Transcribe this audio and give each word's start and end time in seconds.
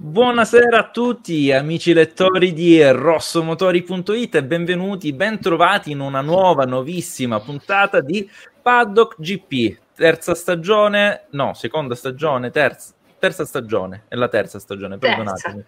Buonasera 0.00 0.78
a 0.78 0.90
tutti 0.90 1.50
amici 1.50 1.92
lettori 1.92 2.52
di 2.52 2.80
rossomotori.it 2.88 4.36
e 4.36 4.44
benvenuti, 4.44 5.12
bentrovati 5.12 5.90
in 5.90 5.98
una 5.98 6.20
nuova, 6.20 6.64
nuovissima 6.66 7.40
puntata 7.40 8.00
di 8.00 8.30
Paddock 8.62 9.16
GP, 9.20 9.76
terza 9.96 10.36
stagione, 10.36 11.26
no, 11.30 11.52
seconda 11.54 11.96
stagione, 11.96 12.50
terza, 12.50 12.92
terza 13.18 13.44
stagione, 13.44 14.04
è 14.08 14.14
la 14.14 14.28
terza 14.28 14.58
stagione, 14.58 14.98
perdonatemi. 14.98 15.64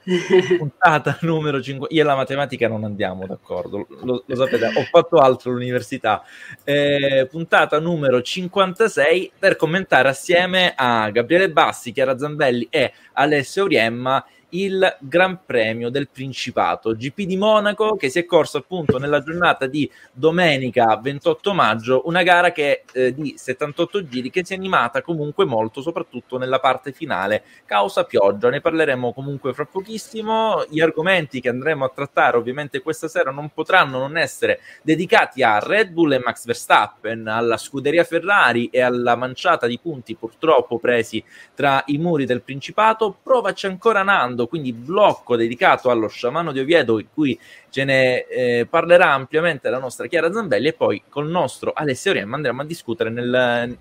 Puntata 0.58 1.18
numero 1.22 1.60
5. 1.60 1.88
Io 1.90 2.02
e 2.02 2.04
la 2.04 2.14
matematica 2.14 2.68
non 2.68 2.84
andiamo 2.84 3.26
d'accordo, 3.26 3.86
lo, 4.02 4.24
lo 4.24 4.34
sapete, 4.34 4.66
ho 4.66 4.84
fatto 4.90 5.18
altro 5.18 5.50
all'università. 5.50 6.22
Eh, 6.64 7.26
puntata 7.30 7.78
numero 7.78 8.22
56 8.22 9.32
per 9.38 9.56
commentare 9.56 10.08
assieme 10.08 10.72
a 10.76 11.10
Gabriele 11.10 11.50
Bassi, 11.50 11.92
Chiara 11.92 12.16
Zambelli 12.16 12.68
e 12.70 12.92
Alessio 13.12 13.66
Riemma 13.66 14.24
il 14.50 14.96
Gran 15.00 15.40
Premio 15.44 15.90
del 15.90 16.08
Principato, 16.08 16.94
GP 16.94 17.22
di 17.22 17.36
Monaco, 17.36 17.96
che 17.96 18.08
si 18.08 18.18
è 18.18 18.24
corso 18.24 18.58
appunto 18.58 18.98
nella 18.98 19.22
giornata 19.22 19.66
di 19.66 19.90
domenica 20.12 20.96
28 20.96 21.54
maggio, 21.54 22.02
una 22.06 22.22
gara 22.22 22.52
che, 22.52 22.84
eh, 22.92 23.14
di 23.14 23.34
78 23.36 24.06
giri 24.06 24.30
che 24.30 24.44
si 24.44 24.52
è 24.52 24.56
animata 24.56 25.02
comunque 25.02 25.44
molto, 25.44 25.82
soprattutto 25.82 26.38
nella 26.38 26.60
parte 26.60 26.92
finale, 26.92 27.42
causa 27.64 28.04
pioggia. 28.04 28.50
Ne 28.50 28.60
parleremo 28.60 29.12
comunque 29.12 29.52
fra 29.52 29.64
pochissimo. 29.64 30.64
Gli 30.68 30.80
argomenti 30.80 31.40
che 31.40 31.48
andremo 31.48 31.84
a 31.84 31.92
trattare 31.94 32.36
ovviamente 32.36 32.80
questa 32.80 33.08
sera 33.08 33.30
non 33.30 33.50
potranno 33.50 33.98
non 33.98 34.16
essere 34.16 34.60
dedicati 34.82 35.42
a 35.42 35.58
Red 35.58 35.90
Bull 35.90 36.12
e 36.12 36.18
Max 36.18 36.44
Verstappen, 36.44 37.26
alla 37.26 37.56
scuderia 37.56 38.04
Ferrari 38.04 38.68
e 38.68 38.80
alla 38.80 39.16
manciata 39.16 39.66
di 39.66 39.78
punti 39.78 40.14
purtroppo 40.14 40.78
presi 40.78 41.22
tra 41.54 41.82
i 41.86 41.98
muri 41.98 42.26
del 42.26 42.42
Principato. 42.42 43.16
Provaci 43.22 43.66
ancora 43.66 44.02
Nando 44.02 44.39
Orlando, 44.40 44.46
quindi 44.46 44.72
blocco 44.72 45.36
dedicato 45.36 45.90
allo 45.90 46.08
sciamano 46.08 46.52
di 46.52 46.60
Oviedo, 46.60 46.98
in 46.98 47.06
cui 47.12 47.38
ce 47.68 47.84
ne 47.84 48.26
eh, 48.26 48.66
parlerà 48.68 49.12
ampiamente 49.12 49.68
la 49.70 49.78
nostra 49.78 50.06
Chiara 50.06 50.32
Zambelli 50.32 50.68
e 50.68 50.72
poi 50.72 51.02
col 51.08 51.28
nostro 51.28 51.72
Alessio 51.74 52.12
Riemma 52.12 52.36
andremo 52.36 52.62
a 52.62 52.64
discutere 52.64 53.10
nel, 53.10 53.76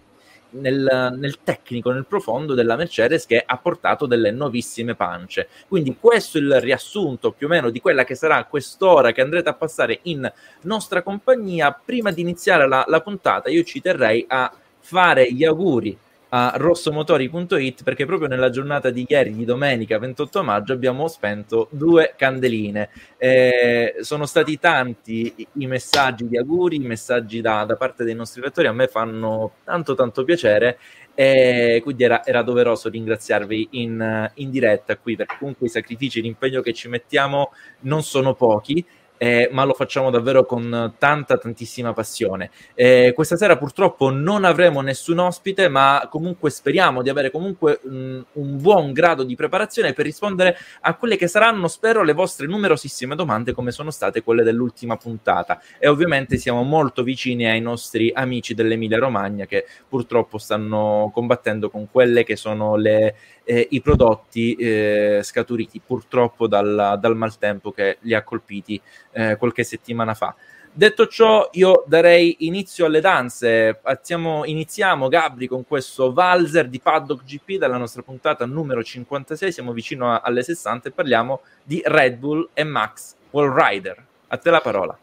nel, 0.51 1.15
nel, 1.17 1.37
tecnico, 1.43 1.91
nel 1.91 2.05
profondo 2.05 2.53
della 2.53 2.75
Mercedes 2.75 3.25
che 3.25 3.41
ha 3.45 3.57
portato 3.57 4.05
delle 4.05 4.31
nuovissime 4.31 4.95
pance. 4.95 5.47
Quindi 5.67 5.95
questo 5.99 6.37
è 6.37 6.41
il 6.41 6.59
riassunto 6.59 7.31
più 7.31 7.47
o 7.47 7.49
meno 7.49 7.69
di 7.69 7.79
quella 7.79 8.03
che 8.03 8.15
sarà 8.15 8.43
quest'ora 8.45 9.11
che 9.11 9.21
andrete 9.21 9.49
a 9.49 9.53
passare 9.53 9.99
in 10.03 10.31
nostra 10.61 11.01
compagnia. 11.01 11.77
Prima 11.83 12.11
di 12.11 12.21
iniziare 12.21 12.67
la, 12.67 12.83
la 12.87 13.01
puntata 13.01 13.49
io 13.49 13.63
ci 13.63 13.81
terrei 13.81 14.25
a 14.27 14.51
fare 14.81 15.31
gli 15.31 15.43
auguri 15.43 15.97
a 16.29 16.53
rossomotori.it 16.55 17.83
perché 17.83 18.05
proprio 18.05 18.27
nella 18.27 18.49
giornata 18.49 18.89
di 18.89 19.05
ieri, 19.07 19.33
di 19.35 19.45
domenica 19.45 19.97
28 19.97 20.43
maggio, 20.43 20.73
abbiamo 20.73 21.07
spento 21.07 21.67
due 21.71 22.13
candeline. 22.15 22.89
Eh, 23.17 23.95
sono 24.01 24.25
stati 24.25 24.59
tanti 24.59 25.47
i 25.53 25.67
messaggi 25.67 26.27
di 26.27 26.37
auguri, 26.37 26.75
i 26.77 26.79
messaggi 26.79 27.41
da, 27.41 27.63
da, 27.65 27.75
parte 27.75 28.03
dei 28.03 28.15
nostri 28.15 28.41
lettori, 28.41 28.67
a 28.67 28.73
me 28.73 28.87
fanno 28.87 29.53
tanto 29.63 29.95
tanto 29.95 30.23
piacere 30.23 30.77
e 31.15 31.81
quindi 31.83 32.03
era, 32.03 32.25
era 32.25 32.43
doveroso 32.43 32.87
ringraziarvi 32.87 33.69
in, 33.71 34.31
in 34.35 34.49
diretta 34.49 34.95
qui 34.97 35.17
perché 35.17 35.35
comunque 35.37 35.67
i 35.67 35.69
sacrifici, 35.69 36.21
l'impegno 36.21 36.61
che 36.61 36.73
ci 36.73 36.87
mettiamo 36.87 37.51
non 37.81 38.03
sono 38.03 38.35
pochi 38.35 38.85
eh, 39.21 39.49
ma 39.51 39.65
lo 39.65 39.73
facciamo 39.73 40.09
davvero 40.09 40.45
con 40.45 40.93
tanta, 40.97 41.37
tantissima 41.37 41.91
passione. 41.91 42.51
Eh, 42.73 43.11
questa 43.13 43.35
sera 43.35 43.57
purtroppo 43.57 44.09
non 44.09 44.45
avremo 44.45 44.79
nessun 44.79 45.19
ospite, 45.19 45.67
ma 45.67 46.07
comunque 46.09 46.49
speriamo 46.49 47.01
di 47.01 47.09
avere 47.09 47.29
comunque 47.29 47.81
mh, 47.83 48.19
un 48.33 48.61
buon 48.61 48.93
grado 48.93 49.23
di 49.23 49.35
preparazione 49.35 49.91
per 49.91 50.05
rispondere 50.05 50.57
a 50.81 50.95
quelle 50.95 51.17
che 51.17 51.27
saranno, 51.27 51.67
spero, 51.67 52.01
le 52.01 52.13
vostre 52.13 52.47
numerosissime 52.47 53.13
domande, 53.13 53.51
come 53.51 53.71
sono 53.71 53.91
state 53.91 54.23
quelle 54.23 54.43
dell'ultima 54.43 54.95
puntata. 54.95 55.61
E 55.77 55.89
ovviamente 55.89 56.37
siamo 56.37 56.63
molto 56.63 57.03
vicini 57.03 57.45
ai 57.45 57.59
nostri 57.59 58.11
amici 58.13 58.53
dell'Emilia 58.53 58.99
Romagna 58.99 59.45
che 59.45 59.65
purtroppo 59.87 60.37
stanno 60.37 61.11
combattendo 61.13 61.69
con 61.69 61.91
quelle 61.91 62.23
che 62.23 62.37
sono 62.37 62.77
le 62.77 63.15
eh, 63.49 63.67
i 63.71 63.81
prodotti 63.81 64.53
eh, 64.53 65.21
scaturiti 65.23 65.81
purtroppo 65.83 66.47
dal, 66.47 66.99
dal, 66.99 67.17
maltempo 67.17 67.71
che 67.71 67.97
li 68.01 68.13
ha 68.13 68.21
colpiti 68.21 68.79
eh, 69.11 69.35
qualche 69.37 69.63
settimana 69.63 70.13
fa. 70.13 70.35
Detto 70.71 71.07
ciò, 71.07 71.49
io 71.53 71.83
darei 71.87 72.37
inizio 72.39 72.85
alle 72.85 73.01
danze. 73.01 73.77
Partiamo, 73.81 74.45
iniziamo, 74.45 75.07
Gabri, 75.07 75.47
con 75.47 75.65
questo 75.65 76.13
valzer 76.13 76.69
di 76.69 76.79
Paddock 76.79 77.23
GP 77.23 77.57
dalla 77.57 77.77
nostra 77.77 78.01
puntata 78.01 78.45
numero 78.45 78.83
56. 78.83 79.51
Siamo 79.51 79.73
vicino 79.73 80.13
a, 80.13 80.21
alle 80.23 80.43
60 80.43 80.89
e 80.89 80.91
parliamo 80.91 81.41
di 81.63 81.81
Red 81.83 82.17
Bull 82.17 82.49
e 82.53 82.63
Max 82.63 83.15
Wall 83.31 83.53
Rider. 83.53 84.05
A 84.27 84.37
te 84.37 84.49
la 84.51 84.61
parola. 84.61 84.97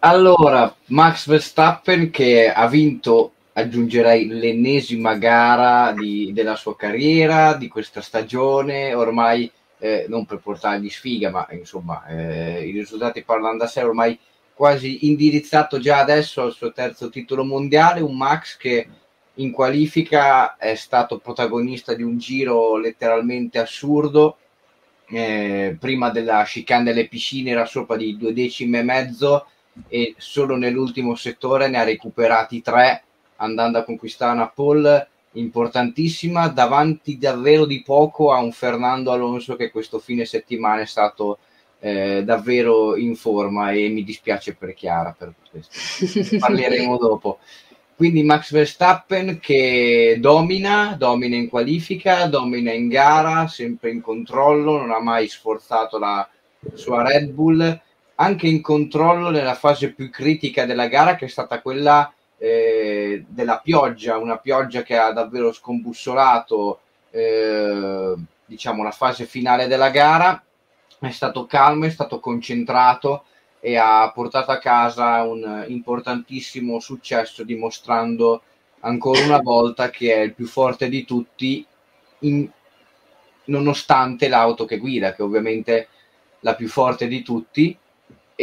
Allora, 0.00 0.74
Max 0.86 1.28
Verstappen 1.28 2.10
che 2.10 2.50
ha 2.50 2.66
vinto 2.66 3.32
aggiungerei 3.52 4.26
l'ennesima 4.26 5.14
gara 5.16 5.92
di, 5.92 6.32
della 6.32 6.56
sua 6.56 6.74
carriera, 6.74 7.52
di 7.54 7.68
questa 7.68 8.00
stagione, 8.00 8.94
ormai 8.94 9.50
eh, 9.82 10.06
non 10.08 10.24
per 10.26 10.38
portargli 10.38 10.88
sfiga, 10.88 11.30
ma 11.30 11.44
insomma 11.50 12.06
eh, 12.06 12.68
i 12.68 12.70
risultati 12.70 13.24
parlano 13.24 13.58
da 13.58 13.66
sé, 13.66 13.82
ormai 13.82 14.16
quasi 14.54 15.08
indirizzato 15.08 15.80
già 15.80 15.98
adesso 15.98 16.42
al 16.42 16.52
suo 16.52 16.70
terzo 16.70 17.08
titolo 17.08 17.44
mondiale, 17.44 18.00
un 18.00 18.16
Max 18.16 18.56
che 18.56 18.86
in 19.34 19.50
qualifica 19.50 20.56
è 20.56 20.76
stato 20.76 21.18
protagonista 21.18 21.94
di 21.94 22.04
un 22.04 22.16
giro 22.16 22.76
letteralmente 22.76 23.58
assurdo, 23.58 24.36
eh, 25.08 25.76
prima 25.80 26.10
della 26.10 26.44
chicane 26.44 26.84
delle 26.84 27.08
piscine 27.08 27.50
era 27.50 27.64
sopra 27.64 27.96
di 27.96 28.16
due 28.16 28.32
decimi 28.32 28.78
e 28.78 28.82
mezzo 28.82 29.46
e 29.88 30.14
solo 30.16 30.54
nell'ultimo 30.54 31.16
settore 31.16 31.66
ne 31.66 31.78
ha 31.78 31.82
recuperati 31.82 32.62
tre 32.62 33.02
andando 33.36 33.78
a 33.78 33.84
conquistare 33.84 34.32
una 34.32 34.48
pole 34.48 35.08
importantissima 35.32 36.48
davanti 36.48 37.18
davvero 37.18 37.64
di 37.64 37.82
poco 37.82 38.32
a 38.32 38.38
un 38.38 38.52
Fernando 38.52 39.12
Alonso 39.12 39.56
che 39.56 39.70
questo 39.70 39.98
fine 39.98 40.24
settimana 40.24 40.82
è 40.82 40.86
stato 40.86 41.38
eh, 41.80 42.22
davvero 42.24 42.96
in 42.96 43.16
forma 43.16 43.72
e 43.72 43.88
mi 43.88 44.04
dispiace 44.04 44.54
per 44.54 44.74
Chiara 44.74 45.14
per 45.16 45.34
questo. 45.50 46.36
Parleremo 46.38 46.96
dopo. 46.96 47.38
Quindi 47.96 48.22
Max 48.22 48.52
Verstappen 48.52 49.38
che 49.38 50.16
domina 50.18 50.96
domina 50.98 51.36
in 51.36 51.48
qualifica 51.48 52.26
domina 52.26 52.72
in 52.72 52.88
gara 52.88 53.46
sempre 53.46 53.90
in 53.90 54.00
controllo 54.00 54.78
non 54.78 54.90
ha 54.90 54.98
mai 54.98 55.28
sforzato 55.28 55.98
la 55.98 56.28
sua 56.74 57.02
Red 57.04 57.30
Bull 57.30 57.80
anche 58.16 58.48
in 58.48 58.60
controllo 58.60 59.30
nella 59.30 59.54
fase 59.54 59.92
più 59.92 60.10
critica 60.10 60.64
della 60.64 60.88
gara 60.88 61.16
che 61.16 61.26
è 61.26 61.28
stata 61.28 61.60
quella 61.60 62.12
eh, 62.42 63.24
della 63.28 63.60
pioggia, 63.60 64.18
una 64.18 64.36
pioggia 64.36 64.82
che 64.82 64.98
ha 64.98 65.12
davvero 65.12 65.52
scombussolato 65.52 66.80
eh, 67.10 68.14
diciamo 68.44 68.82
la 68.82 68.90
fase 68.90 69.26
finale 69.26 69.68
della 69.68 69.90
gara, 69.90 70.42
è 70.98 71.10
stato 71.10 71.46
calmo, 71.46 71.84
è 71.84 71.90
stato 71.90 72.18
concentrato 72.18 73.26
e 73.60 73.76
ha 73.76 74.10
portato 74.12 74.50
a 74.50 74.58
casa 74.58 75.22
un 75.22 75.66
importantissimo 75.68 76.80
successo 76.80 77.44
dimostrando 77.44 78.42
ancora 78.80 79.24
una 79.24 79.38
volta 79.38 79.90
che 79.90 80.12
è 80.12 80.18
il 80.18 80.34
più 80.34 80.46
forte 80.48 80.88
di 80.88 81.04
tutti 81.04 81.64
in, 82.20 82.50
nonostante 83.44 84.26
l'auto 84.26 84.64
che 84.64 84.78
guida, 84.78 85.14
che 85.14 85.22
ovviamente 85.22 85.78
è 85.78 85.86
la 86.40 86.56
più 86.56 86.66
forte 86.66 87.06
di 87.06 87.22
tutti 87.22 87.78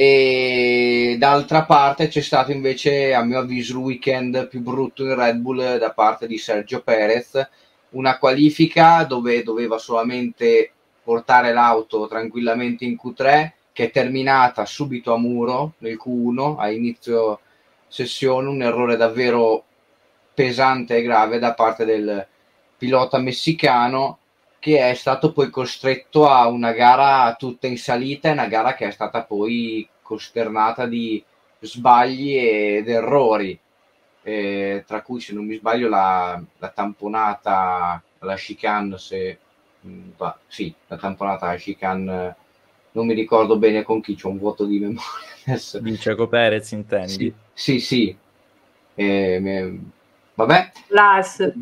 e 0.01 1.17
d'altra 1.19 1.65
parte 1.65 2.07
c'è 2.07 2.21
stato 2.21 2.53
invece 2.53 3.13
a 3.13 3.21
mio 3.21 3.39
avviso 3.39 3.73
il 3.73 3.83
weekend 3.83 4.47
più 4.47 4.61
brutto 4.61 5.03
in 5.03 5.13
Red 5.13 5.35
Bull 5.39 5.77
da 5.77 5.91
parte 5.91 6.25
di 6.25 6.37
Sergio 6.37 6.81
Perez. 6.81 7.45
Una 7.89 8.17
qualifica 8.17 9.03
dove 9.03 9.43
doveva 9.43 9.77
solamente 9.77 10.71
portare 11.03 11.51
l'auto 11.51 12.07
tranquillamente 12.07 12.85
in 12.85 12.95
Q3 12.95 13.51
che 13.73 13.87
è 13.87 13.91
terminata 13.91 14.65
subito 14.65 15.13
a 15.13 15.17
muro 15.17 15.73
nel 15.79 15.99
Q1 16.01 16.55
a 16.57 16.71
inizio 16.71 17.41
sessione. 17.89 18.47
Un 18.47 18.61
errore 18.61 18.95
davvero 18.95 19.65
pesante 20.33 20.95
e 20.95 21.01
grave 21.01 21.39
da 21.39 21.53
parte 21.53 21.83
del 21.83 22.25
pilota 22.77 23.17
messicano 23.17 24.19
che 24.59 24.89
è 24.89 24.93
stato 24.93 25.31
poi 25.31 25.49
costretto 25.49 26.27
a 26.27 26.47
una 26.47 26.73
gara 26.73 27.33
tutta 27.35 27.67
in 27.67 27.77
salita, 27.77 28.31
una 28.31 28.47
gara 28.47 28.75
che 28.75 28.87
è 28.87 28.91
stata 28.91 29.23
poi 29.23 29.87
costernata 30.09 30.87
di 30.87 31.23
sbagli 31.59 32.35
ed 32.35 32.89
errori, 32.89 33.57
eh, 34.23 34.83
tra 34.87 35.03
cui 35.03 35.19
se 35.19 35.35
non 35.35 35.45
mi 35.45 35.53
sbaglio 35.53 35.87
la, 35.87 36.41
la 36.57 36.69
tamponata, 36.69 38.01
la 38.17 38.35
chicane, 38.35 38.97
se, 38.97 39.37
mh, 39.81 40.09
sì, 40.47 40.73
la 40.87 40.97
tamponata, 40.97 41.45
la 41.45 41.55
chicane, 41.57 42.35
non 42.93 43.05
mi 43.05 43.13
ricordo 43.13 43.59
bene 43.59 43.83
con 43.83 44.01
chi, 44.01 44.15
c'ho 44.15 44.29
un 44.29 44.39
vuoto 44.39 44.65
di 44.65 44.79
memoria 44.79 45.29
adesso. 45.45 45.79
Vinceco 45.79 46.27
Perez 46.27 46.71
intendi? 46.71 47.31
Sì, 47.53 47.77
sì, 47.77 47.79
sì. 47.79 48.17
Eh, 48.95 49.39
me, 49.39 49.79
vabbè. 50.33 50.71
L'AS. 50.87 51.53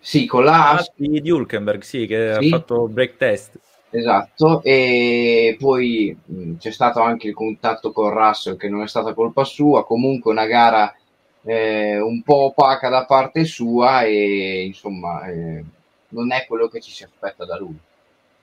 Sì, 0.00 0.26
con 0.26 0.42
la 0.42 0.70
ah, 0.72 0.84
di 0.96 1.30
Hulkenberg, 1.30 1.82
sì, 1.82 2.06
che 2.06 2.34
sì. 2.36 2.46
ha 2.46 2.48
fatto 2.58 2.88
break 2.88 3.16
test. 3.16 3.60
Esatto, 3.94 4.62
e 4.62 5.54
poi 5.58 6.16
mh, 6.24 6.54
c'è 6.56 6.70
stato 6.70 7.00
anche 7.00 7.28
il 7.28 7.34
contatto 7.34 7.92
con 7.92 8.08
Russell 8.08 8.56
che 8.56 8.70
non 8.70 8.80
è 8.80 8.88
stata 8.88 9.12
colpa 9.12 9.44
sua, 9.44 9.84
comunque 9.84 10.32
una 10.32 10.46
gara 10.46 10.94
eh, 11.42 12.00
un 12.00 12.22
po' 12.22 12.44
opaca 12.46 12.88
da 12.88 13.04
parte 13.04 13.44
sua 13.44 14.04
e 14.04 14.64
insomma 14.64 15.26
eh, 15.26 15.62
non 16.08 16.32
è 16.32 16.46
quello 16.46 16.68
che 16.68 16.80
ci 16.80 16.90
si 16.90 17.04
aspetta 17.04 17.44
da 17.44 17.58
lui. 17.58 17.76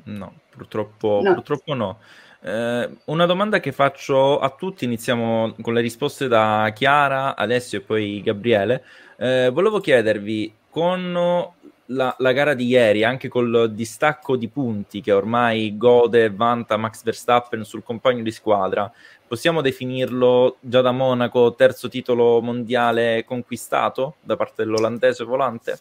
No, 0.04 0.34
purtroppo 0.52 1.20
no. 1.24 1.34
Purtroppo 1.34 1.74
no. 1.74 1.98
Eh, 2.42 2.90
una 3.06 3.26
domanda 3.26 3.60
che 3.60 3.72
faccio 3.72 4.40
a 4.40 4.50
tutti, 4.52 4.86
iniziamo 4.86 5.56
con 5.62 5.74
le 5.74 5.82
risposte 5.82 6.28
da 6.28 6.72
Chiara, 6.76 7.36
Alessio 7.36 7.80
e 7.80 7.82
poi 7.82 8.22
Gabriele. 8.22 8.84
Eh, 9.18 9.50
volevo 9.52 9.80
chiedervi, 9.80 10.54
con 10.70 11.52
la, 11.92 12.16
la, 12.20 12.32
gara 12.34 12.54
di 12.54 12.66
ieri, 12.66 13.04
anche 13.04 13.28
col 13.28 13.72
distacco 13.74 14.36
di 14.36 14.48
punti 14.48 15.02
che 15.02 15.12
ormai 15.12 15.78
gode 15.78 16.26
e 16.26 16.30
vanta 16.30 16.78
Max 16.78 17.04
Verstappen 17.04 17.64
sul 17.64 17.84
compagno 17.84 18.24
di 18.24 18.32
squadra, 18.32 18.92
possiamo 19.28 19.62
definirlo 19.62 20.58
già 20.60 20.82
da 20.82 20.92
Monaco 20.92 21.56
terzo 21.56 21.90
titolo 21.90 22.42
mondiale 22.42 23.24
conquistato 23.26 24.16
da 24.22 24.36
parte 24.36 24.64
dell'olandese 24.64 25.24
volante? 25.24 25.80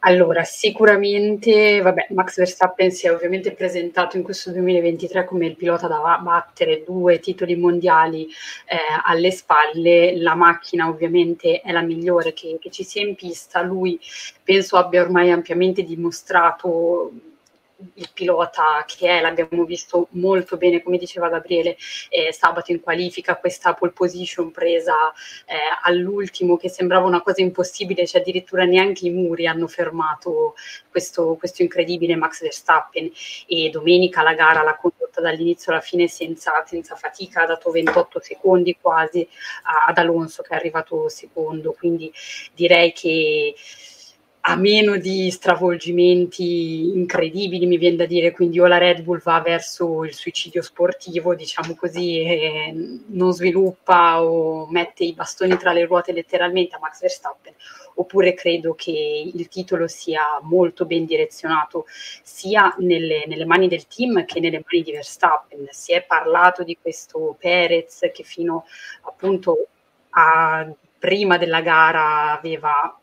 Allora, 0.00 0.44
sicuramente, 0.44 1.80
vabbè, 1.80 2.08
Max 2.10 2.36
Verstappen 2.36 2.92
si 2.92 3.08
è 3.08 3.12
ovviamente 3.12 3.52
presentato 3.52 4.16
in 4.16 4.22
questo 4.22 4.52
2023 4.52 5.24
come 5.24 5.46
il 5.46 5.56
pilota 5.56 5.88
da 5.88 6.20
battere, 6.22 6.84
due 6.84 7.18
titoli 7.18 7.56
mondiali 7.56 8.26
eh, 8.66 8.76
alle 9.04 9.32
spalle, 9.32 10.16
la 10.16 10.36
macchina 10.36 10.88
ovviamente 10.88 11.60
è 11.62 11.72
la 11.72 11.82
migliore 11.82 12.32
che, 12.32 12.58
che 12.60 12.70
ci 12.70 12.84
sia 12.84 13.02
in 13.02 13.16
pista, 13.16 13.60
lui 13.60 13.98
penso 14.44 14.76
abbia 14.76 15.02
ormai 15.02 15.32
ampiamente 15.32 15.82
dimostrato 15.82 17.10
il 17.94 18.10
pilota 18.12 18.84
che 18.86 19.08
è, 19.08 19.20
l'abbiamo 19.20 19.64
visto 19.64 20.08
molto 20.12 20.56
bene, 20.56 20.82
come 20.82 20.98
diceva 20.98 21.28
Gabriele, 21.28 21.76
eh, 22.08 22.32
sabato 22.32 22.72
in 22.72 22.80
qualifica, 22.80 23.36
questa 23.36 23.74
pole 23.74 23.92
position 23.92 24.50
presa 24.50 25.12
eh, 25.46 25.56
all'ultimo 25.82 26.56
che 26.56 26.68
sembrava 26.68 27.06
una 27.06 27.22
cosa 27.22 27.40
impossibile, 27.40 28.06
cioè 28.06 28.20
addirittura 28.20 28.64
neanche 28.64 29.06
i 29.06 29.10
muri 29.10 29.46
hanno 29.46 29.68
fermato 29.68 30.54
questo, 30.90 31.36
questo 31.36 31.62
incredibile 31.62 32.16
Max 32.16 32.40
Verstappen. 32.40 33.10
E 33.46 33.70
domenica 33.70 34.22
la 34.22 34.34
gara 34.34 34.62
l'ha 34.62 34.76
condotta 34.76 35.20
dall'inizio 35.20 35.72
alla 35.72 35.80
fine 35.80 36.08
senza, 36.08 36.64
senza 36.66 36.96
fatica, 36.96 37.42
ha 37.42 37.46
dato 37.46 37.70
28 37.70 38.20
secondi 38.20 38.76
quasi 38.80 39.26
ad 39.86 39.98
Alonso 39.98 40.42
che 40.42 40.54
è 40.54 40.56
arrivato 40.56 41.08
secondo, 41.08 41.72
quindi 41.72 42.12
direi 42.54 42.92
che 42.92 43.54
a 44.50 44.56
meno 44.56 44.96
di 44.96 45.30
stravolgimenti 45.30 46.96
incredibili, 46.96 47.66
mi 47.66 47.76
viene 47.76 47.96
da 47.96 48.06
dire, 48.06 48.32
quindi 48.32 48.58
o 48.58 48.66
la 48.66 48.78
Red 48.78 49.02
Bull 49.02 49.20
va 49.20 49.42
verso 49.42 50.04
il 50.04 50.14
suicidio 50.14 50.62
sportivo, 50.62 51.34
diciamo 51.34 51.74
così, 51.74 52.18
e 52.20 53.00
non 53.08 53.32
sviluppa 53.34 54.22
o 54.22 54.66
mette 54.70 55.04
i 55.04 55.12
bastoni 55.12 55.58
tra 55.58 55.72
le 55.72 55.84
ruote 55.84 56.12
letteralmente 56.12 56.76
a 56.76 56.78
Max 56.80 57.02
Verstappen, 57.02 57.52
oppure 57.96 58.32
credo 58.32 58.74
che 58.74 59.30
il 59.34 59.48
titolo 59.48 59.86
sia 59.86 60.22
molto 60.40 60.86
ben 60.86 61.04
direzionato 61.04 61.84
sia 62.22 62.74
nelle, 62.78 63.24
nelle 63.26 63.44
mani 63.44 63.68
del 63.68 63.86
team 63.86 64.24
che 64.24 64.40
nelle 64.40 64.64
mani 64.64 64.82
di 64.82 64.92
Verstappen. 64.92 65.66
Si 65.72 65.92
è 65.92 66.02
parlato 66.04 66.62
di 66.62 66.78
questo 66.80 67.36
Perez 67.38 68.08
che 68.14 68.22
fino 68.22 68.64
appunto 69.02 69.66
a 70.08 70.66
prima 70.98 71.36
della 71.36 71.60
gara 71.60 72.32
aveva 72.38 72.98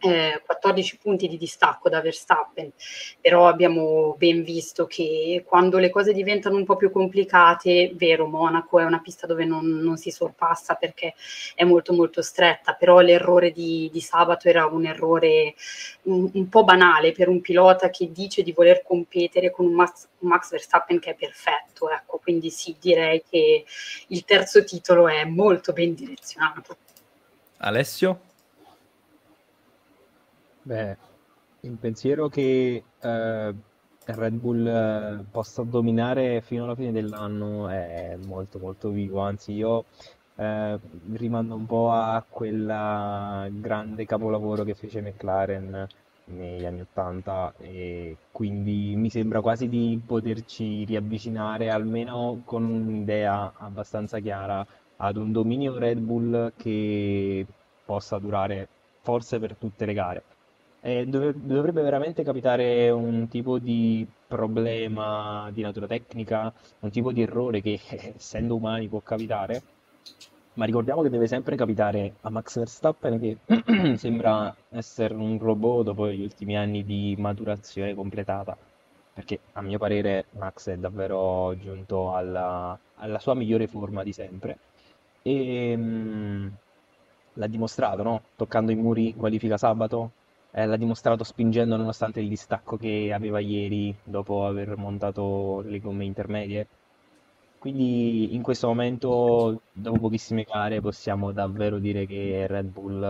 eh, 0.00 0.42
14 0.44 0.98
punti 0.98 1.28
di 1.28 1.36
distacco 1.36 1.88
da 1.88 2.00
Verstappen, 2.00 2.72
però 3.20 3.48
abbiamo 3.48 4.14
ben 4.16 4.42
visto 4.42 4.86
che 4.86 5.44
quando 5.46 5.78
le 5.78 5.90
cose 5.90 6.12
diventano 6.12 6.56
un 6.56 6.64
po' 6.64 6.76
più 6.76 6.90
complicate, 6.90 7.92
vero, 7.94 8.26
Monaco 8.26 8.78
è 8.78 8.84
una 8.84 9.00
pista 9.00 9.26
dove 9.26 9.44
non, 9.44 9.66
non 9.66 9.96
si 9.96 10.10
sorpassa 10.10 10.74
perché 10.74 11.14
è 11.54 11.64
molto 11.64 11.92
molto 11.92 12.22
stretta, 12.22 12.74
però 12.74 13.00
l'errore 13.00 13.50
di, 13.50 13.88
di 13.92 14.00
sabato 14.00 14.48
era 14.48 14.66
un 14.66 14.86
errore 14.86 15.54
un, 16.02 16.30
un, 16.32 16.48
po' 16.48 16.64
banale 16.64 17.12
per 17.12 17.28
un 17.28 17.40
pilota 17.40 17.90
che 17.90 18.12
dice 18.12 18.42
di 18.42 18.52
voler 18.52 18.82
competere 18.82 19.50
con 19.50 19.66
un 19.66 19.72
Max, 19.72 20.06
un 20.18 20.28
Max 20.28 20.50
Verstappen 20.50 21.00
che 21.00 21.10
è 21.10 21.14
perfetto, 21.14 21.90
ecco, 21.90 22.18
quindi 22.22 22.50
sì, 22.50 22.76
direi 22.78 23.22
che 23.28 23.64
il 24.08 24.24
terzo 24.24 24.62
titolo 24.64 25.08
è 25.08 25.24
molto 25.24 25.72
ben 25.72 25.94
direzionato. 25.94 26.76
Alessio? 27.58 28.27
Beh, 30.68 30.96
il 31.60 31.78
pensiero 31.78 32.28
che 32.28 32.84
eh, 33.00 33.54
Red 34.04 34.34
Bull 34.34 34.66
eh, 34.66 35.24
possa 35.30 35.62
dominare 35.62 36.42
fino 36.42 36.64
alla 36.64 36.74
fine 36.74 36.92
dell'anno 36.92 37.68
è 37.68 38.18
molto 38.26 38.58
molto 38.58 38.90
vivo, 38.90 39.20
anzi 39.20 39.52
io 39.52 39.86
eh, 40.36 40.78
rimando 41.12 41.54
un 41.54 41.64
po' 41.64 41.90
a 41.90 42.22
quel 42.28 42.66
grande 43.60 44.04
capolavoro 44.04 44.62
che 44.64 44.74
fece 44.74 45.00
McLaren 45.00 45.86
negli 46.26 46.66
anni 46.66 46.82
80 46.82 47.54
e 47.60 48.16
quindi 48.30 48.94
mi 48.94 49.08
sembra 49.08 49.40
quasi 49.40 49.68
di 49.70 49.98
poterci 50.04 50.84
riavvicinare 50.84 51.70
almeno 51.70 52.42
con 52.44 52.64
un'idea 52.64 53.54
abbastanza 53.56 54.18
chiara 54.18 54.66
ad 54.96 55.16
un 55.16 55.32
dominio 55.32 55.78
Red 55.78 55.98
Bull 56.00 56.52
che 56.56 57.46
possa 57.86 58.18
durare 58.18 58.68
forse 59.00 59.38
per 59.38 59.56
tutte 59.56 59.86
le 59.86 59.94
gare. 59.94 60.22
Eh, 60.80 61.06
dov- 61.06 61.34
dovrebbe 61.34 61.82
veramente 61.82 62.22
capitare 62.22 62.90
un 62.90 63.26
tipo 63.28 63.58
di 63.58 64.08
problema 64.26 65.50
di 65.52 65.62
natura 65.62 65.86
tecnica, 65.86 66.52
un 66.80 66.90
tipo 66.90 67.12
di 67.12 67.22
errore 67.22 67.60
che 67.60 67.80
essendo 68.16 68.54
umani 68.56 68.88
può 68.88 69.00
capitare, 69.02 69.62
ma 70.54 70.64
ricordiamo 70.64 71.02
che 71.02 71.08
deve 71.10 71.26
sempre 71.26 71.56
capitare 71.56 72.16
a 72.20 72.30
Max 72.30 72.56
Verstappen 72.58 73.18
che 73.18 73.38
sembra 73.98 74.56
essere 74.70 75.14
un 75.14 75.38
robot 75.38 75.84
dopo 75.84 76.08
gli 76.10 76.22
ultimi 76.22 76.56
anni 76.56 76.84
di 76.84 77.14
maturazione 77.18 77.94
completata, 77.94 78.56
perché 79.12 79.40
a 79.52 79.62
mio 79.62 79.78
parere 79.78 80.28
Max 80.32 80.68
è 80.70 80.76
davvero 80.78 81.56
giunto 81.58 82.14
alla, 82.14 82.78
alla 82.94 83.18
sua 83.18 83.34
migliore 83.34 83.66
forma 83.66 84.02
di 84.04 84.12
sempre. 84.12 84.60
E 85.22 85.76
mh, 85.76 86.58
l'ha 87.34 87.46
dimostrato, 87.46 88.02
no? 88.02 88.30
Toccando 88.36 88.72
i 88.72 88.74
muri 88.76 89.10
in 89.10 89.16
qualifica 89.16 89.56
sabato, 89.56 90.12
eh, 90.52 90.66
l'ha 90.66 90.76
dimostrato 90.76 91.24
spingendo 91.24 91.76
nonostante 91.76 92.20
il 92.20 92.28
distacco 92.28 92.76
che 92.76 93.12
aveva 93.12 93.38
ieri 93.40 93.94
dopo 94.02 94.46
aver 94.46 94.76
montato 94.76 95.60
le 95.64 95.80
gomme 95.80 96.04
intermedie. 96.04 96.66
Quindi 97.58 98.34
in 98.34 98.42
questo 98.42 98.68
momento, 98.68 99.62
dopo 99.72 99.98
pochissime 99.98 100.44
gare, 100.44 100.80
possiamo 100.80 101.32
davvero 101.32 101.78
dire 101.78 102.06
che 102.06 102.46
Red 102.46 102.66
Bull 102.68 103.02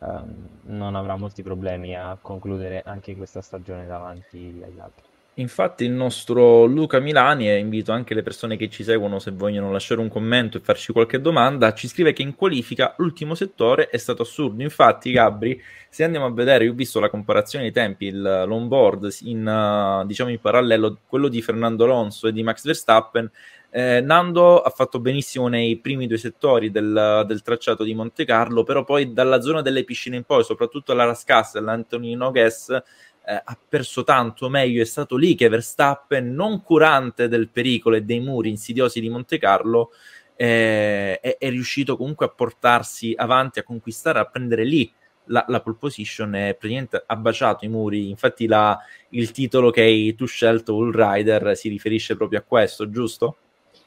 eh, 0.00 0.22
non 0.62 0.94
avrà 0.94 1.16
molti 1.16 1.42
problemi 1.42 1.96
a 1.96 2.16
concludere 2.20 2.82
anche 2.82 3.16
questa 3.16 3.40
stagione 3.42 3.86
davanti 3.86 4.62
agli 4.64 4.78
altri. 4.78 5.05
Infatti 5.38 5.84
il 5.84 5.90
nostro 5.90 6.64
Luca 6.64 6.98
Milani, 6.98 7.50
e 7.50 7.58
invito 7.58 7.92
anche 7.92 8.14
le 8.14 8.22
persone 8.22 8.56
che 8.56 8.70
ci 8.70 8.82
seguono 8.82 9.18
se 9.18 9.32
vogliono 9.32 9.70
lasciare 9.70 10.00
un 10.00 10.08
commento 10.08 10.56
e 10.56 10.60
farci 10.60 10.92
qualche 10.92 11.20
domanda, 11.20 11.74
ci 11.74 11.88
scrive 11.88 12.14
che 12.14 12.22
in 12.22 12.34
qualifica 12.34 12.94
l'ultimo 12.96 13.34
settore 13.34 13.90
è 13.90 13.98
stato 13.98 14.22
assurdo. 14.22 14.62
Infatti, 14.62 15.10
Gabri, 15.10 15.60
se 15.90 16.04
andiamo 16.04 16.24
a 16.24 16.32
vedere, 16.32 16.64
io 16.64 16.72
ho 16.72 16.74
visto 16.74 17.00
la 17.00 17.10
comparazione 17.10 17.64
dei 17.64 17.72
tempi, 17.74 18.06
il 18.06 18.44
longboard 18.46 19.14
in, 19.24 20.04
diciamo 20.06 20.30
in 20.30 20.40
parallelo, 20.40 21.00
quello 21.06 21.28
di 21.28 21.42
Fernando 21.42 21.84
Alonso 21.84 22.28
e 22.28 22.32
di 22.32 22.42
Max 22.42 22.64
Verstappen, 22.64 23.30
eh, 23.68 24.00
Nando 24.00 24.62
ha 24.62 24.70
fatto 24.70 25.00
benissimo 25.00 25.48
nei 25.48 25.76
primi 25.76 26.06
due 26.06 26.16
settori 26.16 26.70
del, 26.70 27.24
del, 27.26 27.42
tracciato 27.42 27.84
di 27.84 27.94
Monte 27.94 28.24
Carlo, 28.24 28.62
però 28.62 28.84
poi 28.84 29.12
dalla 29.12 29.42
zona 29.42 29.60
delle 29.60 29.84
piscine 29.84 30.16
in 30.16 30.24
poi, 30.24 30.44
soprattutto 30.44 30.92
alla 30.92 31.04
Rascasse, 31.04 31.58
all'Anthony 31.58 32.14
Nogues, 32.14 32.82
eh, 33.26 33.42
ha 33.44 33.58
perso 33.68 34.04
tanto 34.04 34.48
meglio, 34.48 34.80
è 34.80 34.86
stato 34.86 35.16
lì 35.16 35.34
che 35.34 35.48
Verstappen, 35.48 36.32
non 36.32 36.62
curante 36.62 37.26
del 37.26 37.48
pericolo 37.48 37.96
e 37.96 38.02
dei 38.02 38.20
muri 38.20 38.50
insidiosi 38.50 39.00
di 39.00 39.08
Monte 39.08 39.38
Carlo, 39.38 39.90
eh, 40.36 41.18
è, 41.18 41.36
è, 41.38 41.50
riuscito 41.50 41.96
comunque 41.96 42.26
a 42.26 42.28
portarsi 42.28 43.14
avanti, 43.16 43.58
a 43.58 43.64
conquistare, 43.64 44.20
a 44.20 44.26
prendere 44.26 44.64
lì 44.64 44.90
la, 45.24 45.44
la 45.48 45.60
pole 45.60 45.76
position 45.76 46.34
e 46.36 46.54
praticamente 46.54 47.02
ha 47.04 47.16
baciato 47.16 47.64
i 47.64 47.68
muri. 47.68 48.10
Infatti 48.10 48.46
la, 48.46 48.78
il 49.10 49.32
titolo 49.32 49.70
che 49.70 49.82
hai 49.82 50.14
tu 50.14 50.26
scelto, 50.26 50.76
All 50.76 50.92
Rider, 50.92 51.56
si 51.56 51.68
riferisce 51.68 52.16
proprio 52.16 52.38
a 52.38 52.44
questo, 52.46 52.88
giusto? 52.90 53.38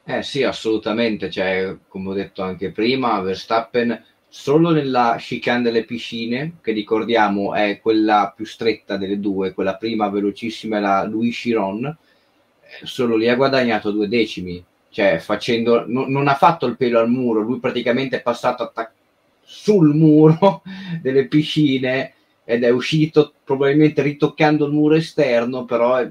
Eh 0.03 0.23
sì, 0.23 0.43
assolutamente, 0.43 1.29
cioè, 1.29 1.77
come 1.87 2.09
ho 2.09 2.13
detto 2.13 2.41
anche 2.41 2.71
prima, 2.71 3.21
Verstappen 3.21 4.03
solo 4.29 4.69
nella 4.69 5.15
chicane 5.19 5.63
delle 5.63 5.83
piscine, 5.83 6.57
che 6.61 6.71
ricordiamo 6.71 7.55
è 7.55 7.79
quella 7.81 8.31
più 8.35 8.45
stretta 8.45 8.95
delle 8.95 9.19
due, 9.19 9.53
quella 9.53 9.75
prima 9.75 10.07
velocissima 10.07 10.77
è 10.77 10.79
la 10.79 11.03
Louis 11.03 11.37
Chiron, 11.37 11.85
eh, 11.85 12.85
solo 12.85 13.15
lì 13.15 13.27
ha 13.27 13.35
guadagnato 13.35 13.91
due 13.91 14.07
decimi, 14.07 14.63
cioè 14.89 15.17
facendo, 15.17 15.83
no, 15.87 16.07
non 16.07 16.27
ha 16.27 16.35
fatto 16.35 16.67
il 16.67 16.77
pelo 16.77 16.99
al 16.99 17.09
muro, 17.09 17.41
lui 17.41 17.59
praticamente 17.59 18.17
è 18.17 18.21
passato 18.21 18.63
attac- 18.63 18.93
sul 19.41 19.95
muro 19.95 20.61
delle 21.01 21.27
piscine 21.27 22.13
ed 22.45 22.63
è 22.63 22.69
uscito 22.69 23.33
probabilmente 23.43 24.03
ritoccando 24.03 24.67
il 24.67 24.73
muro 24.73 24.93
esterno, 24.95 25.65
però 25.65 25.95
è, 25.95 26.09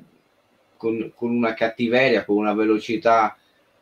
con, 0.76 1.12
con 1.14 1.30
una 1.30 1.54
cattiveria, 1.54 2.24
con 2.24 2.36
una 2.36 2.52
velocità 2.52 3.37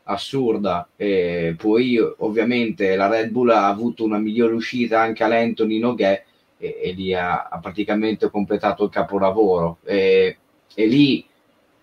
assurda. 0.07 0.89
E 0.95 1.55
poi 1.57 1.97
ovviamente 1.99 2.95
la 2.95 3.07
Red 3.07 3.29
Bull 3.29 3.49
ha 3.49 3.67
avuto 3.67 4.03
una 4.03 4.17
migliore 4.17 4.53
uscita 4.53 5.01
anche 5.01 5.23
all'Anthony 5.23 5.79
Noghe 5.79 6.25
e, 6.57 6.79
e 6.81 6.91
lì 6.91 7.13
ha, 7.13 7.43
ha, 7.43 7.59
praticamente 7.59 8.29
completato 8.29 8.85
il 8.85 8.89
capolavoro. 8.89 9.77
E, 9.83 10.37
e 10.73 10.85
lì 10.87 11.25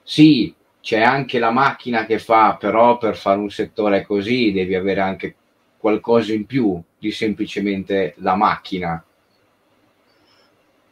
sì, 0.02 0.54
c'è 0.80 1.00
anche 1.00 1.38
la 1.38 1.50
macchina 1.50 2.04
che 2.04 2.18
fa, 2.18 2.56
però 2.56 2.98
per 2.98 3.16
fare 3.16 3.38
un 3.38 3.50
settore 3.50 4.04
così 4.04 4.52
devi 4.52 4.74
avere 4.74 5.00
anche 5.00 5.34
qualcosa 5.78 6.32
in 6.32 6.46
più 6.46 6.80
di 6.98 7.10
semplicemente 7.10 8.14
la 8.18 8.34
macchina. 8.34 9.02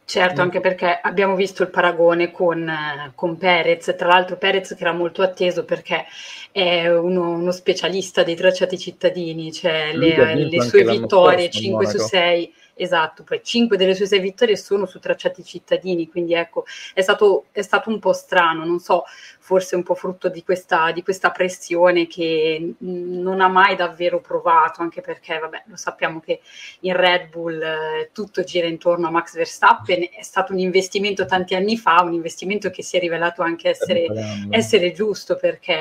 Certo, 0.05 0.41
anche 0.41 0.59
perché 0.59 0.99
abbiamo 1.01 1.35
visto 1.35 1.63
il 1.63 1.69
paragone 1.69 2.31
con, 2.31 2.71
con 3.15 3.37
Perez, 3.37 3.95
tra 3.97 4.07
l'altro 4.07 4.37
Perez 4.37 4.75
che 4.75 4.81
era 4.81 4.91
molto 4.91 5.21
atteso 5.21 5.63
perché 5.63 6.05
è 6.51 6.87
uno, 6.89 7.31
uno 7.31 7.51
specialista 7.51 8.21
dei 8.23 8.35
tracciati 8.35 8.77
cittadini, 8.77 9.51
cioè 9.51 9.95
le, 9.95 10.35
le 10.35 10.61
sue 10.61 10.83
vittorie 10.83 11.49
5 11.49 11.87
su 11.87 11.97
6 11.97 12.53
Esatto, 12.83 13.23
poi 13.23 13.39
cinque 13.41 13.77
delle 13.77 13.95
sue 13.95 14.05
sei 14.05 14.19
vittorie 14.19 14.57
sono 14.57 14.85
su 14.85 14.99
tracciati 14.99 15.41
cittadini, 15.41 16.09
quindi 16.09 16.33
ecco, 16.33 16.65
è 16.93 17.01
stato, 17.01 17.45
è 17.53 17.61
stato 17.61 17.89
un 17.89 17.97
po' 17.97 18.11
strano, 18.11 18.65
non 18.65 18.79
so, 18.79 19.05
forse 19.39 19.77
un 19.77 19.83
po' 19.83 19.95
frutto 19.95 20.27
di 20.27 20.43
questa, 20.43 20.91
di 20.91 21.01
questa 21.01 21.31
pressione 21.31 22.07
che 22.07 22.73
non 22.79 23.39
ha 23.39 23.47
mai 23.47 23.77
davvero 23.77 24.19
provato, 24.19 24.81
anche 24.81 24.99
perché, 24.99 25.39
vabbè, 25.39 25.63
lo 25.67 25.77
sappiamo 25.77 26.19
che 26.19 26.41
in 26.81 26.93
Red 26.93 27.29
Bull 27.29 27.61
eh, 27.61 28.09
tutto 28.11 28.43
gira 28.43 28.67
intorno 28.67 29.07
a 29.07 29.11
Max 29.11 29.33
Verstappen, 29.35 30.01
è 30.11 30.21
stato 30.21 30.51
un 30.51 30.59
investimento 30.59 31.23
tanti 31.25 31.55
anni 31.55 31.77
fa, 31.77 32.01
un 32.03 32.11
investimento 32.11 32.69
che 32.69 32.83
si 32.83 32.97
è 32.97 32.99
rivelato 32.99 33.43
anche 33.43 33.69
essere, 33.69 34.07
essere 34.49 34.91
giusto 34.91 35.37
perché 35.37 35.77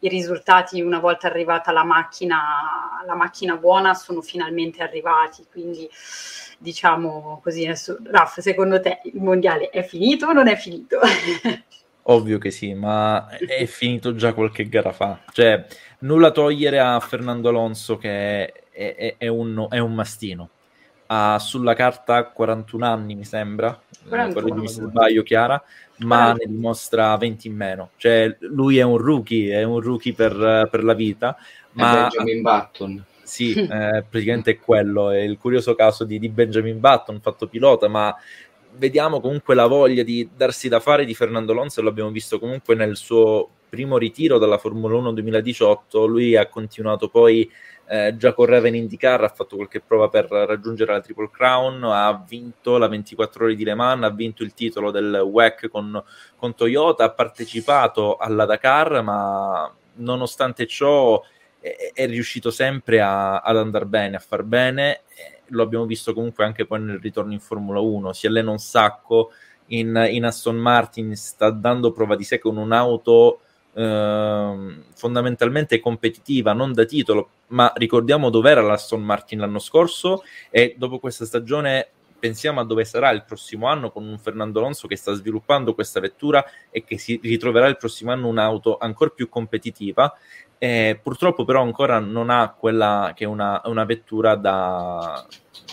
i, 0.00 0.08
risultati 0.08 0.80
una 0.80 0.98
volta 0.98 1.26
arrivata 1.26 1.72
la 1.72 1.84
macchina, 1.84 3.02
la 3.06 3.14
macchina 3.14 3.56
buona 3.56 3.94
sono 3.94 4.20
finalmente 4.20 4.82
arrivati, 4.82 5.44
quindi 5.50 5.88
diciamo 6.58 7.40
così 7.42 7.66
Raff, 8.04 8.38
secondo 8.38 8.80
te 8.80 9.00
il 9.04 9.20
mondiale 9.20 9.70
è 9.70 9.82
finito 9.82 10.26
o 10.26 10.32
non 10.32 10.48
è 10.48 10.56
finito? 10.56 10.98
Ovvio 12.06 12.38
che 12.38 12.50
sì, 12.50 12.74
ma 12.74 13.28
è 13.28 13.64
finito 13.66 14.14
già 14.14 14.32
qualche 14.32 14.68
gara 14.68 14.90
fa. 14.90 15.20
Cioè, 15.30 15.66
nulla 16.00 16.32
togliere 16.32 16.80
a 16.80 16.98
Fernando 16.98 17.48
Alonso 17.48 17.96
che 17.96 18.46
è, 18.70 18.94
è, 18.96 19.14
è, 19.18 19.28
un, 19.28 19.68
è 19.70 19.78
un, 19.78 19.94
mastino. 19.94 20.48
Ha 21.06 21.38
sulla 21.38 21.74
carta 21.74 22.24
41 22.24 22.84
anni, 22.84 23.14
mi 23.14 23.24
sembra. 23.24 23.80
41. 24.08 24.32
Correggimi 24.32 24.68
se 24.68 24.82
sbaglio, 24.82 25.22
Chiara 25.22 25.62
ma 26.04 26.32
ne 26.32 26.46
dimostra 26.46 27.16
20 27.16 27.46
in 27.48 27.54
meno. 27.54 27.90
Cioè, 27.96 28.36
lui 28.40 28.78
è 28.78 28.82
un 28.82 28.96
rookie, 28.96 29.54
è 29.54 29.62
un 29.62 29.80
rookie 29.80 30.12
per, 30.12 30.68
per 30.70 30.84
la 30.84 30.94
vita. 30.94 31.36
Ma... 31.72 32.08
Benjamin 32.10 32.42
Button. 32.42 33.04
Sì, 33.22 33.52
eh, 33.58 34.04
praticamente 34.08 34.52
è 34.52 34.58
quello. 34.58 35.10
È 35.10 35.18
il 35.18 35.38
curioso 35.38 35.74
caso 35.74 36.04
di, 36.04 36.18
di 36.18 36.28
Benjamin 36.28 36.80
Button, 36.80 37.20
fatto 37.20 37.46
pilota, 37.46 37.88
ma 37.88 38.14
vediamo 38.76 39.20
comunque 39.20 39.54
la 39.54 39.66
voglia 39.66 40.02
di 40.02 40.28
darsi 40.34 40.68
da 40.68 40.80
fare 40.80 41.04
di 41.04 41.14
Fernando 41.14 41.52
Alonso, 41.52 41.82
l'abbiamo 41.82 42.10
visto 42.10 42.38
comunque 42.38 42.74
nel 42.74 42.96
suo 42.96 43.48
primo 43.68 43.96
ritiro 43.96 44.38
dalla 44.38 44.58
Formula 44.58 44.96
1 44.96 45.12
2018, 45.12 46.06
lui 46.06 46.36
ha 46.36 46.46
continuato 46.46 47.08
poi 47.08 47.50
eh, 47.86 48.16
già 48.16 48.32
correva 48.32 48.68
in 48.68 48.74
IndyCar, 48.74 49.24
ha 49.24 49.28
fatto 49.28 49.56
qualche 49.56 49.80
prova 49.80 50.08
per 50.08 50.26
raggiungere 50.26 50.92
la 50.92 51.00
Triple 51.00 51.30
Crown, 51.30 51.82
ha 51.84 52.24
vinto 52.26 52.78
la 52.78 52.88
24 52.88 53.44
ore 53.44 53.54
di 53.54 53.64
Le 53.64 53.74
Mans, 53.74 54.04
ha 54.04 54.10
vinto 54.10 54.42
il 54.42 54.54
titolo 54.54 54.90
del 54.90 55.14
WEC 55.14 55.68
con, 55.68 56.02
con 56.36 56.54
Toyota, 56.54 57.04
ha 57.04 57.10
partecipato 57.10 58.16
alla 58.16 58.46
Dakar, 58.46 59.02
ma 59.02 59.72
nonostante 59.96 60.66
ciò 60.66 61.22
è, 61.60 61.92
è 61.92 62.06
riuscito 62.06 62.50
sempre 62.50 63.00
a, 63.00 63.40
ad 63.40 63.56
andare 63.56 63.86
bene, 63.86 64.16
a 64.16 64.20
far 64.20 64.42
bene. 64.42 65.02
Lo 65.48 65.62
abbiamo 65.62 65.84
visto 65.84 66.14
comunque 66.14 66.44
anche 66.44 66.64
poi 66.64 66.80
nel 66.80 66.98
ritorno 66.98 67.32
in 67.32 67.40
Formula 67.40 67.80
1, 67.80 68.12
si 68.14 68.26
allena 68.26 68.50
un 68.50 68.58
sacco 68.58 69.32
in, 69.66 70.08
in 70.10 70.24
Aston 70.24 70.56
Martin, 70.56 71.14
sta 71.14 71.50
dando 71.50 71.92
prova 71.92 72.16
di 72.16 72.24
sé 72.24 72.38
con 72.38 72.56
un'auto 72.56 73.41
Ehm, 73.74 74.84
fondamentalmente 74.94 75.80
competitiva, 75.80 76.52
non 76.52 76.72
da 76.72 76.84
titolo, 76.84 77.30
ma 77.48 77.72
ricordiamo 77.76 78.28
dov'era 78.28 78.60
l'Aston 78.60 79.02
Martin 79.02 79.38
l'anno 79.38 79.58
scorso 79.58 80.22
e 80.50 80.74
dopo 80.76 80.98
questa 80.98 81.24
stagione 81.24 81.88
pensiamo 82.18 82.60
a 82.60 82.64
dove 82.64 82.84
sarà 82.84 83.10
il 83.10 83.24
prossimo 83.24 83.66
anno 83.66 83.90
con 83.90 84.06
un 84.06 84.18
Fernando 84.18 84.60
Alonso 84.60 84.86
che 84.86 84.94
sta 84.94 85.12
sviluppando 85.12 85.74
questa 85.74 86.00
vettura 86.00 86.44
e 86.70 86.84
che 86.84 86.98
si 86.98 87.18
ritroverà 87.20 87.66
il 87.66 87.78
prossimo 87.78 88.12
anno 88.12 88.28
un'auto 88.28 88.76
ancora 88.78 89.10
più 89.10 89.28
competitiva. 89.28 90.16
Eh, 90.58 91.00
purtroppo 91.02 91.44
però 91.44 91.62
ancora 91.62 91.98
non 91.98 92.30
ha 92.30 92.54
quella 92.56 93.12
che 93.16 93.24
è 93.24 93.26
una, 93.26 93.60
una 93.64 93.84
vettura 93.84 94.36
da, 94.36 95.26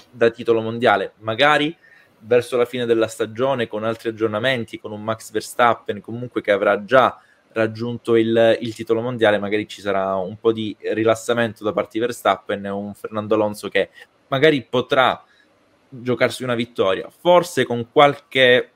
da 0.09 0.29
titolo 0.31 0.61
mondiale. 0.61 1.13
Magari 1.17 1.75
verso 2.21 2.57
la 2.57 2.65
fine 2.65 2.85
della 2.85 3.07
stagione 3.07 3.67
con 3.67 3.83
altri 3.83 4.09
aggiornamenti, 4.09 4.79
con 4.79 4.91
un 4.91 5.03
Max 5.03 5.31
Verstappen 5.31 6.01
comunque 6.01 6.41
che 6.41 6.51
avrà 6.51 6.83
già 6.83 7.19
raggiunto 7.53 8.15
il, 8.15 8.57
il, 8.61 8.73
titolo 8.73 9.01
mondiale, 9.01 9.39
magari 9.39 9.67
ci 9.67 9.81
sarà 9.81 10.15
un 10.15 10.37
po' 10.39 10.51
di 10.51 10.75
rilassamento 10.79 11.63
da 11.63 11.71
parte 11.71 11.91
di 11.93 11.99
Verstappen 11.99 12.65
e 12.65 12.69
un 12.69 12.93
Fernando 12.93 13.35
Alonso 13.35 13.69
che 13.69 13.89
magari 14.27 14.63
potrà 14.63 15.23
giocarsi 15.89 16.43
una 16.43 16.55
vittoria, 16.55 17.09
forse 17.09 17.65
con 17.65 17.89
qualche 17.91 18.71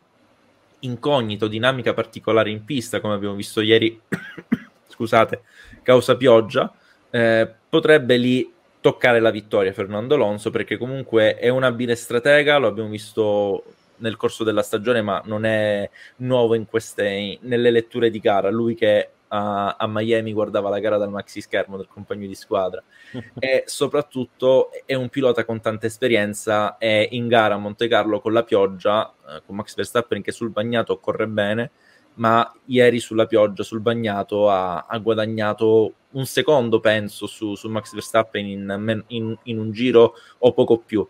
incognito, 0.79 1.47
dinamica 1.47 1.93
particolare 1.93 2.49
in 2.49 2.65
pista, 2.65 2.99
come 2.99 3.13
abbiamo 3.13 3.35
visto 3.35 3.61
ieri, 3.61 3.99
scusate, 4.87 5.43
causa 5.81 6.17
pioggia, 6.17 6.73
eh, 7.09 7.51
potrebbe 7.69 8.17
lì 8.17 8.51
toccare 8.81 9.21
la 9.21 9.31
vittoria 9.31 9.71
Fernando 9.71 10.15
Alonso 10.15 10.49
perché 10.49 10.77
comunque 10.77 11.35
è 11.37 11.47
un 11.47 11.63
abile 11.63 11.95
stratega, 11.95 12.57
lo 12.57 12.67
abbiamo 12.67 12.89
visto 12.89 13.63
nel 14.03 14.17
corso 14.17 14.43
della 14.43 14.61
stagione, 14.61 15.01
ma 15.01 15.21
non 15.25 15.45
è 15.45 15.89
nuovo 16.17 16.55
in 16.55 16.65
queste, 16.65 17.39
nelle 17.41 17.71
letture 17.71 18.09
di 18.09 18.19
gara. 18.19 18.49
Lui 18.49 18.75
che 18.75 19.09
a, 19.29 19.75
a 19.79 19.87
Miami 19.87 20.33
guardava 20.33 20.69
la 20.69 20.79
gara 20.79 20.97
dal 20.97 21.09
maxi 21.09 21.41
schermo 21.41 21.77
del 21.77 21.87
compagno 21.87 22.27
di 22.27 22.35
squadra 22.35 22.83
e 23.39 23.63
soprattutto 23.65 24.69
è 24.85 24.93
un 24.93 25.09
pilota 25.09 25.43
con 25.43 25.59
tanta 25.59 25.87
esperienza 25.87 26.77
e 26.77 27.07
in 27.11 27.27
gara 27.27 27.55
a 27.55 27.57
Monte 27.57 27.87
Carlo 27.87 28.19
con 28.19 28.33
la 28.33 28.43
pioggia, 28.43 29.11
eh, 29.27 29.41
con 29.45 29.55
Max 29.55 29.73
Verstappen 29.73 30.21
che 30.21 30.33
sul 30.33 30.49
bagnato 30.51 30.99
corre 30.99 31.27
bene, 31.27 31.71
ma 32.15 32.53
ieri 32.65 32.99
sulla 32.99 33.25
pioggia, 33.25 33.63
sul 33.63 33.79
bagnato, 33.79 34.49
ha, 34.49 34.85
ha 34.85 34.97
guadagnato 34.99 35.93
un 36.11 36.25
secondo, 36.25 36.79
penso, 36.79 37.25
su, 37.25 37.55
su 37.55 37.69
Max 37.69 37.93
Verstappen 37.93 38.45
in, 38.45 39.03
in, 39.07 39.35
in 39.43 39.59
un 39.59 39.71
giro 39.71 40.13
o 40.39 40.53
poco 40.53 40.77
più 40.77 41.07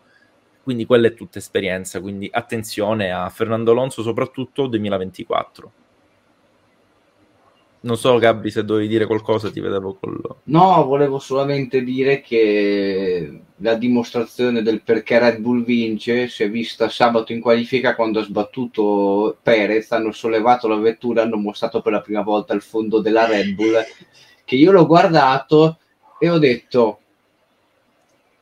quindi 0.64 0.86
quella 0.86 1.08
è 1.08 1.14
tutta 1.14 1.38
esperienza, 1.38 2.00
quindi 2.00 2.28
attenzione 2.32 3.12
a 3.12 3.28
Fernando 3.28 3.70
Alonso 3.72 4.02
soprattutto 4.02 4.66
2024. 4.66 5.72
Non 7.80 7.98
so 7.98 8.16
Gabri 8.16 8.50
se 8.50 8.64
dovevi 8.64 8.88
dire 8.88 9.04
qualcosa, 9.04 9.50
ti 9.50 9.60
vedevo 9.60 9.98
col... 10.00 10.18
No, 10.44 10.84
volevo 10.86 11.18
solamente 11.18 11.82
dire 11.82 12.22
che 12.22 13.40
la 13.56 13.74
dimostrazione 13.74 14.62
del 14.62 14.80
perché 14.80 15.18
Red 15.18 15.40
Bull 15.40 15.64
vince 15.64 16.28
si 16.28 16.44
è 16.44 16.50
vista 16.50 16.88
sabato 16.88 17.32
in 17.32 17.42
qualifica 17.42 17.94
quando 17.94 18.20
ha 18.20 18.24
sbattuto 18.24 19.36
Perez, 19.42 19.92
hanno 19.92 20.12
sollevato 20.12 20.66
la 20.66 20.76
vettura, 20.76 21.22
hanno 21.22 21.36
mostrato 21.36 21.82
per 21.82 21.92
la 21.92 22.00
prima 22.00 22.22
volta 22.22 22.54
il 22.54 22.62
fondo 22.62 23.00
della 23.00 23.26
Red 23.26 23.52
Bull, 23.52 23.74
che 24.46 24.56
io 24.56 24.72
l'ho 24.72 24.86
guardato 24.86 25.78
e 26.18 26.30
ho 26.30 26.38
detto... 26.38 27.00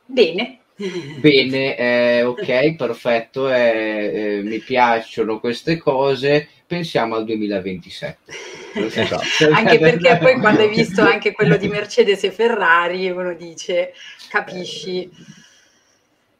Bene, 0.05 0.62
Bene, 0.75 1.77
eh, 1.77 2.23
ok, 2.23 2.75
perfetto, 2.75 3.51
eh, 3.51 4.39
eh, 4.39 4.41
mi 4.43 4.59
piacciono 4.59 5.39
queste 5.39 5.77
cose, 5.77 6.47
pensiamo 6.65 7.15
al 7.15 7.25
2027. 7.25 8.17
Esatto. 8.75 9.21
anche 9.53 9.77
perché 9.77 10.17
poi 10.19 10.39
quando 10.39 10.61
hai 10.61 10.69
visto 10.69 11.03
anche 11.03 11.31
quello 11.31 11.57
di 11.57 11.67
Mercedes 11.67 12.23
e 12.23 12.31
Ferrari, 12.31 13.07
uno 13.11 13.35
dice, 13.35 13.93
capisci 14.29 15.07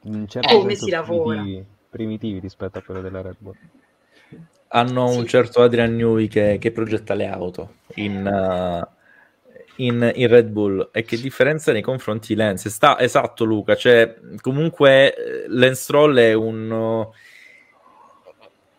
come 0.02 0.74
si 0.74 0.90
lavora. 0.90 1.44
Primitivi 1.88 2.40
rispetto 2.40 2.78
a 2.78 2.82
quello 2.82 3.00
della 3.00 3.22
Red 3.22 3.36
Bull. 3.38 3.54
Hanno 4.66 5.12
sì. 5.12 5.18
un 5.18 5.26
certo 5.28 5.62
Adrian 5.62 5.94
Newey 5.94 6.26
che, 6.26 6.58
che 6.60 6.72
progetta 6.72 7.14
le 7.14 7.26
auto 7.28 7.74
in... 7.94 8.26
Uh 8.26 8.93
in, 9.76 10.12
in, 10.14 10.28
Red 10.28 10.48
Bull 10.48 10.90
e 10.92 11.02
che 11.02 11.20
differenza 11.20 11.72
nei 11.72 11.82
confronti 11.82 12.28
di 12.28 12.34
Lens. 12.36 12.68
Sta, 12.68 12.98
esatto, 12.98 13.44
Luca. 13.44 13.76
Cioè, 13.76 14.16
comunque, 14.40 15.14
eh, 15.14 15.44
Lance 15.48 15.82
Stroll 15.82 16.16
è 16.18 16.32
un, 16.32 17.06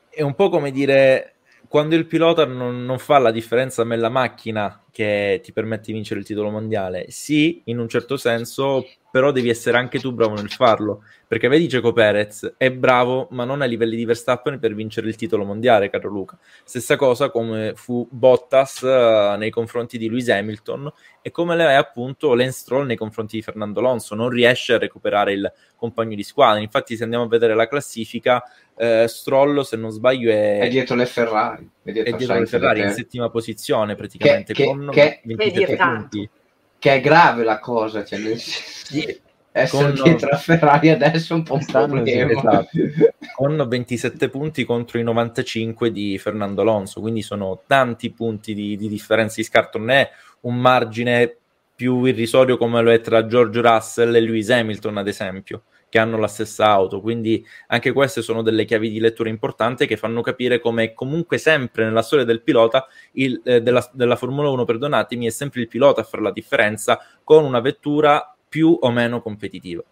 è 0.10 0.22
un 0.22 0.36
po' 0.36 0.50
come 0.50 0.72
dire 0.72 1.36
quando 1.68 1.96
il 1.96 2.06
pilota 2.06 2.46
non, 2.46 2.86
non 2.86 3.00
fa 3.00 3.18
la 3.18 3.32
differenza 3.32 3.84
nella 3.84 4.10
macchina 4.10 4.85
che 4.96 5.42
ti 5.44 5.52
permette 5.52 5.88
di 5.88 5.92
vincere 5.92 6.22
il 6.22 6.26
titolo 6.26 6.50
mondiale? 6.50 7.08
Sì, 7.10 7.64
in 7.66 7.80
un 7.80 7.90
certo 7.90 8.16
senso, 8.16 8.88
però 9.12 9.34
devi 9.34 9.50
essere 9.50 9.78
anche 9.78 10.00
tu 10.00 10.14
bravo 10.14 10.36
nel 10.36 10.50
farlo, 10.50 11.04
perché 11.28 11.50
vedi 11.50 11.68
Ceco 11.68 11.92
Perez 11.92 12.54
è 12.56 12.72
bravo, 12.72 13.28
ma 13.32 13.44
non 13.44 13.62
a 13.62 13.66
livelli 13.66 13.98
di 13.98 14.06
Verstappen 14.06 14.58
per 14.58 14.74
vincere 14.74 15.10
il 15.10 15.18
titolo 15.18 15.44
mondiale, 15.44 15.90
caro 15.90 16.08
Luca. 16.08 16.40
Stessa 16.64 16.96
cosa 16.96 17.30
come 17.30 17.74
fu 17.76 18.08
Bottas 18.10 18.82
uh, 18.82 19.38
nei 19.38 19.50
confronti 19.50 19.98
di 19.98 20.08
Lewis 20.08 20.30
Hamilton 20.30 20.90
e 21.22 21.32
come 21.32 21.58
è 21.58 21.74
appunto 21.74 22.34
Lance 22.34 22.60
Stroll 22.60 22.86
nei 22.86 22.96
confronti 22.96 23.36
di 23.36 23.42
Fernando 23.42 23.80
Alonso, 23.80 24.16
non 24.16 24.30
riesce 24.30 24.76
a 24.76 24.78
recuperare 24.78 25.34
il 25.34 25.52
compagno 25.76 26.16
di 26.16 26.24
squadra. 26.24 26.62
Infatti, 26.62 26.96
se 26.96 27.04
andiamo 27.04 27.26
a 27.26 27.28
vedere 27.28 27.56
la 27.56 27.68
classifica, 27.68 28.44
eh, 28.78 29.06
Stroll, 29.08 29.62
se 29.62 29.78
non 29.78 29.90
sbaglio, 29.90 30.30
è, 30.32 30.60
è 30.60 30.70
dietro 30.70 30.96
le 30.96 31.06
Ferrari. 31.06 31.70
È 31.82 31.92
dietro, 31.92 32.14
è 32.14 32.18
dietro 32.18 32.40
le 32.40 32.46
Ferrari 32.46 32.82
in 32.82 32.92
settima 32.92 33.30
posizione 33.30 33.96
praticamente 33.96 34.54
che, 34.54 34.66
con 34.66 34.85
che, 34.92 35.22
27 35.24 35.76
punti. 35.76 36.30
Che 36.78 36.94
è 36.94 37.02
grave 37.02 37.44
la 37.44 37.60
cosa, 37.60 38.04
cioè 38.04 38.20
nel... 38.20 38.38
sì. 38.38 39.22
essere 39.52 39.94
con... 39.94 40.04
dietro 40.04 40.30
a 40.30 40.38
Ferrari 40.38 40.90
adesso 40.90 41.34
è 41.34 41.36
un 41.38 41.44
po' 41.44 41.56
un 41.56 41.66
problema. 41.66 42.32
Esatto. 42.32 42.70
con 43.36 43.66
27 43.68 44.30
punti 44.30 44.66
contro 44.66 45.00
i 45.00 45.04
95 45.04 45.92
di 45.92 46.18
Fernando 46.18 46.62
Alonso, 46.62 47.02
quindi 47.02 47.22
sono 47.22 47.62
tanti 47.66 48.12
punti 48.12 48.54
di, 48.54 48.78
di 48.78 48.88
differenza 48.88 49.36
di 49.38 49.44
scarto, 49.44 49.78
non 49.78 49.90
è 49.90 50.10
un 50.42 50.56
margine 50.56 51.38
più 51.76 52.04
irrisorio 52.06 52.58
come 52.58 52.82
lo 52.82 52.92
è 52.92 53.02
tra 53.02 53.26
George 53.26 53.62
Russell 53.62 54.16
e 54.16 54.20
Lewis 54.22 54.50
Hamilton, 54.50 54.98
ad 54.98 55.08
esempio 55.08 55.64
che 55.90 56.00
hanno 56.00 56.18
la 56.18 56.28
stessa 56.28 56.66
auto. 56.68 57.02
Quindi 57.02 57.46
anche 57.68 57.92
queste 57.92 58.22
sono 58.22 58.42
delle 58.42 58.66
chiavi 58.66 58.90
di 58.90 59.00
lettura 59.00 59.30
importanti 59.30 59.88
che 59.88 59.98
fanno 59.98 60.22
capire 60.22 60.60
come 60.60 60.94
comunque 60.94 61.38
sempre 61.38 61.86
nella 61.86 62.02
storia 62.02 62.26
del 62.26 62.42
pilota, 62.42 62.88
il, 63.14 63.42
eh, 63.44 63.62
della, 63.62 63.88
della 63.94 64.16
Formula 64.16 64.50
1, 64.50 64.66
perdonatemi, 64.66 65.28
è 65.28 65.32
sempre 65.32 65.62
il 65.62 65.68
pilota 65.68 66.02
a 66.02 66.04
fare 66.04 66.24
la 66.24 66.32
differenza 66.32 67.00
con 67.24 67.44
una 67.44 67.60
vettura 67.60 68.36
più 68.48 68.78
o 68.80 68.92
meno 68.92 69.22
competitiva. 69.22 69.84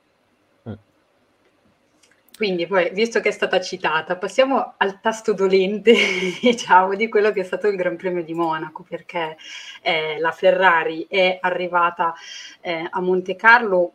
Quindi 2.35 2.65
poi, 2.65 2.89
visto 2.93 3.19
che 3.19 3.29
è 3.29 3.31
stata 3.31 3.61
citata, 3.61 4.17
passiamo 4.17 4.73
al 4.77 4.99
tasto 5.01 5.33
dolente, 5.33 5.93
diciamo, 6.41 6.95
di 6.95 7.07
quello 7.07 7.31
che 7.31 7.41
è 7.41 7.43
stato 7.43 7.67
il 7.67 7.75
Gran 7.75 7.95
Premio 7.95 8.23
di 8.23 8.33
Monaco, 8.33 8.83
perché 8.83 9.37
eh, 9.81 10.19
la 10.19 10.31
Ferrari 10.31 11.05
è 11.07 11.37
arrivata 11.39 12.13
eh, 12.61 12.87
a 12.89 12.99
Monte 13.01 13.35
Carlo 13.35 13.93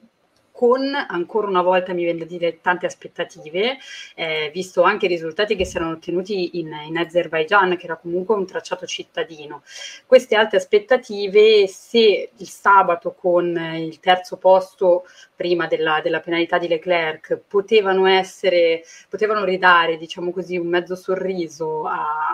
con 0.59 0.93
ancora 0.93 1.47
una 1.47 1.63
volta 1.63 1.93
mi 1.93 2.03
viene 2.03 2.19
da 2.19 2.25
dire 2.25 2.61
tante 2.61 2.85
aspettative, 2.85 3.79
eh, 4.17 4.51
visto 4.53 4.83
anche 4.83 5.07
i 5.07 5.09
risultati 5.09 5.55
che 5.55 5.65
si 5.65 5.77
erano 5.77 5.93
ottenuti 5.93 6.59
in, 6.59 6.75
in 6.85 6.99
Azerbaijan, 6.99 7.77
che 7.77 7.85
era 7.85 7.95
comunque 7.95 8.35
un 8.35 8.45
tracciato 8.45 8.85
cittadino. 8.85 9.63
Queste 10.05 10.35
alte 10.35 10.57
aspettative, 10.57 11.69
se 11.69 12.31
il 12.37 12.49
sabato 12.49 13.15
con 13.15 13.57
il 13.77 14.01
terzo 14.01 14.37
posto 14.37 15.05
prima 15.37 15.69
della, 15.69 16.01
della 16.03 16.19
penalità 16.19 16.59
di 16.59 16.67
Leclerc 16.67 17.39
potevano 17.47 18.07
essere, 18.07 18.83
potevano 19.09 19.45
ridare, 19.45 19.97
diciamo 19.97 20.33
così, 20.33 20.57
un 20.57 20.67
mezzo 20.67 20.97
sorriso 20.97 21.87
a, 21.87 22.28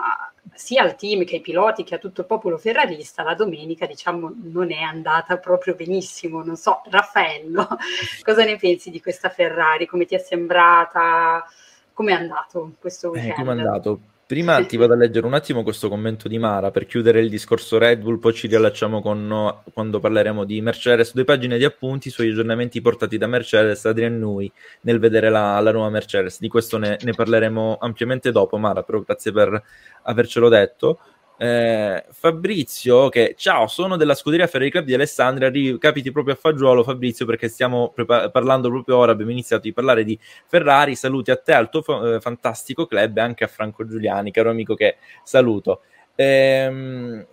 sia 0.55 0.83
al 0.83 0.95
team 0.95 1.23
che 1.23 1.35
ai 1.35 1.41
piloti 1.41 1.83
che 1.83 1.95
a 1.95 1.99
tutto 1.99 2.21
il 2.21 2.27
popolo 2.27 2.57
ferrarista, 2.57 3.23
la 3.23 3.35
domenica 3.35 3.85
diciamo 3.85 4.33
non 4.43 4.71
è 4.71 4.81
andata 4.81 5.37
proprio 5.37 5.75
benissimo. 5.75 6.43
Non 6.43 6.55
so, 6.55 6.81
Raffaello, 6.89 7.67
cosa 8.23 8.43
ne 8.43 8.57
pensi 8.57 8.89
di 8.89 9.01
questa 9.01 9.29
Ferrari? 9.29 9.85
Come 9.85 10.05
ti 10.05 10.15
è 10.15 10.19
sembrata? 10.19 11.45
Come 11.93 12.11
è 12.11 12.15
andato 12.15 12.73
questo 12.79 13.09
weekend? 13.09 13.31
Eh, 13.31 13.35
come 13.35 13.53
è 13.53 13.57
andato? 13.57 13.99
Prima 14.27 14.65
ti 14.65 14.75
vado 14.75 14.93
a 14.93 14.95
leggere 14.95 15.27
un 15.27 15.35
attimo 15.35 15.61
questo 15.61 15.87
commento 15.87 16.27
di 16.27 16.39
Mara 16.39 16.71
per 16.71 16.87
chiudere 16.87 17.19
il 17.19 17.29
discorso 17.29 17.77
Red 17.77 18.01
Bull, 18.01 18.17
poi 18.17 18.33
ci 18.33 18.47
riallacciamo 18.47 18.99
con 18.99 19.61
quando 19.71 19.99
parleremo 19.99 20.45
di 20.45 20.61
Mercedes. 20.61 21.13
Due 21.13 21.25
pagine 21.25 21.59
di 21.59 21.63
appunti 21.63 22.09
sugli 22.09 22.31
aggiornamenti 22.31 22.81
portati 22.81 23.19
da 23.19 23.27
Mercedes, 23.27 23.85
Adrian 23.85 24.17
Nui, 24.17 24.51
nel 24.81 24.97
vedere 24.97 25.29
la, 25.29 25.59
la 25.59 25.71
nuova 25.71 25.91
Mercedes. 25.91 26.39
Di 26.39 26.47
questo 26.47 26.79
ne, 26.79 26.97
ne, 27.03 27.11
parleremo 27.11 27.77
ampiamente 27.79 28.31
dopo, 28.31 28.57
Mara, 28.57 28.81
però 28.81 28.99
grazie 29.01 29.31
per 29.31 29.61
avercelo 30.01 30.49
detto. 30.49 30.97
Eh, 31.37 32.05
Fabrizio, 32.11 33.09
che 33.09 33.35
ciao, 33.37 33.67
sono 33.67 33.97
della 33.97 34.15
scuderia 34.15 34.47
Ferrari 34.47 34.71
Club 34.71 34.85
di 34.85 34.93
Alessandria. 34.93 35.51
Capiti 35.77 36.11
proprio 36.11 36.35
a 36.35 36.37
fagiolo, 36.37 36.83
Fabrizio, 36.83 37.25
perché 37.25 37.49
stiamo 37.49 37.91
prepa- 37.93 38.29
parlando 38.29 38.69
proprio 38.69 38.97
ora. 38.97 39.11
Abbiamo 39.11 39.31
iniziato 39.31 39.63
di 39.63 39.73
parlare 39.73 40.03
di 40.03 40.17
Ferrari. 40.47 40.95
Saluti 40.95 41.31
a 41.31 41.35
te, 41.37 41.53
al 41.53 41.69
tuo 41.69 41.81
fa- 41.81 42.15
eh, 42.15 42.21
fantastico 42.21 42.85
club 42.85 43.17
e 43.17 43.21
anche 43.21 43.43
a 43.43 43.47
Franco 43.47 43.85
Giuliani, 43.85 44.31
caro 44.31 44.49
amico 44.49 44.75
che 44.75 44.97
saluto. 45.23 45.81
Ehm, 46.15 47.25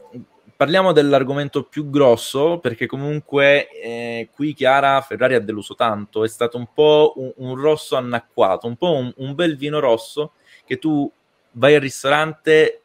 parliamo 0.57 0.93
dell'argomento 0.93 1.65
più 1.65 1.89
grosso 1.89 2.59
perché 2.59 2.87
comunque 2.87 3.69
eh, 3.71 4.29
qui 4.35 4.53
Chiara 4.55 5.01
Ferrari 5.01 5.35
ha 5.35 5.41
deluso 5.41 5.75
tanto. 5.77 6.25
È 6.25 6.29
stato 6.29 6.57
un 6.57 6.67
po' 6.73 7.15
un, 7.17 7.33
un 7.37 7.55
rosso 7.55 7.97
annacquato, 7.97 8.67
un 8.67 8.77
po' 8.77 8.93
un, 8.97 9.13
un 9.19 9.35
bel 9.35 9.57
vino 9.57 9.79
rosso 9.79 10.33
che 10.65 10.79
tu 10.79 11.11
vai 11.53 11.75
al 11.75 11.81
ristorante 11.81 12.82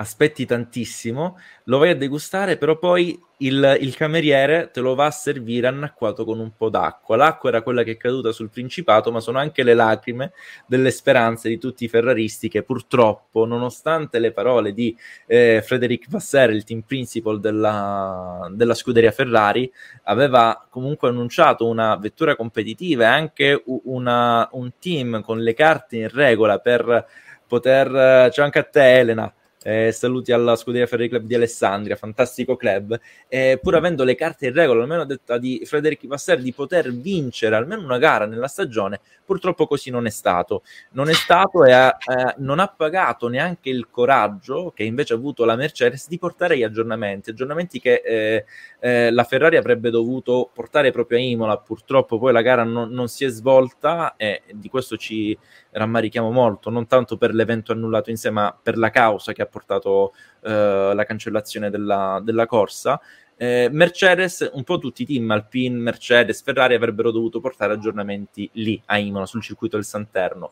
aspetti 0.00 0.46
tantissimo, 0.46 1.38
lo 1.64 1.78
vai 1.78 1.90
a 1.90 1.96
degustare, 1.96 2.56
però 2.56 2.78
poi 2.78 3.20
il, 3.38 3.78
il, 3.80 3.96
cameriere 3.96 4.70
te 4.72 4.80
lo 4.80 4.94
va 4.94 5.06
a 5.06 5.10
servire 5.10 5.66
annacquato 5.66 6.24
con 6.24 6.38
un 6.38 6.52
po' 6.56 6.68
d'acqua. 6.68 7.16
L'acqua 7.16 7.48
era 7.48 7.62
quella 7.62 7.82
che 7.82 7.92
è 7.92 7.96
caduta 7.96 8.30
sul 8.30 8.48
Principato, 8.48 9.10
ma 9.10 9.18
sono 9.18 9.38
anche 9.38 9.64
le 9.64 9.74
lacrime 9.74 10.32
delle 10.66 10.92
speranze 10.92 11.48
di 11.48 11.58
tutti 11.58 11.84
i 11.84 11.88
ferraristi 11.88 12.48
che 12.48 12.62
purtroppo, 12.62 13.44
nonostante 13.44 14.20
le 14.20 14.30
parole 14.30 14.72
di 14.72 14.96
eh, 15.26 15.62
Frederic 15.64 16.08
Vasseur, 16.08 16.50
il 16.50 16.62
team 16.62 16.82
principal 16.82 17.40
della, 17.40 18.48
della, 18.52 18.74
scuderia 18.74 19.10
Ferrari, 19.10 19.70
aveva 20.04 20.64
comunque 20.70 21.08
annunciato 21.08 21.66
una 21.66 21.96
vettura 21.96 22.36
competitiva 22.36 23.02
e 23.04 23.06
anche 23.06 23.62
una, 23.66 24.48
un 24.52 24.70
team 24.78 25.22
con 25.22 25.40
le 25.40 25.54
carte 25.54 25.96
in 25.96 26.08
regola 26.08 26.58
per 26.60 27.06
poter... 27.48 28.28
C'è 28.30 28.42
anche 28.42 28.58
a 28.58 28.64
te 28.64 28.98
Elena, 28.98 29.32
eh, 29.62 29.90
saluti 29.92 30.32
alla 30.32 30.56
scuderia 30.56 30.86
Ferrari 30.86 31.08
Club 31.08 31.24
di 31.24 31.34
Alessandria, 31.34 31.96
fantastico 31.96 32.56
club. 32.56 32.98
Eh, 33.26 33.58
pur 33.60 33.74
avendo 33.74 34.04
le 34.04 34.14
carte 34.14 34.46
in 34.46 34.54
regola, 34.54 34.82
almeno 34.82 35.04
detta 35.04 35.38
di 35.38 35.62
Frederic 35.64 36.06
Vasseur, 36.06 36.40
di 36.40 36.52
poter 36.52 36.92
vincere 36.92 37.56
almeno 37.56 37.82
una 37.82 37.98
gara 37.98 38.26
nella 38.26 38.46
stagione, 38.46 39.00
purtroppo 39.24 39.66
così 39.66 39.90
non 39.90 40.06
è 40.06 40.10
stato. 40.10 40.62
Non 40.92 41.08
è 41.08 41.12
stato 41.12 41.64
e 41.64 41.72
ha, 41.72 41.88
eh, 41.88 42.34
non 42.38 42.60
ha 42.60 42.68
pagato 42.68 43.28
neanche 43.28 43.68
il 43.68 43.88
coraggio 43.90 44.72
che 44.74 44.84
invece 44.84 45.14
ha 45.14 45.16
avuto 45.16 45.44
la 45.44 45.56
Mercedes 45.56 46.08
di 46.08 46.18
portare 46.18 46.56
gli 46.56 46.62
aggiornamenti, 46.62 47.30
aggiornamenti 47.30 47.80
che 47.80 48.02
eh, 48.04 48.44
eh, 48.80 49.10
la 49.10 49.24
Ferrari 49.24 49.56
avrebbe 49.56 49.90
dovuto 49.90 50.50
portare 50.52 50.92
proprio 50.92 51.18
a 51.18 51.20
Imola. 51.22 51.58
Purtroppo 51.58 52.18
poi 52.18 52.32
la 52.32 52.42
gara 52.42 52.62
non, 52.62 52.90
non 52.90 53.08
si 53.08 53.24
è 53.24 53.28
svolta 53.28 54.14
e 54.16 54.42
di 54.52 54.68
questo 54.68 54.96
ci 54.96 55.36
rammarichiamo 55.78 56.30
molto, 56.30 56.68
non 56.70 56.86
tanto 56.86 57.16
per 57.16 57.34
l'evento 57.34 57.72
annullato 57.72 58.10
in 58.10 58.16
sé, 58.16 58.30
ma 58.30 58.56
per 58.60 58.76
la 58.76 58.90
causa 58.90 59.32
che 59.32 59.42
ha 59.42 59.46
portato 59.46 60.12
eh, 60.42 60.92
la 60.94 61.04
cancellazione 61.04 61.70
della, 61.70 62.20
della 62.22 62.46
corsa. 62.46 63.00
Eh, 63.36 63.68
Mercedes, 63.70 64.50
un 64.52 64.64
po' 64.64 64.78
tutti 64.78 65.02
i 65.02 65.06
team, 65.06 65.30
Alpine, 65.30 65.78
Mercedes, 65.78 66.42
Ferrari 66.42 66.74
avrebbero 66.74 67.10
dovuto 67.10 67.40
portare 67.40 67.72
aggiornamenti 67.72 68.50
lì 68.54 68.82
a 68.86 68.98
Imola, 68.98 69.26
sul 69.26 69.42
circuito 69.42 69.76
del 69.76 69.84
Santerno. 69.84 70.50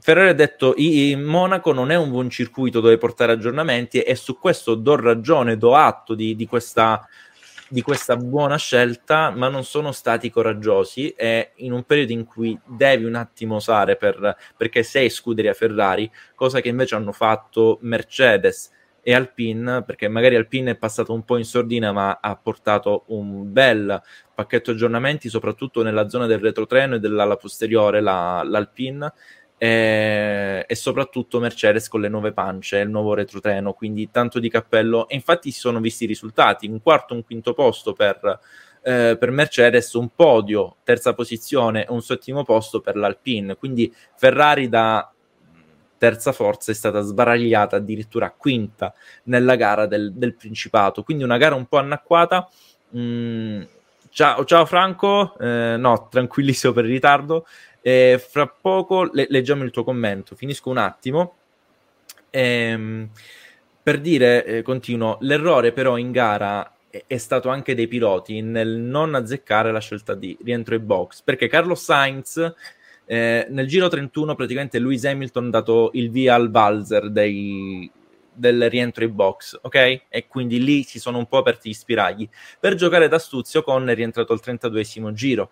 Ferrari 0.00 0.28
ha 0.28 0.34
detto 0.34 0.74
i, 0.76 1.16
Monaco 1.16 1.72
non 1.72 1.90
è 1.90 1.96
un 1.96 2.10
buon 2.10 2.30
circuito 2.30 2.80
dove 2.80 2.98
portare 2.98 3.32
aggiornamenti 3.32 4.00
e 4.00 4.14
su 4.14 4.38
questo 4.38 4.74
do 4.74 4.94
ragione, 4.94 5.56
do 5.56 5.74
atto 5.74 6.14
di, 6.14 6.36
di 6.36 6.46
questa 6.46 7.04
di 7.68 7.82
questa 7.82 8.16
buona 8.16 8.56
scelta, 8.56 9.30
ma 9.30 9.48
non 9.48 9.64
sono 9.64 9.92
stati 9.92 10.30
coraggiosi 10.30 11.10
e 11.10 11.52
in 11.56 11.72
un 11.72 11.84
periodo 11.84 12.12
in 12.12 12.24
cui 12.24 12.58
devi 12.64 13.04
un 13.04 13.14
attimo 13.14 13.56
osare 13.56 13.96
per, 13.96 14.36
perché 14.56 14.82
sei 14.82 15.10
scuderia 15.10 15.52
Ferrari, 15.52 16.10
cosa 16.34 16.60
che 16.60 16.68
invece 16.68 16.94
hanno 16.94 17.12
fatto 17.12 17.78
Mercedes 17.82 18.72
e 19.02 19.14
Alpine, 19.14 19.84
perché 19.84 20.08
magari 20.08 20.36
Alpine 20.36 20.72
è 20.72 20.76
passato 20.76 21.12
un 21.12 21.24
po' 21.24 21.36
in 21.36 21.44
sordina, 21.44 21.92
ma 21.92 22.18
ha 22.20 22.36
portato 22.36 23.04
un 23.08 23.50
bel 23.52 24.00
pacchetto 24.34 24.72
aggiornamenti, 24.72 25.28
soprattutto 25.28 25.82
nella 25.82 26.08
zona 26.08 26.26
del 26.26 26.40
retrotreno 26.40 26.96
e 26.96 26.98
dell'ala 26.98 27.36
posteriore, 27.36 28.00
la, 28.00 28.42
l'Alpine 28.44 29.12
e, 29.58 30.64
e, 30.66 30.74
soprattutto 30.74 31.40
Mercedes 31.40 31.88
con 31.88 32.00
le 32.00 32.08
nuove 32.08 32.32
pance, 32.32 32.78
il 32.78 32.88
nuovo 32.88 33.14
retrotreno, 33.14 33.72
quindi 33.72 34.10
tanto 34.10 34.38
di 34.38 34.48
cappello. 34.48 35.08
E 35.08 35.16
infatti 35.16 35.50
si 35.50 35.58
sono 35.58 35.80
visti 35.80 36.04
i 36.04 36.06
risultati: 36.06 36.68
un 36.68 36.80
quarto, 36.80 37.14
un 37.14 37.24
quinto 37.24 37.52
posto 37.52 37.92
per, 37.92 38.38
eh, 38.82 39.16
per 39.18 39.30
Mercedes, 39.30 39.92
un 39.94 40.08
podio, 40.14 40.76
terza 40.84 41.12
posizione 41.12 41.84
e 41.84 41.90
un 41.90 42.00
settimo 42.00 42.44
posto 42.44 42.80
per 42.80 42.96
l'Alpine. 42.96 43.56
Quindi 43.56 43.92
Ferrari 44.14 44.68
da 44.68 45.12
terza 45.98 46.32
forza 46.32 46.70
è 46.70 46.74
stata 46.74 47.00
sbaragliata 47.00 47.76
addirittura 47.76 48.30
quinta 48.30 48.94
nella 49.24 49.56
gara 49.56 49.86
del, 49.86 50.12
del 50.14 50.34
Principato. 50.34 51.02
Quindi 51.02 51.24
una 51.24 51.36
gara 51.36 51.54
un 51.54 51.66
po' 51.66 51.78
annacquata. 51.78 52.48
Mm, 52.96 53.62
ciao, 54.08 54.44
ciao 54.44 54.64
Franco, 54.64 55.36
eh, 55.38 55.76
no, 55.76 56.08
tranquillissimo 56.08 56.72
per 56.72 56.84
il 56.84 56.92
ritardo. 56.92 57.46
Eh, 57.88 58.18
fra 58.18 58.46
poco 58.46 59.08
le- 59.10 59.28
leggiamo 59.30 59.64
il 59.64 59.70
tuo 59.70 59.82
commento, 59.82 60.36
finisco 60.36 60.68
un 60.68 60.76
attimo. 60.76 61.36
Ehm, 62.28 63.08
per 63.82 63.98
dire, 64.00 64.44
eh, 64.44 64.62
continuo, 64.62 65.16
l'errore 65.22 65.72
però 65.72 65.96
in 65.96 66.10
gara 66.12 66.70
è, 66.90 67.04
è, 67.06 67.16
stato 67.16 67.48
anche 67.48 67.74
dei 67.74 67.88
piloti 67.88 68.42
nel 68.42 68.76
non 68.76 69.14
azzeccare 69.14 69.72
la 69.72 69.80
scelta 69.80 70.14
di 70.14 70.36
rientro 70.44 70.74
in 70.74 70.84
box, 70.84 71.22
perché 71.22 71.48
Carlos 71.48 71.82
Sainz 71.82 72.54
eh, 73.06 73.46
nel 73.48 73.66
giro 73.66 73.88
31 73.88 74.34
praticamente 74.34 74.78
Lewis 74.78 75.06
Hamilton 75.06 75.46
ha 75.46 75.50
dato 75.50 75.90
il 75.94 76.10
via 76.10 76.34
al 76.34 76.50
valzer 76.50 77.08
dei, 77.10 77.90
del 78.30 78.68
rientro 78.68 79.04
in 79.04 79.14
box, 79.14 79.58
ok? 79.62 80.02
E 80.10 80.26
quindi 80.28 80.62
lì 80.62 80.82
si 80.82 80.98
sono 80.98 81.16
un 81.16 81.26
po' 81.26 81.38
aperti 81.38 81.70
gli 81.70 81.72
spiragli. 81.72 82.28
Per 82.60 82.74
giocare 82.74 83.08
d'astuzio 83.08 83.62
con 83.62 83.86
rientrato 83.94 84.34
al 84.34 84.40
32esimo 84.44 85.10
giro. 85.12 85.50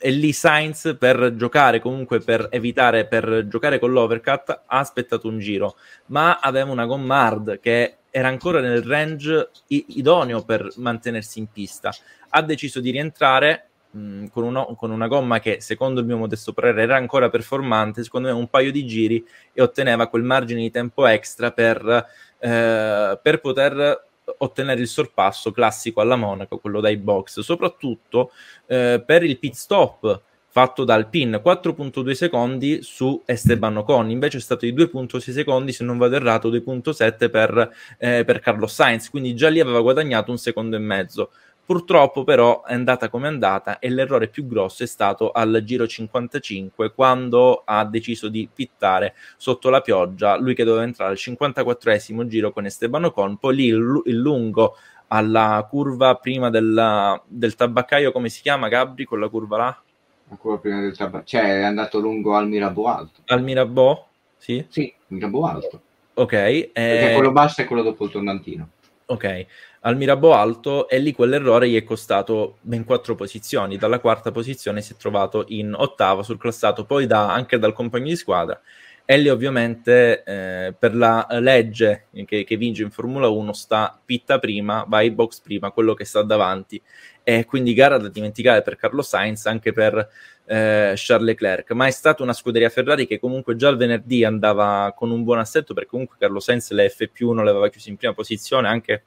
E 0.00 0.10
lì 0.10 0.32
Sainz 0.32 0.96
per 0.98 1.34
giocare 1.34 1.80
comunque 1.80 2.20
per 2.20 2.46
evitare 2.50 3.06
per 3.06 3.46
giocare 3.48 3.80
con 3.80 3.90
l'overcut 3.90 4.50
ha 4.66 4.78
aspettato 4.78 5.26
un 5.26 5.40
giro, 5.40 5.76
ma 6.06 6.38
aveva 6.38 6.70
una 6.70 6.86
gomma 6.86 7.20
hard 7.22 7.58
che 7.58 7.96
era 8.10 8.28
ancora 8.28 8.60
nel 8.60 8.82
range 8.82 9.50
idoneo 9.66 10.44
per 10.44 10.70
mantenersi 10.76 11.40
in 11.40 11.50
pista. 11.50 11.92
Ha 12.30 12.42
deciso 12.42 12.80
di 12.80 12.90
rientrare 12.90 13.68
mh, 13.90 14.26
con, 14.26 14.44
uno, 14.44 14.74
con, 14.76 14.90
una 14.90 15.08
gomma 15.08 15.40
che 15.40 15.60
secondo 15.60 16.00
il 16.00 16.06
mio 16.06 16.16
modesto 16.16 16.52
parere 16.52 16.82
era 16.82 16.96
ancora 16.96 17.28
performante, 17.28 18.02
secondo 18.02 18.28
me 18.28 18.34
un 18.34 18.48
paio 18.48 18.70
di 18.70 18.86
giri 18.86 19.24
e 19.52 19.62
otteneva 19.62 20.08
quel 20.08 20.22
margine 20.22 20.60
di 20.60 20.70
tempo 20.70 21.06
extra 21.06 21.50
per, 21.50 22.06
eh, 22.38 23.18
per 23.20 23.40
poter 23.40 24.07
ottenere 24.38 24.80
il 24.80 24.88
sorpasso 24.88 25.50
classico 25.50 26.00
alla 26.00 26.16
Monaco, 26.16 26.58
quello 26.58 26.80
dai 26.80 26.96
box, 26.96 27.40
soprattutto 27.40 28.32
eh, 28.66 29.02
per 29.04 29.22
il 29.22 29.38
pit 29.38 29.54
stop 29.54 30.22
fatto 30.50 30.84
dal 30.84 31.08
PIN 31.08 31.40
4.2 31.44 32.10
secondi 32.12 32.82
su 32.82 33.22
Esteban 33.26 33.76
Ocon, 33.76 34.10
invece 34.10 34.38
è 34.38 34.40
stato 34.40 34.64
di 34.64 34.72
2.6 34.72 35.30
secondi, 35.30 35.72
se 35.72 35.84
non 35.84 35.98
vado 35.98 36.16
errato 36.16 36.50
2.7 36.50 37.30
per, 37.30 37.70
eh, 37.98 38.24
per 38.24 38.40
Carlos 38.40 38.72
Sainz, 38.72 39.10
quindi 39.10 39.34
già 39.34 39.48
lì 39.48 39.60
aveva 39.60 39.80
guadagnato 39.80 40.30
un 40.30 40.38
secondo 40.38 40.76
e 40.76 40.80
mezzo. 40.80 41.30
Purtroppo 41.68 42.24
però 42.24 42.64
è 42.64 42.72
andata 42.72 43.10
come 43.10 43.26
è 43.26 43.30
andata 43.30 43.78
e 43.78 43.90
l'errore 43.90 44.28
più 44.28 44.46
grosso 44.46 44.84
è 44.84 44.86
stato 44.86 45.32
al 45.32 45.60
giro 45.66 45.86
55 45.86 46.94
quando 46.94 47.60
ha 47.62 47.84
deciso 47.84 48.30
di 48.30 48.48
pittare 48.50 49.14
sotto 49.36 49.68
la 49.68 49.82
pioggia, 49.82 50.38
lui 50.38 50.54
che 50.54 50.64
doveva 50.64 50.84
entrare 50.84 51.10
al 51.10 51.18
54esimo 51.18 52.26
giro 52.26 52.52
con 52.52 52.64
Esteban 52.64 53.04
Ocon, 53.04 53.36
poi 53.36 53.54
lì 53.54 53.66
il, 53.66 54.00
il 54.06 54.16
lungo 54.16 54.76
alla 55.08 55.66
curva 55.68 56.14
prima 56.14 56.48
della, 56.48 57.22
del 57.26 57.54
tabaccaio, 57.54 58.12
come 58.12 58.30
si 58.30 58.40
chiama 58.40 58.68
Gabri, 58.68 59.04
quella 59.04 59.28
curva 59.28 59.56
là? 59.58 59.82
La 60.30 60.36
curva 60.36 60.56
prima 60.56 60.80
del 60.80 60.96
tabaccaio, 60.96 61.26
cioè 61.26 61.60
è 61.60 61.64
andato 61.64 61.98
lungo 61.98 62.34
al 62.34 62.48
Mirabeau 62.48 62.86
Alto. 62.86 63.20
Al 63.26 63.42
Mirabeau? 63.42 64.04
Sì? 64.38 64.64
Sì, 64.70 64.90
Mirabeau 65.08 65.42
Alto. 65.42 65.82
Ok. 66.14 66.32
Eh... 66.32 66.70
Perché 66.72 67.12
quello 67.12 67.32
basso 67.32 67.60
è 67.60 67.66
quello 67.66 67.82
dopo 67.82 68.06
il 68.06 68.10
tornantino. 68.10 68.70
Ok, 69.10 69.46
al 69.88 69.96
Mirabo 69.96 70.34
Alto 70.34 70.86
e 70.86 70.98
lì 70.98 71.12
quell'errore 71.12 71.66
gli 71.66 71.76
è 71.76 71.82
costato 71.82 72.58
ben 72.60 72.84
quattro 72.84 73.14
posizioni. 73.14 73.78
Dalla 73.78 74.00
quarta 74.00 74.30
posizione 74.30 74.82
si 74.82 74.92
è 74.92 74.96
trovato 74.96 75.46
in 75.48 75.72
ottava 75.74 76.22
sul 76.22 76.36
classato, 76.36 76.84
poi 76.84 77.06
da, 77.06 77.32
anche 77.32 77.58
dal 77.58 77.72
compagno 77.72 78.04
di 78.04 78.16
squadra. 78.16 78.60
E 79.06 79.16
lì 79.16 79.30
ovviamente 79.30 80.22
eh, 80.24 80.74
per 80.78 80.94
la 80.94 81.26
legge 81.40 82.08
che, 82.26 82.44
che, 82.44 82.56
vince 82.58 82.82
in 82.82 82.90
Formula 82.90 83.28
1 83.28 83.54
sta 83.54 83.98
pitta 84.04 84.38
prima, 84.38 84.84
vai 84.86 85.10
box 85.10 85.40
prima, 85.40 85.70
quello 85.70 85.94
che 85.94 86.04
sta 86.04 86.20
davanti. 86.22 86.80
E 87.22 87.46
quindi 87.46 87.72
gara 87.72 87.96
da 87.96 88.08
dimenticare 88.08 88.60
per 88.60 88.76
Carlo 88.76 89.00
Sainz, 89.00 89.46
anche 89.46 89.72
per 89.72 89.96
eh, 90.44 90.92
Charles 90.96 91.26
Leclerc. 91.28 91.70
Ma 91.70 91.86
è 91.86 91.90
stata 91.90 92.22
una 92.22 92.34
scuderia 92.34 92.68
Ferrari 92.68 93.06
che 93.06 93.18
comunque 93.18 93.56
già 93.56 93.70
il 93.70 93.78
venerdì 93.78 94.22
andava 94.22 94.92
con 94.94 95.10
un 95.10 95.24
buon 95.24 95.38
assetto, 95.38 95.72
perché 95.72 95.88
comunque 95.88 96.16
Carlo 96.18 96.40
Sainz 96.40 96.72
le 96.72 96.94
FP1 96.94 97.42
l'aveva 97.42 97.70
chiuso 97.70 97.88
in 97.88 97.96
prima 97.96 98.12
posizione, 98.12 98.68
anche 98.68 99.04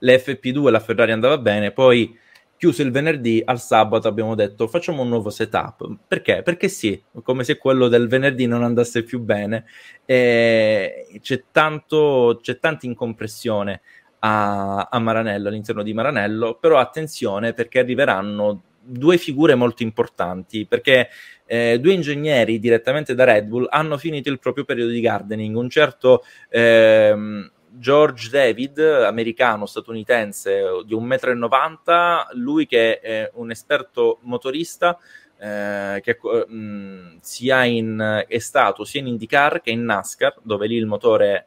l'FP2 0.00 0.70
la 0.70 0.80
Ferrari 0.80 1.12
andava 1.12 1.38
bene, 1.38 1.72
poi 1.72 2.16
chiuso 2.58 2.82
il 2.82 2.90
venerdì, 2.90 3.40
al 3.44 3.60
sabato 3.60 4.08
abbiamo 4.08 4.34
detto 4.34 4.66
facciamo 4.66 5.02
un 5.02 5.08
nuovo 5.08 5.30
setup. 5.30 5.96
Perché? 6.06 6.42
Perché 6.42 6.68
sì, 6.68 7.00
come 7.22 7.44
se 7.44 7.56
quello 7.56 7.88
del 7.88 8.08
venerdì 8.08 8.46
non 8.46 8.64
andasse 8.64 9.04
più 9.04 9.20
bene. 9.20 9.64
E 10.04 11.06
c'è, 11.20 11.44
tanto, 11.52 12.40
c'è 12.42 12.58
tanta 12.58 12.84
incompressione 12.84 13.80
a, 14.20 14.88
a 14.90 14.98
Maranello, 14.98 15.48
all'interno 15.48 15.82
di 15.84 15.94
Maranello, 15.94 16.58
però 16.60 16.78
attenzione 16.78 17.52
perché 17.52 17.78
arriveranno 17.78 18.62
due 18.80 19.18
figure 19.18 19.54
molto 19.54 19.82
importanti, 19.84 20.66
perché 20.66 21.08
eh, 21.46 21.78
due 21.78 21.92
ingegneri 21.92 22.58
direttamente 22.58 23.14
da 23.14 23.24
Red 23.24 23.46
Bull 23.46 23.66
hanno 23.70 23.96
finito 23.98 24.30
il 24.30 24.40
proprio 24.40 24.64
periodo 24.64 24.90
di 24.90 25.00
gardening. 25.00 25.56
Un 25.56 25.70
certo... 25.70 26.24
Ehm, 26.50 27.52
George 27.78 28.28
David, 28.30 28.78
americano 28.78 29.66
statunitense 29.66 30.82
di 30.84 30.94
1,90 30.94 31.36
m, 31.36 32.40
lui 32.40 32.66
che 32.66 33.00
è 33.00 33.30
un 33.34 33.50
esperto 33.50 34.18
motorista 34.22 34.98
eh, 35.38 36.00
che 36.02 36.18
mh, 36.20 36.54
mm, 36.54 37.16
sia 37.20 37.64
in, 37.64 38.24
è 38.26 38.38
stato 38.38 38.84
sia 38.84 39.00
in 39.00 39.06
IndyCar 39.06 39.60
che 39.60 39.70
in 39.70 39.84
NASCAR, 39.84 40.40
dove 40.42 40.66
lì 40.66 40.74
il 40.76 40.86
motore 40.86 41.46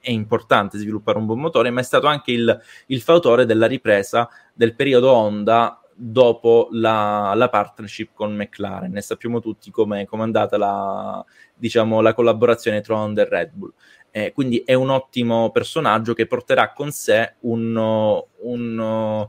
è 0.00 0.10
importante 0.10 0.78
sviluppare 0.78 1.18
un 1.18 1.26
buon 1.26 1.40
motore, 1.40 1.70
ma 1.70 1.80
è 1.80 1.84
stato 1.84 2.06
anche 2.06 2.30
il, 2.30 2.60
il 2.86 3.00
fautore 3.00 3.44
della 3.44 3.66
ripresa 3.66 4.28
del 4.54 4.74
periodo 4.74 5.10
Honda 5.10 5.80
dopo 5.92 6.68
la, 6.72 7.32
la, 7.34 7.48
partnership 7.48 8.10
con 8.14 8.34
McLaren. 8.34 8.92
Ne 8.92 9.00
sappiamo 9.00 9.40
tutti 9.40 9.70
come 9.70 10.02
è 10.02 10.06
andata 10.10 10.56
la, 10.56 11.24
diciamo, 11.54 12.00
la 12.00 12.14
collaborazione 12.14 12.82
tra 12.82 12.96
Honda 12.96 13.22
e 13.22 13.28
Red 13.28 13.50
Bull. 13.52 13.72
Eh, 14.16 14.32
quindi 14.32 14.62
è 14.64 14.72
un 14.72 14.88
ottimo 14.88 15.50
personaggio 15.50 16.14
che 16.14 16.26
porterà 16.26 16.72
con 16.72 16.90
sé 16.90 17.34
un, 17.40 17.76
un, 17.76 19.26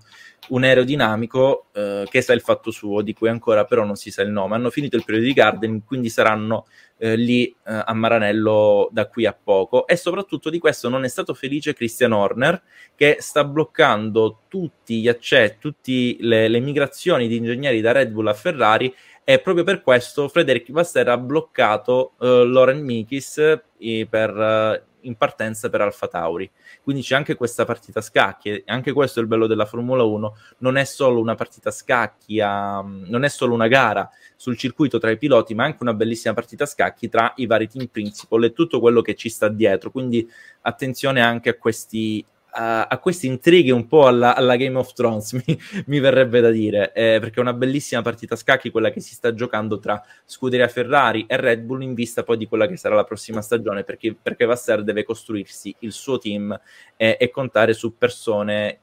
un 0.48 0.64
aerodinamico 0.64 1.66
eh, 1.74 2.08
che 2.10 2.22
sa 2.22 2.32
il 2.32 2.40
fatto 2.40 2.72
suo, 2.72 3.02
di 3.02 3.14
cui 3.14 3.28
ancora 3.28 3.66
però 3.66 3.84
non 3.84 3.98
si 3.98 4.12
sa 4.12 4.22
il 4.22 4.30
nome. 4.30 4.56
Hanno 4.56 4.70
finito 4.70 4.96
il 4.96 5.04
periodo 5.04 5.28
di 5.28 5.34
gardening, 5.34 5.82
quindi 5.84 6.08
saranno 6.08 6.68
eh, 7.00 7.18
lì 7.18 7.48
eh, 7.48 7.54
a 7.64 7.94
Maranello 7.94 8.88
da 8.94 9.08
qui 9.08 9.26
a 9.26 9.34
poco. 9.34 9.86
E 9.88 9.98
soprattutto 9.98 10.50
di 10.50 10.58
questo 10.58 10.88
non 10.88 11.04
è 11.04 11.10
stato 11.10 11.34
felice 11.34 11.74
Christian 11.74 12.14
Horner, 12.14 12.62
che 12.96 13.18
sta 13.20 13.44
bloccando 13.44 14.44
tutti 14.48 15.02
gli 15.02 15.10
accessi, 15.10 15.58
tutte 15.60 16.16
le, 16.18 16.48
le 16.48 16.60
migrazioni 16.62 17.28
di 17.28 17.36
ingegneri 17.36 17.82
da 17.82 17.92
Red 17.92 18.12
Bull 18.12 18.28
a 18.28 18.34
Ferrari 18.34 18.96
e 19.30 19.40
proprio 19.40 19.66
per 19.66 19.82
questo 19.82 20.30
Frederic 20.30 20.72
Vasseur 20.72 21.10
ha 21.10 21.18
bloccato 21.18 22.14
uh, 22.20 22.46
Loren 22.46 22.80
Mikis 22.80 23.60
eh, 23.78 24.08
per, 24.10 24.34
uh, 24.34 24.82
in 25.02 25.18
partenza 25.18 25.68
per 25.68 25.82
Alfa 25.82 26.08
Tauri. 26.08 26.50
Quindi 26.82 27.02
c'è 27.02 27.16
anche 27.16 27.36
questa 27.36 27.66
partita 27.66 28.00
a 28.00 28.02
scacchi, 28.02 28.52
e 28.52 28.64
anche 28.68 28.94
questo 28.94 29.20
è 29.20 29.22
il 29.22 29.28
bello 29.28 29.46
della 29.46 29.66
Formula 29.66 30.04
1, 30.04 30.38
non 30.60 30.78
è 30.78 30.86
solo 30.86 31.20
una 31.20 31.36
partita 31.36 31.68
a 31.68 31.74
scacchi, 31.74 32.40
a, 32.40 32.80
non 32.82 33.26
è 33.26 33.28
solo 33.28 33.54
una 33.54 33.68
gara 33.68 34.10
sul 34.38 34.56
circuito 34.56 34.98
tra 34.98 35.12
i 35.12 35.18
piloti, 35.18 35.54
ma 35.54 35.66
anche 35.66 35.80
una 35.82 35.94
bellissima 35.94 36.34
partita 36.34 36.64
a 36.64 36.68
scacchi 36.68 37.10
tra 37.10 37.34
i 37.36 37.48
vari 37.48 37.68
team 37.68 37.88
principal 37.88 38.46
e 38.46 38.54
tutto 38.54 38.80
quello 38.80 39.02
che 39.02 39.16
ci 39.16 39.28
sta 39.28 39.50
dietro. 39.50 39.92
Quindi 39.92 40.26
attenzione 40.62 41.20
anche 41.20 41.50
a 41.50 41.58
questi 41.58 42.26
a, 42.60 42.98
queste 43.00 43.28
intrighe 43.28 43.72
un 43.72 43.88
po' 43.88 44.08
alla, 44.08 44.36
alla 44.36 44.56
Game 44.56 44.78
of 44.78 44.94
Thrones, 44.94 45.34
mi, 45.46 45.60
mi 45.86 46.00
verrebbe 46.00 46.42
da 46.42 46.50
dire, 46.50 46.92
eh, 46.94 47.18
perché 47.20 47.38
è 47.38 47.42
una 47.42 47.54
bellissima 47.54 48.02
partita 48.02 48.34
a 48.34 48.38
scacchi 48.38 48.72
quella 48.72 48.90
che 48.90 49.00
si 49.00 49.14
sta 49.14 49.34
giocando 49.34 49.78
tra 49.80 50.04
Scuderia 50.26 50.68
Ferrari 50.68 51.26
e 51.28 51.38
Red 51.38 51.62
Bull 51.62 51.84
in 51.84 51.94
vista 51.94 52.24
poi 52.24 52.38
di 52.38 52.48
quella 52.48 52.68
che 52.68 52.76
sarà 52.76 52.96
la 52.96 53.04
prossima 53.04 53.42
stagione, 53.42 53.84
perché, 53.84 54.16
perché 54.20 54.46
Vassar 54.46 54.84
deve 54.84 55.04
costruirsi 55.04 55.76
il 55.80 55.92
suo 55.92 56.18
team 56.18 56.60
e, 56.96 57.18
e 57.20 57.30
contare 57.30 57.74
su 57.74 57.96
persone 57.96 58.80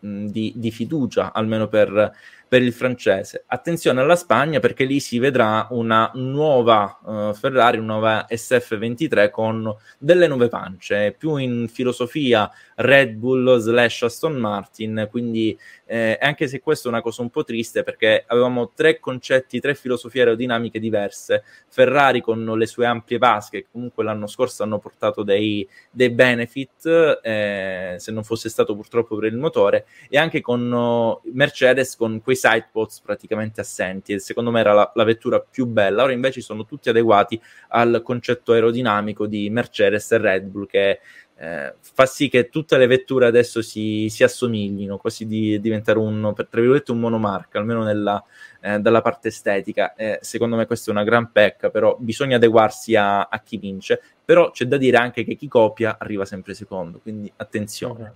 mh, 0.00 0.26
di, 0.26 0.52
di, 0.56 0.70
fiducia, 0.72 1.32
almeno 1.32 1.68
per, 1.68 2.12
per 2.52 2.60
il 2.60 2.74
francese. 2.74 3.44
Attenzione 3.46 4.02
alla 4.02 4.14
Spagna 4.14 4.60
perché 4.60 4.84
lì 4.84 5.00
si 5.00 5.18
vedrà 5.18 5.68
una 5.70 6.10
nuova 6.16 6.98
uh, 7.02 7.32
Ferrari, 7.32 7.78
una 7.78 7.94
nuova 7.94 8.26
SF23 8.28 9.30
con 9.30 9.74
delle 9.96 10.26
nuove 10.28 10.48
pance, 10.48 11.14
più 11.16 11.36
in 11.36 11.66
filosofia 11.72 12.50
Red 12.74 13.14
Bull 13.14 13.56
slash 13.56 14.02
Aston 14.02 14.34
Martin, 14.34 15.08
quindi 15.10 15.58
eh, 15.86 16.18
anche 16.20 16.46
se 16.46 16.60
questa 16.60 16.88
è 16.88 16.92
una 16.92 17.00
cosa 17.00 17.22
un 17.22 17.30
po' 17.30 17.42
triste 17.42 17.82
perché 17.84 18.24
avevamo 18.26 18.72
tre 18.74 18.98
concetti, 18.98 19.58
tre 19.58 19.74
filosofie 19.74 20.20
aerodinamiche 20.20 20.78
diverse, 20.78 21.44
Ferrari 21.68 22.20
con 22.20 22.44
le 22.44 22.66
sue 22.66 22.84
ampie 22.84 23.16
vasche 23.16 23.62
che 23.62 23.68
comunque 23.72 24.04
l'anno 24.04 24.26
scorso 24.26 24.62
hanno 24.62 24.78
portato 24.78 25.22
dei, 25.22 25.66
dei 25.90 26.10
benefit, 26.10 27.20
eh, 27.22 27.96
se 27.98 28.12
non 28.12 28.24
fosse 28.24 28.50
stato 28.50 28.74
purtroppo 28.74 29.16
per 29.16 29.32
il 29.32 29.38
motore, 29.38 29.86
e 30.10 30.18
anche 30.18 30.42
con 30.42 30.70
uh, 30.70 31.18
Mercedes 31.32 31.96
con 31.96 32.20
questi 32.20 32.40
sidepods 32.42 33.00
praticamente 33.00 33.60
assenti 33.60 34.12
e 34.12 34.18
secondo 34.18 34.50
me 34.50 34.60
era 34.60 34.72
la, 34.72 34.90
la, 34.94 35.04
vettura 35.04 35.40
più 35.40 35.66
bella, 35.66 36.02
ora 36.02 36.12
invece 36.12 36.40
sono 36.40 36.64
tutti 36.64 36.88
adeguati 36.88 37.40
al 37.68 38.00
concetto 38.02 38.52
aerodinamico 38.52 39.26
di 39.26 39.48
Mercedes 39.50 40.10
e 40.10 40.18
Red 40.18 40.44
Bull 40.46 40.66
che 40.66 41.00
eh, 41.36 41.74
fa 41.80 42.06
sì 42.06 42.28
che 42.28 42.48
tutte 42.48 42.76
le 42.78 42.86
vetture 42.86 43.26
adesso 43.26 43.62
si, 43.62 44.08
si 44.08 44.22
assomiglino, 44.22 44.96
quasi 44.96 45.26
di 45.26 45.60
diventare 45.60 45.98
un, 45.98 46.32
tra 46.36 46.46
virgolette, 46.60 46.92
un 46.92 47.00
monomarca, 47.00 47.58
almeno 47.58 47.82
nella, 47.82 48.22
eh, 48.60 48.78
dalla 48.78 49.00
parte 49.00 49.28
estetica. 49.28 49.94
Eh, 49.94 50.18
secondo 50.22 50.54
me 50.54 50.66
questa 50.66 50.90
è 50.90 50.94
una 50.94 51.02
gran 51.02 51.32
pecca, 51.32 51.68
però 51.70 51.96
bisogna 51.98 52.36
adeguarsi 52.36 52.94
a, 52.94 53.22
a, 53.22 53.40
chi 53.40 53.56
vince. 53.56 54.00
Però 54.24 54.52
c'è 54.52 54.66
da 54.66 54.76
dire 54.76 54.98
anche 54.98 55.24
che 55.24 55.34
chi 55.34 55.48
copia 55.48 55.96
arriva 55.98 56.24
sempre 56.24 56.54
secondo, 56.54 57.00
quindi 57.00 57.32
attenzione. 57.34 58.14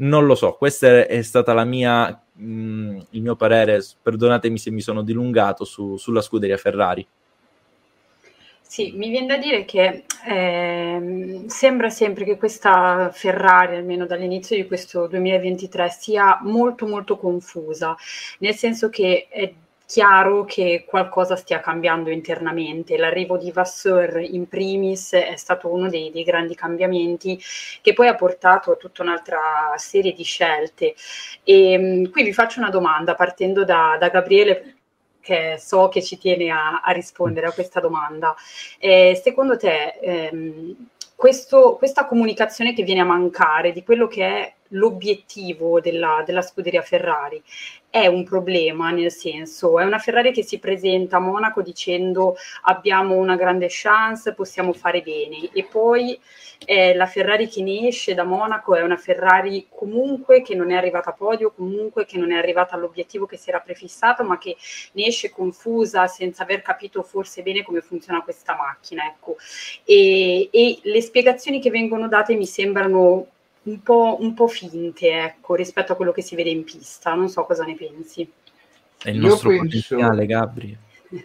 Non 0.00 0.24
lo 0.24 0.34
so, 0.34 0.54
questa 0.54 1.06
è 1.06 1.20
stata 1.20 1.52
la 1.52 1.64
mia, 1.64 2.08
mh, 2.32 2.98
il 3.10 3.22
mio 3.22 3.36
parere, 3.36 3.82
perdonatemi 4.02 4.56
se 4.56 4.70
mi 4.70 4.80
sono 4.80 5.02
dilungato 5.02 5.64
su, 5.64 5.96
sulla 5.98 6.22
scuderia 6.22 6.56
Ferrari. 6.56 7.06
Sì, 8.62 8.92
mi 8.94 9.10
viene 9.10 9.26
da 9.26 9.36
dire 9.36 9.64
che 9.64 10.04
eh, 10.26 11.42
sembra 11.48 11.90
sempre 11.90 12.24
che 12.24 12.38
questa 12.38 13.10
Ferrari, 13.12 13.76
almeno 13.76 14.06
dall'inizio 14.06 14.56
di 14.56 14.66
questo 14.66 15.06
2023, 15.06 15.90
sia 15.90 16.38
molto 16.44 16.86
molto 16.86 17.18
confusa, 17.18 17.94
nel 18.38 18.54
senso 18.54 18.88
che 18.88 19.26
è 19.28 19.52
chiaro 19.90 20.44
che 20.44 20.84
qualcosa 20.86 21.34
stia 21.34 21.58
cambiando 21.58 22.10
internamente. 22.10 22.96
L'arrivo 22.96 23.36
di 23.36 23.50
Vasseur 23.50 24.20
in 24.20 24.46
primis 24.46 25.14
è 25.14 25.34
stato 25.34 25.66
uno 25.66 25.88
dei, 25.88 26.12
dei, 26.12 26.22
grandi 26.22 26.54
cambiamenti 26.54 27.36
che 27.82 27.92
poi 27.92 28.06
ha 28.06 28.14
portato 28.14 28.70
a 28.70 28.76
tutta 28.76 29.02
un'altra 29.02 29.40
serie 29.78 30.12
di 30.12 30.22
scelte. 30.22 30.94
E 31.42 32.08
qui 32.12 32.22
vi 32.22 32.32
faccio 32.32 32.60
una 32.60 32.70
domanda 32.70 33.16
partendo 33.16 33.64
da, 33.64 33.96
da 33.98 34.08
Gabriele 34.10 34.76
che 35.20 35.56
so 35.58 35.88
che 35.88 36.02
ci 36.04 36.18
tiene 36.18 36.50
a, 36.50 36.82
a 36.84 36.92
rispondere 36.92 37.48
a 37.48 37.52
questa 37.52 37.80
domanda. 37.80 38.32
Eh, 38.78 39.20
secondo 39.20 39.56
te 39.56 39.98
ehm, 40.00 40.86
questo, 41.16 41.74
questa 41.74 42.06
comunicazione 42.06 42.74
che 42.74 42.84
viene 42.84 43.00
a 43.00 43.04
mancare 43.04 43.72
di 43.72 43.82
quello 43.82 44.06
che 44.06 44.24
è 44.24 44.54
l'obiettivo 44.70 45.80
della, 45.80 46.22
della 46.24 46.42
scuderia 46.42 46.82
Ferrari 46.82 47.42
è 47.90 48.06
un 48.06 48.22
problema, 48.22 48.92
nel 48.92 49.10
senso, 49.10 49.80
è 49.80 49.84
una 49.84 49.98
Ferrari 49.98 50.32
che 50.32 50.44
si 50.44 50.60
presenta 50.60 51.16
a 51.16 51.20
Monaco 51.20 51.60
dicendo 51.60 52.36
abbiamo 52.62 53.16
una 53.16 53.34
grande 53.34 53.66
chance, 53.68 54.32
possiamo 54.32 54.72
fare 54.72 55.02
bene 55.02 55.50
e 55.52 55.64
poi 55.64 56.18
eh, 56.66 56.94
la 56.94 57.06
Ferrari 57.06 57.48
che 57.48 57.62
ne 57.62 57.88
esce 57.88 58.14
da 58.14 58.22
Monaco 58.22 58.76
è 58.76 58.82
una 58.82 58.96
Ferrari 58.96 59.66
comunque 59.68 60.40
che 60.40 60.54
non 60.54 60.70
è 60.70 60.76
arrivata 60.76 61.10
a 61.10 61.14
podio, 61.14 61.50
comunque 61.50 62.04
che 62.04 62.16
non 62.16 62.30
è 62.30 62.36
arrivata 62.36 62.76
all'obiettivo 62.76 63.26
che 63.26 63.36
si 63.36 63.48
era 63.48 63.58
prefissato, 63.58 64.22
ma 64.22 64.38
che 64.38 64.56
ne 64.92 65.06
esce 65.06 65.30
confusa 65.30 66.06
senza 66.06 66.44
aver 66.44 66.62
capito 66.62 67.02
forse 67.02 67.42
bene 67.42 67.64
come 67.64 67.80
funziona 67.80 68.22
questa 68.22 68.54
macchina. 68.54 69.04
Ecco. 69.06 69.36
E, 69.84 70.48
e 70.52 70.78
le 70.82 71.00
spiegazioni 71.00 71.60
che 71.60 71.70
vengono 71.70 72.06
date 72.06 72.36
mi 72.36 72.46
sembrano 72.46 73.26
un 73.62 73.82
po', 73.82 74.16
un 74.20 74.34
po', 74.34 74.46
finte 74.46 75.10
ecco, 75.10 75.54
rispetto 75.54 75.92
a 75.92 75.96
quello 75.96 76.12
che 76.12 76.22
si 76.22 76.34
vede 76.34 76.50
in 76.50 76.64
pista. 76.64 77.14
Non 77.14 77.28
so 77.28 77.44
cosa 77.44 77.64
ne 77.64 77.74
pensi. 77.74 78.28
È 79.02 79.10
il 79.10 79.18
nostro 79.18 79.50
io 79.50 79.60
penso, 79.60 79.94
potenziale, 79.96 80.26
Gabri. 80.26 80.78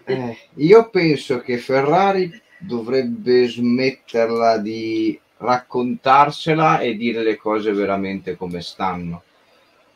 Eh, 0.04 0.38
io 0.56 0.90
penso 0.90 1.40
che 1.40 1.58
Ferrari 1.58 2.32
dovrebbe 2.58 3.48
smetterla 3.48 4.58
di 4.58 5.20
raccontarsela 5.38 6.80
e 6.80 6.96
dire 6.96 7.24
le 7.24 7.36
cose 7.36 7.72
veramente 7.72 8.36
come 8.36 8.62
stanno. 8.62 9.24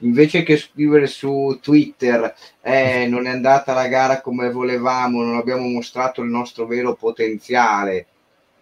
Invece 0.01 0.43
che 0.43 0.55
scrivere 0.55 1.07
su 1.07 1.59
Twitter, 1.61 2.33
eh, 2.61 3.05
non 3.07 3.25
è 3.25 3.31
andata 3.31 3.73
la 3.73 3.87
gara 3.87 4.21
come 4.21 4.49
volevamo, 4.49 5.23
non 5.23 5.35
abbiamo 5.35 5.67
mostrato 5.67 6.21
il 6.21 6.29
nostro 6.29 6.65
vero 6.65 6.95
potenziale, 6.95 8.05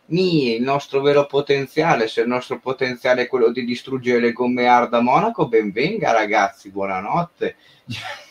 Ni, 0.10 0.56
il 0.56 0.62
nostro 0.62 1.02
vero 1.02 1.26
potenziale, 1.26 2.08
se 2.08 2.22
il 2.22 2.28
nostro 2.28 2.60
potenziale 2.60 3.24
è 3.24 3.28
quello 3.28 3.52
di 3.52 3.66
distruggere 3.66 4.20
le 4.20 4.32
gomme 4.32 4.68
hard 4.68 4.94
a 4.94 5.02
Monaco, 5.02 5.48
ben 5.48 5.72
venga 5.72 6.12
ragazzi, 6.12 6.70
buonanotte. 6.70 7.56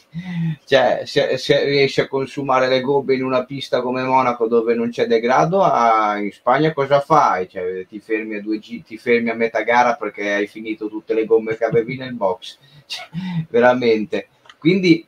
Cioè, 0.65 1.03
se, 1.05 1.37
se 1.37 1.65
riesci 1.65 2.01
a 2.01 2.09
consumare 2.09 2.69
le 2.69 2.81
gomme 2.81 3.15
in 3.15 3.23
una 3.23 3.45
pista 3.45 3.83
come 3.83 4.03
Monaco 4.03 4.47
dove 4.47 4.75
non 4.75 4.89
c'è 4.89 5.07
degrado, 5.07 5.62
a, 5.62 6.17
in 6.17 6.33
Spagna 6.33 6.73
cosa 6.73 7.01
fai? 7.01 7.49
Cioè, 7.49 7.87
ti, 7.87 8.01
fermi 8.01 8.37
a 8.37 8.41
due 8.41 8.59
ti 8.59 8.97
fermi 8.97 9.29
a 9.29 9.35
metà 9.35 9.61
gara 9.61 9.95
perché 9.95 10.33
hai 10.33 10.47
finito 10.47 10.89
tutte 10.89 11.12
le 11.12 11.27
gomme 11.27 11.57
che 11.57 11.65
avevi 11.65 11.97
nel 11.97 12.15
box. 12.15 12.59
Cioè, 12.87 13.09
veramente. 13.51 14.29
Quindi 14.59 15.07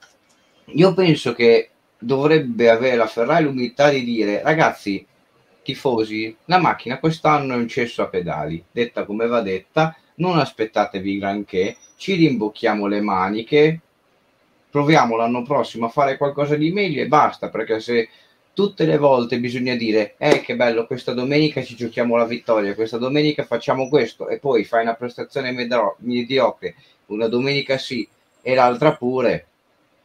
io 0.64 0.94
penso 0.94 1.32
che 1.32 1.70
dovrebbe 1.98 2.68
avere 2.68 2.96
la 2.96 3.06
Ferrari 3.06 3.44
l'umiltà 3.44 3.88
di 3.88 4.04
dire 4.04 4.42
ragazzi 4.42 5.06
tifosi, 5.68 6.34
la 6.46 6.56
macchina 6.56 6.98
quest'anno 6.98 7.52
è 7.52 7.56
un 7.58 7.68
cesso 7.68 8.00
a 8.00 8.06
pedali, 8.06 8.64
detta 8.70 9.04
come 9.04 9.26
va 9.26 9.42
detta, 9.42 9.94
non 10.14 10.38
aspettatevi 10.38 11.18
granché, 11.18 11.76
ci 11.96 12.14
rimbocchiamo 12.14 12.86
le 12.86 13.02
maniche, 13.02 13.80
proviamo 14.70 15.14
l'anno 15.16 15.42
prossimo 15.42 15.84
a 15.84 15.90
fare 15.90 16.16
qualcosa 16.16 16.56
di 16.56 16.72
meglio 16.72 17.02
e 17.02 17.06
basta, 17.06 17.50
perché 17.50 17.80
se 17.80 18.08
tutte 18.54 18.86
le 18.86 18.96
volte 18.96 19.38
bisogna 19.40 19.74
dire, 19.74 20.14
eh 20.16 20.40
che 20.40 20.56
bello, 20.56 20.86
questa 20.86 21.12
domenica 21.12 21.62
ci 21.62 21.76
giochiamo 21.76 22.16
la 22.16 22.24
vittoria, 22.24 22.74
questa 22.74 22.96
domenica 22.96 23.44
facciamo 23.44 23.90
questo 23.90 24.26
e 24.28 24.38
poi 24.38 24.64
fai 24.64 24.84
una 24.84 24.94
prestazione 24.94 25.52
medro- 25.52 25.96
mediocre, 25.98 26.76
una 27.06 27.28
domenica 27.28 27.76
sì 27.76 28.08
e 28.40 28.54
l'altra 28.54 28.96
pure, 28.96 29.46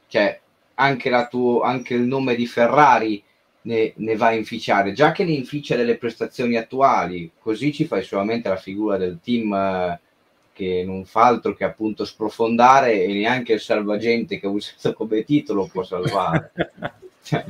cioè 0.08 0.38
anche, 0.76 1.10
la 1.10 1.26
tuo, 1.28 1.62
anche 1.62 1.94
il 1.94 2.02
nome 2.02 2.36
di 2.36 2.48
Ferrari 2.48 3.24
ne, 3.64 3.94
ne, 3.96 4.16
va 4.16 4.28
a 4.28 4.34
inficiare, 4.34 4.94
già 4.94 5.12
che 5.12 5.24
ne 5.24 5.32
inficia 5.32 5.76
delle 5.76 5.98
prestazioni 5.98 6.56
attuali, 6.56 7.32
così 7.40 7.74
ci 7.74 7.86
fai 7.86 8.04
solamente 8.04 8.50
la 8.50 8.56
figura 8.56 8.98
del 8.98 9.20
team 9.22 9.54
eh, 9.54 10.00
che 10.54 10.84
non 10.86 11.06
fa 11.06 11.26
altro 11.26 11.56
che 11.56 11.64
appunto 11.64 12.06
sprofondare 12.06 13.04
e 13.04 13.14
neanche 13.14 13.54
il 13.54 13.60
salvagente 13.60 14.40
che 14.40 14.46
ha 14.46 14.50
usato 14.50 14.94
come 14.94 15.24
titolo 15.24 15.68
può 15.72 15.84
salvare. 15.84 16.52
cioè. 17.24 17.46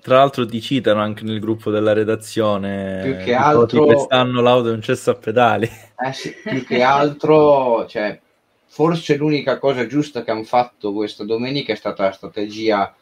Tra 0.00 0.16
l'altro 0.16 0.44
ti 0.44 0.60
citano 0.60 1.00
anche 1.00 1.24
nel 1.24 1.40
gruppo 1.40 1.70
della 1.70 1.94
redazione. 1.94 3.00
Più 3.02 3.24
che 3.24 3.34
altro... 3.34 3.86
Quest'anno 3.86 4.42
l'auto 4.42 4.68
è 4.68 4.72
un 4.72 4.82
cesso 4.82 5.10
a 5.10 5.14
pedali. 5.14 5.66
Eh 5.66 6.12
sì, 6.12 6.34
più 6.44 6.62
che 6.64 6.82
altro, 6.82 7.86
cioè, 7.86 8.20
forse 8.66 9.16
l'unica 9.16 9.58
cosa 9.58 9.86
giusta 9.86 10.22
che 10.22 10.30
hanno 10.30 10.44
fatto 10.44 10.92
questa 10.92 11.24
domenica 11.24 11.72
è 11.72 11.76
stata 11.76 12.04
la 12.04 12.12
strategia 12.12 12.94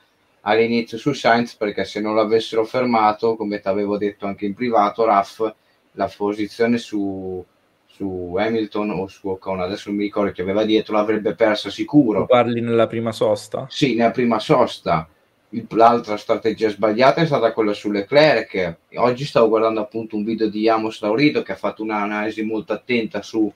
all'inizio 0.42 0.98
su 0.98 1.12
Sainz 1.12 1.54
perché 1.54 1.84
se 1.84 2.00
non 2.00 2.14
l'avessero 2.14 2.64
fermato, 2.64 3.36
come 3.36 3.60
ti 3.60 3.68
avevo 3.68 3.96
detto 3.98 4.26
anche 4.26 4.46
in 4.46 4.54
privato, 4.54 5.04
Raff, 5.04 5.52
la 5.92 6.10
posizione 6.14 6.78
su, 6.78 7.44
su 7.86 8.34
Hamilton 8.38 8.90
o 8.90 9.06
su 9.06 9.28
Ocon, 9.28 9.60
adesso 9.60 9.88
non 9.88 9.98
mi 9.98 10.04
ricordo 10.04 10.32
chi 10.32 10.40
aveva 10.40 10.64
dietro, 10.64 10.94
l'avrebbe 10.94 11.34
persa 11.34 11.70
sicuro. 11.70 12.20
Tu 12.20 12.26
parli 12.26 12.60
nella 12.60 12.86
prima 12.86 13.12
sosta? 13.12 13.66
Sì, 13.68 13.94
nella 13.94 14.10
prima 14.10 14.38
sosta. 14.38 15.08
Il, 15.50 15.66
l'altra 15.70 16.16
strategia 16.16 16.70
sbagliata 16.70 17.20
è 17.20 17.26
stata 17.26 17.52
quella 17.52 17.74
su 17.74 17.90
Leclerc. 17.90 18.76
Oggi 18.94 19.24
stavo 19.24 19.48
guardando 19.48 19.80
appunto 19.80 20.16
un 20.16 20.24
video 20.24 20.48
di 20.48 20.68
Amos 20.68 21.00
Laurito 21.02 21.42
che 21.42 21.52
ha 21.52 21.56
fatto 21.56 21.82
un'analisi 21.82 22.42
molto 22.42 22.72
attenta 22.72 23.20
su 23.20 23.52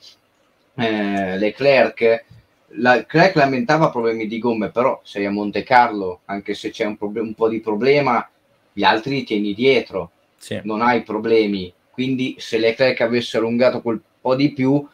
eh, 0.75 1.39
Leclerc 1.39 2.25
la 2.69 3.05
Crack 3.05 3.37
lamentava 3.37 3.91
problemi 3.91 4.27
di 4.27 4.39
gomme, 4.39 4.71
però 4.71 5.01
sei 5.05 5.25
a 5.25 5.31
Monte 5.31 5.63
Carlo, 5.63 6.21
anche 6.25 6.55
se 6.55 6.71
c'è 6.71 6.85
un, 6.85 6.97
prob- 6.97 7.19
un 7.19 7.35
po' 7.35 7.49
di 7.49 7.61
problema, 7.61 8.29
gli 8.73 8.83
altri 8.83 9.17
li 9.17 9.25
tieni 9.25 9.55
dietro, 9.55 10.11
sì. 10.37 10.61
non 10.65 10.83
hai 10.83 11.03
problemi. 11.03 11.73
Quindi 11.91 12.37
se 12.39 12.59
le 12.59 12.75
Crack 12.75 13.01
avesse 13.01 13.39
allungato 13.39 13.81
quel 13.81 14.01
po' 14.21 14.35
di 14.35 14.53
più, 14.53 14.87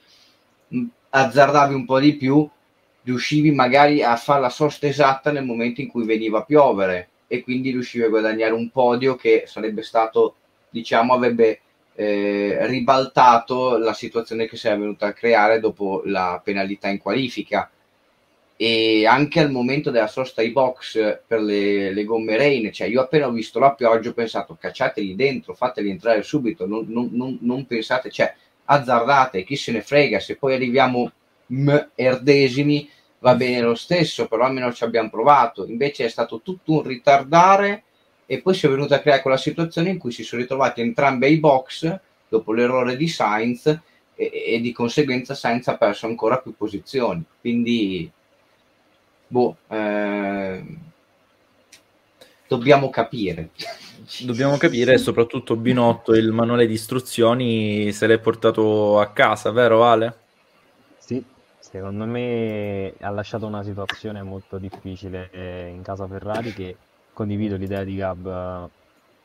azzardavi 1.10 1.74
un 1.74 1.84
po' 1.84 1.98
di 1.98 2.14
più, 2.16 2.48
riuscivi 3.04 3.50
magari 3.50 4.02
a 4.02 4.16
fare 4.16 4.40
la 4.40 4.48
sosta 4.48 4.86
esatta 4.86 5.32
nel 5.32 5.44
momento 5.44 5.80
in 5.80 5.88
cui 5.88 6.04
veniva 6.04 6.38
a 6.38 6.44
piovere 6.44 7.08
e 7.26 7.42
quindi 7.42 7.70
riuscivi 7.70 8.04
a 8.04 8.08
guadagnare 8.08 8.52
un 8.52 8.70
podio 8.70 9.16
che 9.16 9.44
sarebbe 9.46 9.82
stato, 9.82 10.36
diciamo, 10.70 11.14
avrebbe 11.14 11.60
eh, 11.94 12.58
ribaltato 12.66 13.76
la 13.78 13.92
situazione 13.92 14.46
che 14.46 14.56
si 14.56 14.68
è 14.68 14.76
venuta 14.76 15.06
a 15.06 15.12
creare 15.12 15.60
dopo 15.60 16.02
la 16.04 16.40
penalità 16.42 16.88
in 16.88 16.98
qualifica. 16.98 17.70
E 18.56 19.06
anche 19.06 19.40
al 19.40 19.50
momento 19.50 19.90
della 19.90 20.06
sosta 20.06 20.40
ai 20.40 20.50
box 20.50 21.22
per 21.26 21.40
le, 21.40 21.92
le 21.92 22.04
gomme 22.04 22.36
rain, 22.36 22.72
cioè 22.72 22.86
io 22.86 23.00
appena 23.00 23.26
ho 23.26 23.32
visto 23.32 23.58
la 23.58 23.74
pioggia 23.74 24.10
ho 24.10 24.12
pensato 24.12 24.56
cacciateli 24.58 25.16
dentro, 25.16 25.54
fateli 25.54 25.90
entrare 25.90 26.22
subito, 26.22 26.66
non, 26.66 26.84
non, 26.88 27.08
non, 27.12 27.38
non 27.40 27.66
pensate, 27.66 28.10
cioè 28.10 28.32
azzardate, 28.64 29.42
chi 29.42 29.56
se 29.56 29.72
ne 29.72 29.82
frega, 29.82 30.20
se 30.20 30.36
poi 30.36 30.54
arriviamo 30.54 31.10
erdesimi 31.94 32.88
va 33.18 33.34
bene 33.34 33.60
lo 33.60 33.74
stesso, 33.74 34.26
però 34.26 34.44
almeno 34.44 34.72
ci 34.72 34.84
abbiamo 34.84 35.10
provato, 35.10 35.66
invece 35.66 36.04
è 36.04 36.08
stato 36.08 36.40
tutto 36.40 36.72
un 36.72 36.82
ritardare 36.82 37.84
e 38.26 38.40
poi 38.40 38.54
si 38.54 38.66
è 38.66 38.68
venuta 38.68 38.96
a 38.96 39.00
creare 39.00 39.22
quella 39.22 39.36
situazione 39.36 39.90
in 39.90 39.98
cui 39.98 40.12
si 40.12 40.22
sono 40.22 40.42
ritrovati 40.42 40.80
entrambi 40.80 41.26
ai 41.26 41.38
box 41.38 42.00
dopo 42.28 42.52
l'errore 42.52 42.96
di 42.96 43.08
Sainz 43.08 43.66
e, 44.14 44.44
e 44.46 44.60
di 44.60 44.72
conseguenza 44.72 45.34
Sainz 45.34 45.68
ha 45.68 45.76
perso 45.76 46.06
ancora 46.06 46.38
più 46.38 46.54
posizioni. 46.56 47.22
Quindi 47.40 48.10
boh, 49.26 49.56
eh, 49.68 50.64
dobbiamo 52.48 52.90
capire. 52.90 53.50
Dobbiamo 54.20 54.56
capire, 54.56 54.98
soprattutto 54.98 55.56
Binotto, 55.56 56.12
il 56.12 56.32
manuale 56.32 56.66
di 56.66 56.74
istruzioni 56.74 57.92
se 57.92 58.06
l'è 58.06 58.18
portato 58.18 58.98
a 58.98 59.08
casa, 59.08 59.50
vero 59.50 59.84
Ale? 59.84 60.16
Sì, 60.98 61.22
secondo 61.58 62.04
me 62.04 62.94
ha 63.00 63.10
lasciato 63.10 63.46
una 63.46 63.62
situazione 63.62 64.22
molto 64.22 64.58
difficile 64.58 65.30
eh, 65.32 65.68
in 65.68 65.82
casa 65.82 66.06
Ferrari 66.06 66.52
che 66.52 66.76
condivido 67.12 67.56
l'idea 67.56 67.84
di 67.84 67.96
Gab 67.96 68.70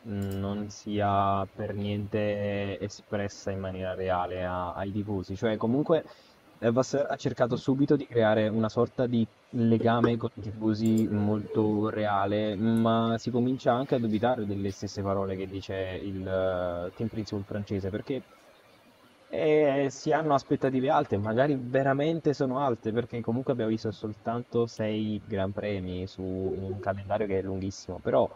non 0.08 0.70
sia 0.70 1.46
per 1.54 1.74
niente 1.76 2.80
espressa 2.80 3.52
in 3.52 3.60
maniera 3.60 3.94
reale 3.94 4.46
a- 4.46 4.74
ai 4.74 4.92
tifosi. 4.92 5.36
Cioè, 5.36 5.58
comunque, 5.58 6.04
eh, 6.60 6.72
Vasseur 6.72 7.08
ha 7.10 7.16
cercato 7.18 7.56
subito 7.56 7.96
di 7.96 8.08
creare 8.08 8.48
una 8.48 8.70
sorta 8.70 9.06
di 9.06 9.28
legame 9.52 10.18
con 10.18 10.30
i 10.36 10.42
tifosi 10.42 11.08
molto 11.08 11.90
reale, 11.90 12.56
ma 12.56 13.16
si 13.18 13.30
comincia 13.32 13.74
anche 13.74 13.96
a 13.96 14.00
dubitare 14.00 14.46
delle 14.46 14.72
stesse 14.72 15.02
parole 15.02 15.36
che 15.36 15.48
dice 15.48 15.76
il 16.02 16.22
uh, 16.22 16.92
team 16.96 17.10
principal 17.10 17.44
francese, 17.44 17.90
perché 17.90 18.22
eh, 19.30 19.88
si 19.90 20.12
hanno 20.12 20.34
aspettative 20.34 20.90
alte, 20.90 21.18
magari 21.18 21.58
veramente 21.60 22.34
sono 22.34 22.60
alte, 22.60 22.92
perché 22.92 23.22
comunque 23.22 23.54
abbiamo 23.54 23.72
visto 23.72 23.92
soltanto 23.92 24.68
sei 24.68 25.22
Gran 25.26 25.52
Premi 25.52 26.08
su 26.08 26.22
un 26.22 26.80
calendario 26.80 27.28
che 27.28 27.40
è 27.40 27.42
lunghissimo, 27.42 28.00
però 28.00 28.30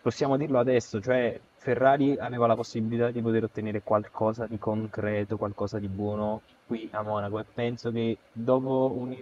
possiamo 0.00 0.36
dirlo 0.36 0.58
adesso, 0.58 1.00
cioè 1.00 1.38
Ferrari 1.56 2.16
aveva 2.18 2.46
la 2.46 2.56
possibilità 2.56 3.10
di 3.10 3.22
poter 3.22 3.44
ottenere 3.44 3.82
qualcosa 3.82 4.46
di 4.46 4.58
concreto, 4.58 5.36
qualcosa 5.36 5.78
di 5.78 5.88
buono 5.88 6.42
qui 6.66 6.88
a 6.92 7.02
Monaco 7.02 7.38
e 7.38 7.44
penso 7.44 7.90
che 7.92 8.18
dopo 8.32 8.92
un 8.96 9.14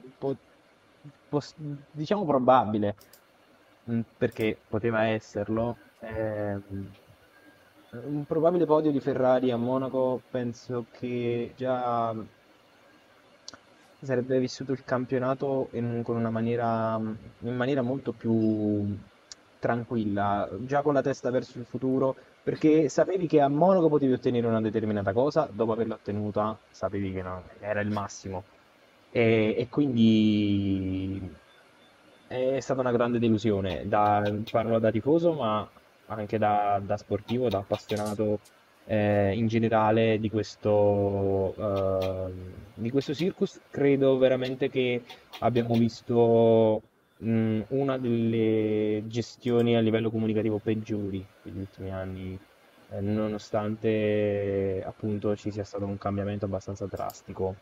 diciamo 1.93 2.25
probabile, 2.25 2.95
mm, 3.91 4.01
perché 4.17 4.57
poteva 4.69 5.07
esserlo, 5.07 5.77
ehm, 6.01 6.91
un 7.93 8.25
probabile 8.25 8.67
podio 8.67 8.91
di 8.91 9.01
Ferrari 9.01 9.51
a 9.51 9.57
Monaco 9.57 10.23
penso 10.31 10.87
che 10.93 11.53
già 11.57 12.15
sarebbe 14.01 14.39
vissuto 14.39 14.73
il 14.73 14.85
campionato 14.85 15.69
in, 15.73 16.03
con 16.05 16.17
una 16.17 16.31
maniera, 16.31 16.97
in 16.97 17.57
maniera 17.57 17.83
molto 17.83 18.13
più 18.13 18.97
tranquilla, 19.59 20.49
già 20.61 20.83
con 20.83 20.95
la 20.95 21.03
testa 21.03 21.31
verso 21.31 21.59
il 21.59 21.67
futuro, 21.67 22.17
perché 22.43 22.89
sapevi 22.89 23.27
che 23.27 23.41
a 23.41 23.49
Monaco 23.49 23.89
potevi 23.89 24.13
ottenere 24.15 24.47
una 24.47 24.61
determinata 24.61 25.13
cosa, 25.13 25.49
dopo 25.53 25.73
averla 25.73 25.95
ottenuta 25.95 26.59
sapevi 26.71 27.13
che 27.13 27.23
no, 27.23 27.43
era 27.61 27.81
il 27.81 27.91
massimo. 27.91 28.45
E, 29.11 29.55
e 29.59 29.69
quindi 29.69 31.31
è 32.27 32.61
stata 32.61 32.81
una 32.81 32.93
grande 32.93 33.19
delusione, 33.19 33.87
da, 33.87 34.23
parlo 34.51 34.79
da 34.79 34.91
tifoso, 34.91 35.33
ma 35.35 35.69
anche 36.11 36.39
da, 36.39 36.81
da 36.85 36.97
sportivo, 36.97 37.49
da 37.49 37.59
appassionato 37.59 38.41
eh, 38.87 39.33
in 39.35 39.47
generale 39.47 40.19
di 40.19 40.29
questo, 40.29 41.55
uh, 41.57 42.33
di 42.75 42.91
questo 42.91 43.15
circus. 43.15 43.61
Credo 43.71 44.19
veramente 44.19 44.69
che 44.69 45.03
abbiamo 45.41 45.75
visto 45.75 46.83
mh, 47.19 47.61
una 47.69 47.99
delle 47.99 49.05
gestioni 49.07 49.77
a 49.77 49.81
livello 49.81 50.11
comunicativo 50.11 50.59
peggiori 50.59 51.25
degli 51.43 51.59
ultimi 51.59 51.93
anni, 51.93 52.39
eh, 52.91 53.01
nonostante 53.01 54.83
appunto 54.85 55.37
ci 55.37 55.51
sia 55.53 55.65
stato 55.65 55.85
un 55.87 55.99
cambiamento 55.99 56.47
abbastanza 56.47 56.87
drastico 56.87 57.55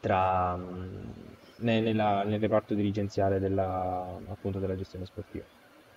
tra, 0.00 0.56
mh, 0.56 1.12
nella, 1.58 2.24
nel 2.24 2.40
reparto 2.40 2.74
dirigenziale 2.74 3.38
della, 3.38 4.04
appunto, 4.28 4.58
della 4.58 4.76
gestione 4.76 5.06
sportiva. 5.06 5.44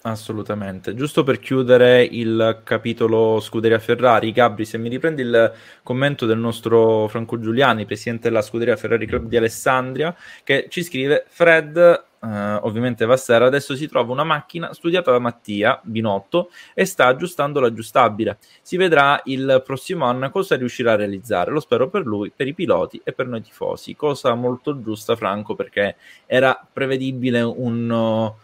Assolutamente. 0.01 0.95
Giusto 0.95 1.23
per 1.23 1.39
chiudere 1.39 2.03
il 2.03 2.61
capitolo 2.63 3.41
Scuderia 3.41 3.79
Ferrari, 3.79 4.31
Gabri, 4.31 4.63
se 4.63 4.77
mi 4.77 4.87
riprendi 4.87 5.23
il 5.23 5.53
commento 5.83 6.25
del 6.25 6.37
nostro 6.37 7.09
Franco 7.09 7.37
Giuliani, 7.37 7.85
presidente 7.85 8.29
della 8.29 8.41
Scuderia 8.41 8.77
Ferrari 8.77 9.05
Club 9.05 9.27
di 9.27 9.35
Alessandria, 9.35 10.15
che 10.43 10.67
ci 10.69 10.83
scrive: 10.83 11.25
Fred 11.27 12.07
Uh, 12.19 12.59
ovviamente 12.63 13.05
Vassera, 13.05 13.45
adesso 13.45 13.77
si 13.77 13.87
trova 13.87 14.11
una 14.11 14.25
macchina 14.25 14.73
studiata 14.73 15.09
da 15.09 15.19
Mattia 15.19 15.79
Binotto 15.81 16.51
e 16.73 16.83
sta 16.83 17.05
aggiustando 17.05 17.61
l'aggiustabile. 17.61 18.39
Si 18.61 18.75
vedrà 18.75 19.21
il 19.25 19.63
prossimo 19.65 20.03
anno 20.03 20.29
cosa 20.29 20.57
riuscirà 20.57 20.91
a 20.91 20.95
realizzare. 20.97 21.51
Lo 21.51 21.61
spero 21.61 21.87
per 21.87 22.05
lui, 22.05 22.29
per 22.35 22.45
i 22.45 22.53
piloti 22.53 22.99
e 23.05 23.13
per 23.13 23.27
noi 23.27 23.41
tifosi. 23.41 23.95
Cosa 23.95 24.33
molto 24.33 24.81
giusta, 24.81 25.15
Franco, 25.15 25.55
perché 25.55 25.95
era 26.25 26.61
prevedibile 26.73 27.39
un, 27.39 27.89
uh, 27.89 28.35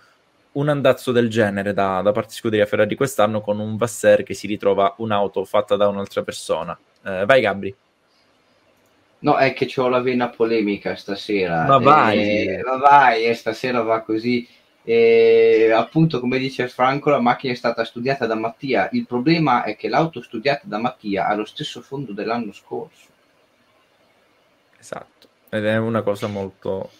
un 0.55 0.69
andazzo 0.69 1.11
del 1.11 1.29
genere 1.29 1.73
da, 1.73 2.01
da 2.01 2.11
parte 2.11 2.29
di 2.29 2.35
Scuderia 2.35 2.65
Ferrari 2.65 2.95
quest'anno 2.95 3.41
con 3.41 3.59
un 3.59 3.77
Vasser 3.77 4.23
che 4.23 4.33
si 4.33 4.47
ritrova 4.47 4.95
un'auto 4.97 5.43
fatta 5.45 5.75
da 5.75 5.87
un'altra 5.87 6.23
persona. 6.23 6.77
Uh, 7.03 7.25
vai, 7.25 7.41
Gabri. 7.41 7.75
No, 9.19 9.37
è 9.37 9.53
che 9.53 9.71
ho 9.79 9.87
la 9.87 10.01
vena 10.01 10.29
polemica 10.29 10.95
stasera. 10.95 11.65
Ma 11.65 11.77
vai, 11.77 12.47
eh, 12.47 12.61
ma 12.63 12.77
vai, 12.77 13.25
eh, 13.25 13.33
stasera 13.33 13.81
va 13.81 14.01
così. 14.01 14.47
E 14.83 15.71
appunto, 15.73 16.19
come 16.19 16.37
dice 16.37 16.67
Franco, 16.67 17.09
la 17.09 17.19
macchina 17.19 17.51
è 17.51 17.55
stata 17.55 17.83
studiata 17.83 18.27
da 18.27 18.35
Mattia. 18.35 18.87
Il 18.91 19.07
problema 19.07 19.63
è 19.63 19.75
che 19.75 19.89
l'auto 19.89 20.21
studiata 20.21 20.61
da 20.65 20.77
Mattia 20.77 21.25
ha 21.25 21.33
lo 21.33 21.45
stesso 21.45 21.81
fondo 21.81 22.13
dell'anno 22.13 22.53
scorso. 22.53 23.07
Esatto, 24.79 25.27
ed 25.49 25.65
è 25.65 25.77
una 25.77 26.03
cosa 26.03 26.27
molto, 26.27 26.91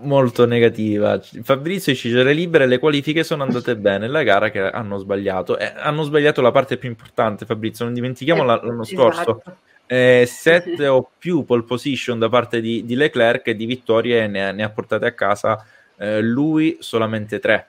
molto 0.00 0.46
negativa. 0.46 1.20
Fabrizio 1.42 1.92
e 1.92 1.94
Cicere 1.96 2.32
Libere, 2.32 2.66
le 2.66 2.78
qualifiche 2.78 3.24
sono 3.24 3.42
andate 3.42 3.76
bene, 3.76 4.08
la 4.08 4.22
gara 4.22 4.50
che 4.50 4.60
hanno 4.60 4.98
sbagliato. 4.98 5.58
Eh, 5.58 5.72
hanno 5.76 6.02
sbagliato 6.02 6.40
la 6.40 6.50
parte 6.50 6.76
più 6.76 6.88
importante, 6.88 7.46
Fabrizio, 7.46 7.84
non 7.84 7.94
dimentichiamo 7.94 8.42
eh, 8.42 8.46
l'anno 8.46 8.84
scorso. 8.84 9.20
Esatto 9.20 9.56
eh, 9.92 10.24
sette 10.24 10.86
o 10.86 11.10
più 11.18 11.44
pole 11.44 11.64
position 11.64 12.20
da 12.20 12.28
parte 12.28 12.60
di, 12.60 12.84
di 12.84 12.94
Leclerc 12.94 13.48
e 13.48 13.56
di 13.56 13.66
vittorie 13.66 14.28
ne, 14.28 14.52
ne 14.52 14.62
ha 14.62 14.70
portate 14.70 15.04
a 15.04 15.12
casa 15.14 15.66
eh, 15.96 16.20
lui 16.20 16.76
solamente 16.78 17.40
tre. 17.40 17.66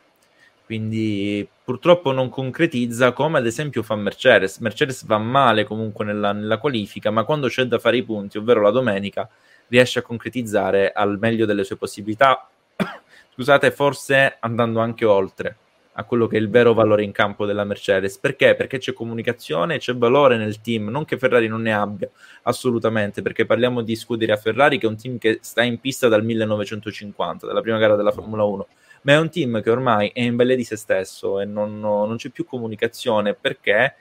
Quindi 0.63 1.47
purtroppo 1.63 2.11
non 2.11 2.29
concretizza 2.29 3.11
come 3.11 3.39
ad 3.39 3.47
esempio 3.47 3.81
fa 3.81 3.95
Mercedes. 3.95 4.59
Mercedes 4.59 5.03
va 5.03 5.17
male 5.17 5.63
comunque 5.63 6.05
nella, 6.05 6.31
nella 6.31 6.59
qualifica, 6.59 7.09
ma 7.09 7.23
quando 7.23 7.47
c'è 7.47 7.63
da 7.63 7.79
fare 7.79 7.97
i 7.97 8.03
punti, 8.03 8.37
ovvero 8.37 8.61
la 8.61 8.69
domenica, 8.69 9.27
riesce 9.71 9.99
a 9.99 10.01
concretizzare 10.01 10.91
al 10.91 11.17
meglio 11.17 11.45
delle 11.45 11.63
sue 11.63 11.77
possibilità. 11.77 12.47
Scusate, 13.33 13.71
forse 13.71 14.35
andando 14.41 14.81
anche 14.81 15.05
oltre 15.05 15.55
a 15.93 16.03
quello 16.03 16.27
che 16.27 16.37
è 16.37 16.39
il 16.39 16.49
vero 16.49 16.73
valore 16.73 17.03
in 17.03 17.13
campo 17.13 17.45
della 17.45 17.63
Mercedes. 17.63 18.17
Perché? 18.17 18.55
Perché 18.55 18.79
c'è 18.79 18.91
comunicazione, 18.91 19.77
c'è 19.77 19.95
valore 19.95 20.37
nel 20.37 20.59
team, 20.59 20.89
non 20.89 21.05
che 21.05 21.17
Ferrari 21.17 21.47
non 21.47 21.61
ne 21.61 21.73
abbia, 21.73 22.09
assolutamente, 22.43 23.21
perché 23.21 23.45
parliamo 23.45 23.81
di 23.81 23.95
Scuderia 23.95 24.35
Ferrari 24.35 24.77
che 24.77 24.85
è 24.85 24.89
un 24.89 24.97
team 24.97 25.17
che 25.17 25.39
sta 25.41 25.63
in 25.63 25.79
pista 25.79 26.09
dal 26.09 26.23
1950, 26.23 27.47
dalla 27.47 27.61
prima 27.61 27.77
gara 27.77 27.95
della 27.95 28.11
Formula 28.11 28.43
1, 28.43 28.67
ma 29.03 29.13
è 29.13 29.17
un 29.17 29.29
team 29.29 29.61
che 29.61 29.69
ormai 29.69 30.11
è 30.13 30.21
in 30.21 30.35
balia 30.35 30.55
di 30.55 30.65
se 30.65 30.75
stesso 30.75 31.39
e 31.39 31.45
non, 31.45 31.79
non 31.79 32.15
c'è 32.17 32.29
più 32.29 32.45
comunicazione 32.45 33.33
perché 33.33 33.95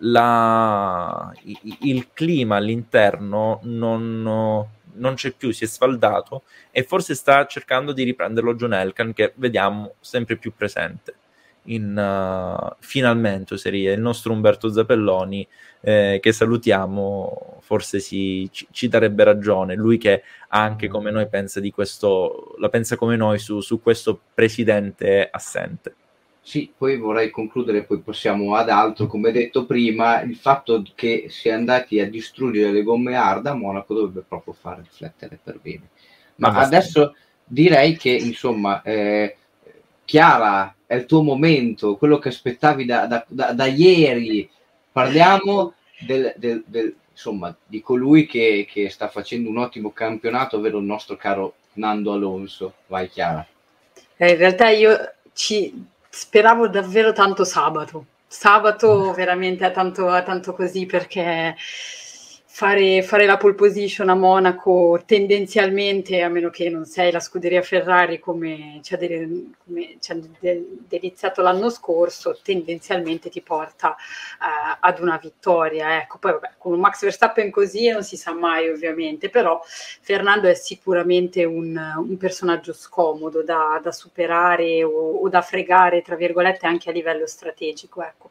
la, 0.00 1.32
il 1.80 2.08
clima 2.12 2.56
all'interno 2.56 3.60
non 3.64 4.68
non 4.94 5.14
c'è 5.14 5.32
più, 5.32 5.50
si 5.50 5.64
è 5.64 5.66
sfaldato 5.66 6.42
e 6.70 6.82
forse 6.82 7.14
sta 7.14 7.46
cercando 7.46 7.92
di 7.92 8.02
riprenderlo 8.02 8.54
John 8.54 8.74
Elkan 8.74 9.12
che 9.12 9.32
vediamo 9.36 9.94
sempre 10.00 10.36
più 10.36 10.52
presente. 10.54 11.14
In, 11.64 11.94
uh, 11.94 12.74
finalmente 12.80 13.58
seria 13.58 13.92
il 13.92 14.00
nostro 14.00 14.32
Umberto 14.32 14.72
Zappelloni 14.72 15.46
eh, 15.82 16.18
che 16.20 16.32
salutiamo 16.32 17.58
forse 17.60 18.00
si, 18.00 18.48
ci, 18.50 18.66
ci, 18.70 18.88
darebbe 18.88 19.24
ragione 19.24 19.74
lui 19.74 19.98
che 19.98 20.22
anche 20.48 20.88
come 20.88 21.10
noi 21.10 21.28
pensa 21.28 21.60
di 21.60 21.70
questo 21.70 22.54
la 22.58 22.70
pensa 22.70 22.96
come 22.96 23.16
noi 23.16 23.38
su, 23.38 23.60
su 23.60 23.82
questo 23.82 24.18
presidente 24.32 25.28
assente 25.30 25.94
sì, 26.50 26.68
poi 26.76 26.96
vorrei 26.96 27.30
concludere, 27.30 27.84
poi 27.84 28.00
possiamo 28.00 28.56
ad 28.56 28.70
altro, 28.70 29.06
come 29.06 29.30
detto 29.30 29.66
prima, 29.66 30.20
il 30.22 30.34
fatto 30.34 30.82
che 30.96 31.26
si 31.28 31.48
è 31.48 31.52
andati 31.52 32.00
a 32.00 32.10
distruggere 32.10 32.72
le 32.72 32.82
gomme 32.82 33.14
hard 33.14 33.46
a 33.46 33.54
Monaco 33.54 33.94
dovrebbe 33.94 34.24
proprio 34.26 34.52
far 34.52 34.78
riflettere 34.78 35.38
per 35.40 35.60
bene. 35.62 35.90
Ma 36.36 36.48
ah, 36.48 36.62
adesso 36.62 37.14
direi 37.44 37.96
che, 37.96 38.10
insomma, 38.10 38.82
eh, 38.82 39.36
Chiara, 40.04 40.74
è 40.84 40.96
il 40.96 41.06
tuo 41.06 41.22
momento, 41.22 41.96
quello 41.96 42.18
che 42.18 42.30
aspettavi 42.30 42.84
da, 42.84 43.06
da, 43.06 43.24
da, 43.28 43.52
da 43.52 43.66
ieri. 43.66 44.50
Parliamo 44.90 45.74
del, 46.00 46.34
del, 46.36 46.64
del, 46.66 46.96
insomma, 47.12 47.56
di 47.64 47.80
colui 47.80 48.26
che, 48.26 48.66
che 48.68 48.90
sta 48.90 49.06
facendo 49.06 49.48
un 49.48 49.58
ottimo 49.58 49.92
campionato, 49.92 50.56
ovvero 50.56 50.78
il 50.78 50.84
nostro 50.84 51.14
caro 51.14 51.54
Nando 51.74 52.12
Alonso. 52.12 52.74
Vai 52.88 53.08
Chiara. 53.08 53.46
Eh, 54.16 54.30
in 54.32 54.36
realtà 54.36 54.68
io 54.70 54.96
ci 55.32 55.86
speravo 56.10 56.68
davvero 56.68 57.12
tanto 57.12 57.44
sabato. 57.44 58.04
Sabato 58.26 59.10
mm. 59.10 59.14
veramente 59.14 59.66
è 59.66 59.72
tanto, 59.72 60.12
è 60.14 60.22
tanto 60.22 60.52
così 60.52 60.84
perché 60.86 61.56
fare, 62.52 63.00
fare, 63.02 63.26
la 63.26 63.36
pole 63.36 63.54
position 63.54 64.08
a 64.08 64.14
Monaco 64.14 65.00
tendenzialmente, 65.06 66.20
a 66.20 66.28
meno 66.28 66.50
che 66.50 66.68
non 66.68 66.84
sei 66.84 67.12
la 67.12 67.20
scuderia 67.20 67.62
Ferrari 67.62 68.18
come 68.18 68.80
ci 68.82 68.92
ha, 68.92 68.96
de- 68.98 69.50
come 69.64 69.96
ci 70.00 70.12
ha 70.12 70.16
de- 70.40 70.66
deliziato 70.88 71.42
l'anno 71.42 71.70
scorso, 71.70 72.38
tendenzialmente 72.42 73.30
ti 73.30 73.40
porta 73.40 73.90
uh, 73.90 74.76
ad 74.80 74.98
una 74.98 75.16
vittoria. 75.16 76.02
Ecco, 76.02 76.18
poi 76.18 76.32
vabbè, 76.32 76.50
con 76.58 76.72
un 76.72 76.80
Max 76.80 77.02
Verstappen 77.02 77.50
così 77.50 77.88
non 77.88 78.02
si 78.02 78.16
sa 78.16 78.34
mai 78.34 78.68
ovviamente, 78.68 79.30
però 79.30 79.62
Fernando 79.64 80.48
è 80.48 80.54
sicuramente 80.54 81.44
un, 81.44 81.76
un 81.96 82.16
personaggio 82.18 82.72
scomodo 82.72 83.42
da, 83.42 83.80
da 83.82 83.92
superare 83.92 84.82
o, 84.82 85.20
o, 85.20 85.28
da 85.28 85.40
fregare, 85.40 86.02
tra 86.02 86.16
virgolette, 86.16 86.66
anche 86.66 86.90
a 86.90 86.92
livello 86.92 87.26
strategico. 87.26 88.02
Ecco. 88.02 88.28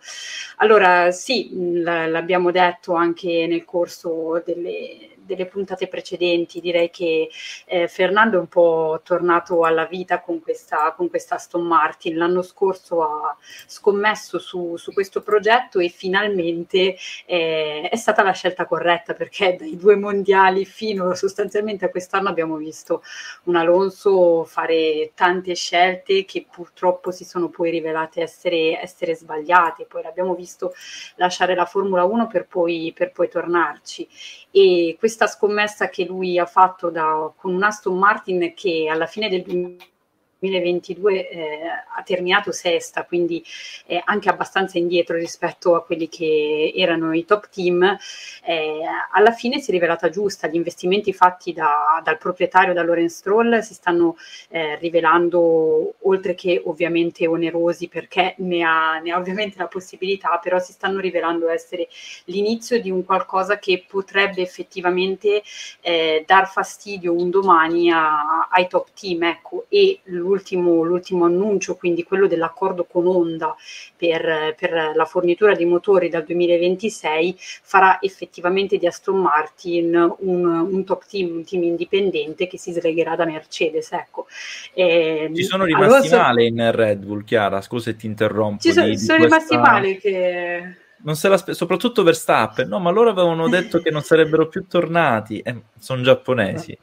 Allora 0.58 1.10
sì, 1.12 1.82
l'abbiamo 1.82 2.52
detto 2.52 2.94
anche 2.94 3.48
nel 3.48 3.64
corso 3.66 4.10
delle, 4.46 5.19
delle 5.30 5.46
puntate 5.46 5.88
precedenti, 5.88 6.60
direi 6.60 6.90
che 6.90 7.30
eh, 7.66 7.88
Fernando 7.88 8.38
è 8.38 8.40
un 8.40 8.48
po' 8.48 9.02
tornato 9.04 9.64
alla 9.64 9.86
vita 9.86 10.22
con 10.22 10.42
questa, 10.42 10.94
con 10.96 11.10
questa 11.10 11.36
Aston 11.36 11.66
Martin. 11.66 12.18
L'anno 12.18 12.42
scorso 12.42 13.04
ha 13.04 13.38
scommesso 13.68 14.40
su, 14.40 14.76
su 14.78 14.92
questo 14.92 15.22
progetto 15.22 15.80
e 15.80 15.90
finalmente 15.90 16.96
eh, 17.26 17.88
è 17.90 17.96
stata 17.96 18.24
la 18.24 18.32
scelta 18.32 18.66
corretta 18.66 19.14
perché 19.14 19.56
dai 19.58 19.78
due 19.78 19.96
mondiali 19.96 20.66
fino 20.66 21.14
sostanzialmente 21.14 21.86
a 21.86 21.90
quest'anno 21.90 22.30
abbiamo 22.30 22.58
visto 22.58 23.04
un 23.44 23.56
Alonso 23.56 24.44
fare 24.46 25.12
tante 25.14 25.54
scelte 25.56 26.26
che 26.26 26.46
purtroppo 26.50 27.12
si 27.12 27.24
sono 27.24 27.50
poi 27.50 27.70
rivelate 27.70 28.22
essere, 28.22 28.80
essere 28.82 29.16
sbagliate. 29.16 29.86
Poi 29.86 30.04
l'abbiamo 30.04 30.34
visto 30.36 30.74
lasciare 31.16 31.56
la 31.56 31.66
Formula 31.66 32.04
1 32.04 32.28
per 32.28 32.48
poi, 32.48 32.94
per 32.96 33.12
poi 33.12 33.30
tornarci. 33.30 34.08
E 34.52 34.96
questa 35.20 35.28
scommessa 35.28 35.90
che 35.90 36.06
lui 36.06 36.40
ha 36.40 36.46
fatto 36.46 36.90
da, 36.90 37.30
con 37.36 37.54
un 37.54 37.62
Aston 37.62 37.98
Martin 37.98 38.54
che 38.56 38.88
alla 38.90 39.06
fine 39.06 39.28
del 39.28 39.44
2022 40.40 41.30
eh, 41.30 41.60
ha 41.96 42.02
terminato 42.04 42.52
sesta, 42.52 43.04
quindi 43.04 43.44
eh, 43.86 44.02
anche 44.04 44.30
abbastanza 44.30 44.78
indietro 44.78 45.18
rispetto 45.18 45.76
a 45.76 45.84
quelli 45.84 46.08
che 46.08 46.72
erano 46.76 47.14
i 47.14 47.26
top 47.26 47.50
team, 47.50 47.98
eh, 48.44 48.82
alla 49.12 49.32
fine 49.32 49.60
si 49.60 49.70
è 49.70 49.74
rivelata 49.74 50.10
giusta. 50.10 50.48
Gli 50.48 50.56
investimenti 50.56 51.14
fatti 51.14 51.54
da, 51.54 52.02
dal 52.04 52.18
proprietario, 52.18 52.74
da 52.74 52.84
Lorenz 52.84 53.18
Stroll, 53.18 53.60
si 53.60 53.74
stanno 53.74 54.16
eh, 54.50 54.78
rivelando, 54.78 55.96
oltre 56.02 56.36
che 56.36 56.62
ovviamente 56.66 57.28
onerosi, 57.28 57.88
perché 57.88 58.36
ne 58.38 58.64
ha, 58.64 59.00
ne 59.00 59.12
ha 59.12 59.18
ovviamente 59.18 59.58
la 59.58 59.68
possibilità, 59.68 60.40
però 60.42 60.60
si 60.60 60.72
stanno 60.72 61.00
rivelando 61.00 61.50
essere 61.50 61.88
l'inizio 62.26 62.80
di 62.82 62.90
un 62.90 63.04
qualcosa 63.04 63.60
che 63.60 63.84
potrebbe 63.88 64.42
effettivamente 64.42 65.44
eh, 65.82 66.24
dar 66.26 66.50
fastidio 66.50 67.14
un 67.14 67.30
domani 67.30 67.92
a, 67.92 68.48
ai 68.50 68.68
top 68.68 68.90
team. 68.94 69.24
Ecco, 69.24 69.66
e 69.68 70.00
l'ultimo, 70.30 70.84
l'ultimo 70.84 71.26
annuncio, 71.26 71.76
quindi 71.76 72.04
quello 72.04 72.28
dell'accordo 72.28 72.86
con 72.86 73.08
Honda 73.08 73.56
per, 73.98 74.56
per, 74.58 74.94
la 74.96 75.06
fornitura 75.06 75.54
di 75.54 75.66
motori 75.66 76.10
dal 76.10 76.24
2026, 76.24 77.36
farà 77.38 78.00
effettivamente 78.02 78.78
di 78.78 78.88
Aston 78.88 79.18
Martin 79.18 80.16
un, 80.20 80.46
un 80.46 80.84
top 80.86 81.06
team, 81.08 81.38
un 81.38 81.44
team 81.44 81.64
indipendente 81.64 82.48
che 82.48 82.58
si 82.58 82.72
slegherà 82.72 83.16
da 83.16 83.26
Mercedes. 83.26 83.92
Ecco. 83.92 84.28
Eh, 84.74 85.32
ci 85.34 85.44
sono 85.44 85.66
rimasti 85.66 86.08
allora, 86.08 86.24
male 86.24 86.46
in 86.46 86.72
Red 86.72 87.04
Bull, 87.04 87.24
Chiara, 87.24 87.62
scusa 87.62 87.90
se 87.90 87.96
ti 87.96 88.06
interrompo. 88.06 88.62
Ci 88.62 88.72
sono, 88.72 88.88
di, 88.88 88.98
sono 88.98 89.18
di 89.18 89.24
rimasti 89.26 89.58
male 89.58 89.98
che... 89.98 90.76
Non 91.02 91.16
se 91.16 91.30
l'aspe- 91.30 91.54
soprattutto 91.54 92.04
Verstappen, 92.04 92.68
no, 92.68 92.80
ma 92.80 92.90
loro 92.90 93.10
avevano 93.10 93.48
detto 93.50 93.80
che 93.80 93.90
non 93.90 94.02
sarebbero 94.02 94.48
più 94.48 94.66
tornati, 94.68 95.40
eh, 95.40 95.62
sono 95.80 96.02
giapponesi. 96.02 96.78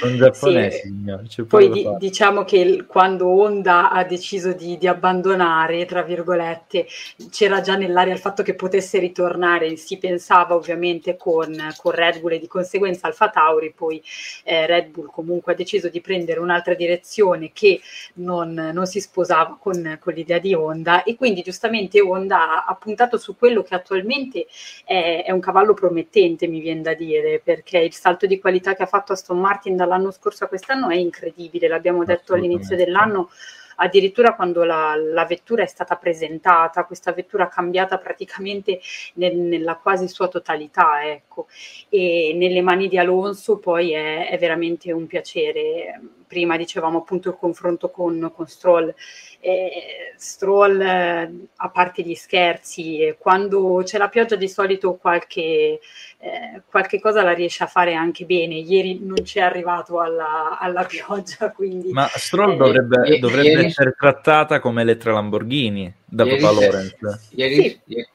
Sono 0.00 0.16
giapponesi, 0.16 1.04
sì. 1.28 1.42
Poi 1.42 1.68
di, 1.68 1.86
diciamo 1.98 2.42
che 2.44 2.86
quando 2.86 3.28
Honda 3.28 3.90
ha 3.90 4.02
deciso 4.02 4.54
di, 4.54 4.78
di, 4.78 4.86
abbandonare, 4.86 5.84
tra 5.84 6.00
virgolette, 6.00 6.86
c'era 7.30 7.60
già 7.60 7.76
nell'aria 7.76 8.14
il 8.14 8.18
fatto 8.18 8.42
che 8.42 8.54
potesse 8.54 8.98
ritornare, 8.98 9.76
si 9.76 9.98
pensava 9.98 10.54
ovviamente 10.54 11.18
con, 11.18 11.54
con 11.76 11.92
Red 11.92 12.20
Bull 12.20 12.32
e 12.32 12.38
di 12.38 12.46
conseguenza 12.46 13.08
Alfa 13.08 13.28
Tauri, 13.28 13.74
poi 13.76 14.02
eh, 14.44 14.64
Red 14.64 14.88
Bull 14.88 15.10
comunque 15.10 15.52
ha 15.52 15.56
deciso 15.56 15.90
di 15.90 16.00
prendere 16.00 16.40
un'altra 16.40 16.72
direzione 16.72 17.50
che 17.52 17.78
non, 18.14 18.54
non 18.72 18.86
si 18.86 19.00
sposava 19.00 19.58
con, 19.60 19.98
con, 20.00 20.14
l'idea 20.14 20.38
di 20.38 20.54
Honda. 20.54 21.02
E 21.02 21.14
quindi 21.14 21.42
giustamente 21.42 22.00
Honda 22.00 22.64
ha, 22.64 22.74
puntato 22.74 23.18
su 23.18 23.36
quello 23.36 23.62
che 23.62 23.74
attualmente 23.74 24.46
è, 24.86 25.24
è 25.26 25.30
un 25.30 25.40
cavallo 25.40 25.74
promettente, 25.74 26.46
mi 26.46 26.60
viene 26.60 26.80
da 26.80 26.94
dire, 26.94 27.42
perché 27.44 27.80
il 27.80 27.92
salto 27.92 28.24
di 28.24 28.38
qualità 28.38 28.74
che 28.74 28.84
ha 28.84 28.86
fatto 28.86 29.12
Aston 29.12 29.38
Martin 29.38 29.56
Martin 29.58 29.76
dall'anno 29.76 30.12
scorso 30.12 30.44
a 30.44 30.46
quest'anno 30.46 30.88
è 30.88 30.94
incredibile, 30.94 31.66
l'abbiamo 31.66 32.04
detto 32.04 32.34
all'inizio 32.34 32.76
dell'anno, 32.76 33.30
addirittura 33.76 34.34
quando 34.34 34.62
la, 34.62 34.94
la, 34.94 35.24
vettura 35.24 35.64
è 35.64 35.66
stata 35.66 35.96
presentata, 35.96 36.84
questa 36.84 37.12
vettura 37.12 37.44
ha 37.44 37.48
cambiata 37.48 37.98
praticamente 37.98 38.80
nel, 39.14 39.36
nella 39.36 39.76
quasi 39.76 40.06
sua 40.06 40.28
totalità, 40.28 41.04
ecco. 41.04 41.48
e 41.88 42.32
nelle 42.36 42.62
mani 42.62 42.86
di 42.86 42.98
Alonso 42.98 43.58
poi 43.58 43.92
è, 43.92 44.28
è 44.28 44.38
veramente 44.38 44.92
un 44.92 45.06
piacere. 45.06 46.00
Prima 46.28 46.56
dicevamo 46.56 46.98
appunto 46.98 47.30
il 47.30 47.36
confronto 47.38 47.90
con, 47.90 48.30
con 48.34 48.46
Stroll, 48.46 48.94
eh, 49.40 50.12
Stroll, 50.16 50.80
a 50.80 51.68
parte 51.70 52.02
gli 52.02 52.14
scherzi, 52.14 53.16
quando 53.18 53.82
c'è 53.84 53.96
la 53.98 54.08
pioggia 54.08 54.36
di 54.36 54.48
solito 54.48 54.94
qualche, 54.96 55.80
eh, 56.18 56.62
qualche 56.70 57.00
cosa 57.00 57.22
la 57.22 57.32
riesce 57.32 57.64
a 57.64 57.66
fare 57.66 57.94
anche 57.94 58.26
bene. 58.26 58.56
Ieri 58.56 59.00
non 59.02 59.22
c'è 59.22 59.40
arrivato 59.40 60.00
alla, 60.00 60.58
alla 60.60 60.84
pioggia, 60.84 61.50
quindi... 61.56 61.90
Ma 61.92 62.06
Stroll 62.08 62.52
eh, 62.52 62.56
dovrebbe, 62.56 63.18
dovrebbe 63.18 63.48
ieri... 63.48 63.64
essere 63.64 63.94
trattata 63.98 64.60
come 64.60 64.82
Elettra 64.82 65.12
Lamborghini 65.12 65.92
da 66.04 66.24
ieri, 66.24 66.40
Papa 66.40 66.52
Lorenz. 66.52 66.94
Ieri, 67.30 67.54
sì. 67.54 67.80
ieri, 67.86 68.08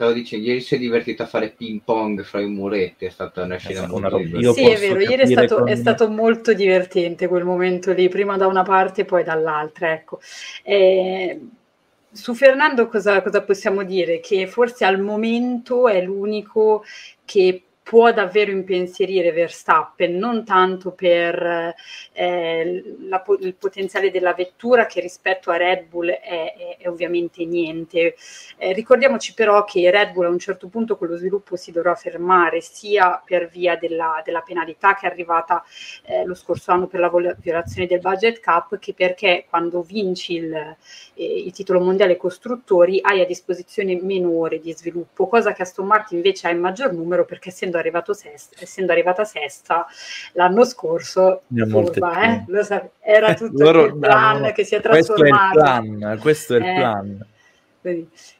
stavo 0.00 0.12
dicendo, 0.12 0.46
ieri 0.46 0.62
si 0.62 0.76
è 0.76 0.78
divertito 0.78 1.22
a 1.22 1.26
fare 1.26 1.50
ping 1.50 1.82
pong 1.84 2.22
fra 2.22 2.40
i 2.40 2.46
muretti, 2.46 3.04
è 3.04 3.10
stata 3.10 3.42
una 3.42 3.58
scena 3.58 3.86
molto 3.86 4.08
roba, 4.08 4.52
Sì, 4.54 4.66
è 4.66 4.78
vero, 4.78 4.98
ieri 4.98 5.22
è 5.22 5.26
stato, 5.26 5.56
con... 5.56 5.68
è 5.68 5.76
stato, 5.76 6.08
molto 6.08 6.54
divertente 6.54 7.28
quel 7.28 7.44
momento 7.44 7.92
lì, 7.92 8.08
prima 8.08 8.38
da 8.38 8.46
una 8.46 8.62
parte 8.62 9.02
e 9.02 9.04
poi 9.04 9.22
dall'altra, 9.24 9.92
ecco. 9.92 10.20
Eh, 10.62 11.38
su 12.10 12.34
Fernando 12.34 12.88
cosa, 12.88 13.20
cosa 13.20 13.42
possiamo 13.42 13.84
dire? 13.84 14.20
Che 14.20 14.46
forse 14.46 14.86
al 14.86 15.00
momento 15.00 15.86
è 15.86 16.02
l'unico 16.02 16.82
che 17.26 17.64
può 17.82 18.12
davvero 18.12 18.50
impensierire 18.50 19.32
Verstappen, 19.32 20.16
non 20.16 20.44
tanto 20.44 20.92
per 20.92 21.74
eh, 22.12 22.96
la, 23.00 23.24
il 23.40 23.54
potenziale 23.54 24.10
della 24.10 24.32
vettura 24.32 24.86
che 24.86 25.00
rispetto 25.00 25.50
a 25.50 25.56
Red 25.56 25.86
Bull 25.88 26.08
è, 26.08 26.18
è, 26.20 26.76
è 26.78 26.88
ovviamente 26.88 27.44
niente. 27.44 28.14
Eh, 28.58 28.72
ricordiamoci 28.72 29.34
però 29.34 29.64
che 29.64 29.90
Red 29.90 30.12
Bull 30.12 30.26
a 30.26 30.28
un 30.28 30.38
certo 30.38 30.68
punto 30.68 30.96
con 30.96 31.08
lo 31.08 31.16
sviluppo 31.16 31.56
si 31.56 31.72
dovrà 31.72 31.94
fermare 31.94 32.60
sia 32.60 33.20
per 33.24 33.48
via 33.48 33.76
della, 33.76 34.22
della 34.24 34.42
penalità 34.42 34.94
che 34.94 35.08
è 35.08 35.10
arrivata 35.10 35.64
eh, 36.04 36.24
lo 36.24 36.34
scorso 36.34 36.70
anno 36.72 36.86
per 36.86 37.00
la 37.00 37.10
violazione 37.38 37.86
del 37.86 38.00
budget 38.00 38.40
cap 38.40 38.78
che 38.78 38.94
perché 38.94 39.46
quando 39.48 39.82
vinci 39.82 40.34
il, 40.34 40.54
eh, 40.54 40.74
il 41.44 41.52
titolo 41.52 41.80
mondiale 41.80 42.16
costruttori 42.16 43.00
hai 43.02 43.20
a 43.20 43.26
disposizione 43.26 43.98
meno 44.00 44.30
ore 44.30 44.60
di 44.60 44.72
sviluppo, 44.72 45.26
cosa 45.26 45.52
che 45.52 45.62
Aston 45.62 45.86
Martin 45.86 46.18
invece 46.18 46.46
ha 46.46 46.50
in 46.50 46.60
maggior 46.60 46.92
numero 46.92 47.24
perché 47.24 47.50
essendo 47.70 47.78
arrivato 47.78 48.12
sesta, 48.12 48.56
essendo 48.60 48.92
arrivata 48.92 49.24
sesta 49.24 49.86
l'anno 50.32 50.64
scorso, 50.64 51.42
furba, 51.48 52.44
eh? 52.44 52.64
sa- 52.64 52.88
era 53.00 53.34
tutto 53.34 53.62
Loro, 53.62 53.84
il 53.86 53.96
plan 53.96 54.40
no, 54.42 54.52
che 54.52 54.64
si 54.64 54.74
è 54.74 54.80
trasformato. 54.80 55.58
Questo 55.58 55.74
è 55.74 55.78
il 55.78 55.98
plan, 55.98 56.18
questo 56.20 56.54
è 56.54 56.58
il 56.58 56.64
eh, 56.64 56.74
plan. 56.74 57.26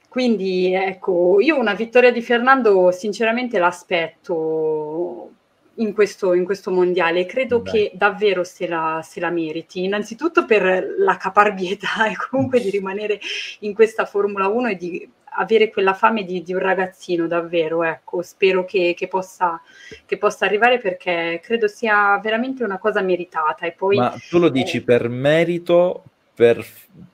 Quindi 0.07 0.73
ecco, 0.73 1.39
io 1.39 1.57
una 1.57 1.73
vittoria 1.73 2.11
di 2.11 2.21
Fernando 2.21 2.91
sinceramente 2.91 3.57
l'aspetto 3.57 5.29
in 5.75 5.93
questo, 5.93 6.33
in 6.33 6.43
questo 6.43 6.69
mondiale. 6.69 7.25
Credo 7.25 7.61
Beh. 7.61 7.71
che 7.71 7.91
davvero 7.93 8.43
se 8.43 8.67
la, 8.67 9.01
se 9.03 9.21
la, 9.21 9.29
meriti, 9.29 9.83
innanzitutto 9.83 10.45
per 10.45 10.95
la 10.97 11.15
caparbietà 11.15 12.07
e 12.11 12.15
comunque 12.29 12.59
di 12.59 12.69
rimanere 12.69 13.19
in 13.59 13.73
questa 13.73 14.05
Formula 14.05 14.47
1 14.47 14.67
e 14.67 14.75
di 14.75 15.09
avere 15.33 15.69
quella 15.69 15.93
fame 15.93 16.23
di, 16.23 16.43
di 16.43 16.53
un 16.53 16.59
ragazzino 16.59 17.27
davvero, 17.27 17.83
ecco, 17.83 18.21
spero 18.21 18.65
che, 18.65 18.93
che, 18.97 19.07
possa, 19.07 19.61
che, 20.05 20.17
possa, 20.17 20.45
arrivare 20.45 20.79
perché 20.79 21.39
credo 21.43 21.67
sia 21.67 22.19
veramente 22.21 22.63
una 22.63 22.77
cosa 22.77 23.01
meritata. 23.01 23.65
E 23.65 23.71
poi, 23.71 23.97
Ma 23.97 24.13
tu 24.29 24.39
lo 24.39 24.49
dici 24.49 24.77
eh, 24.77 24.81
per 24.81 25.07
merito, 25.09 26.03
per, 26.33 26.65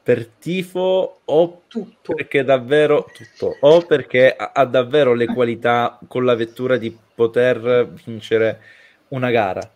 per, 0.01 0.25
tifo 0.25 1.19
o 1.23 1.61
tutto. 1.67 2.13
perché 2.13 2.43
davvero 2.43 3.09
tutto, 3.13 3.57
o 3.59 3.81
perché 3.81 4.35
ha, 4.35 4.51
ha 4.53 4.65
davvero 4.65 5.13
le 5.13 5.27
qualità 5.27 5.99
con 6.07 6.25
la 6.25 6.35
vettura 6.35 6.77
di 6.77 6.95
poter 7.13 7.87
vincere 8.05 8.61
una 9.09 9.29
gara? 9.29 9.69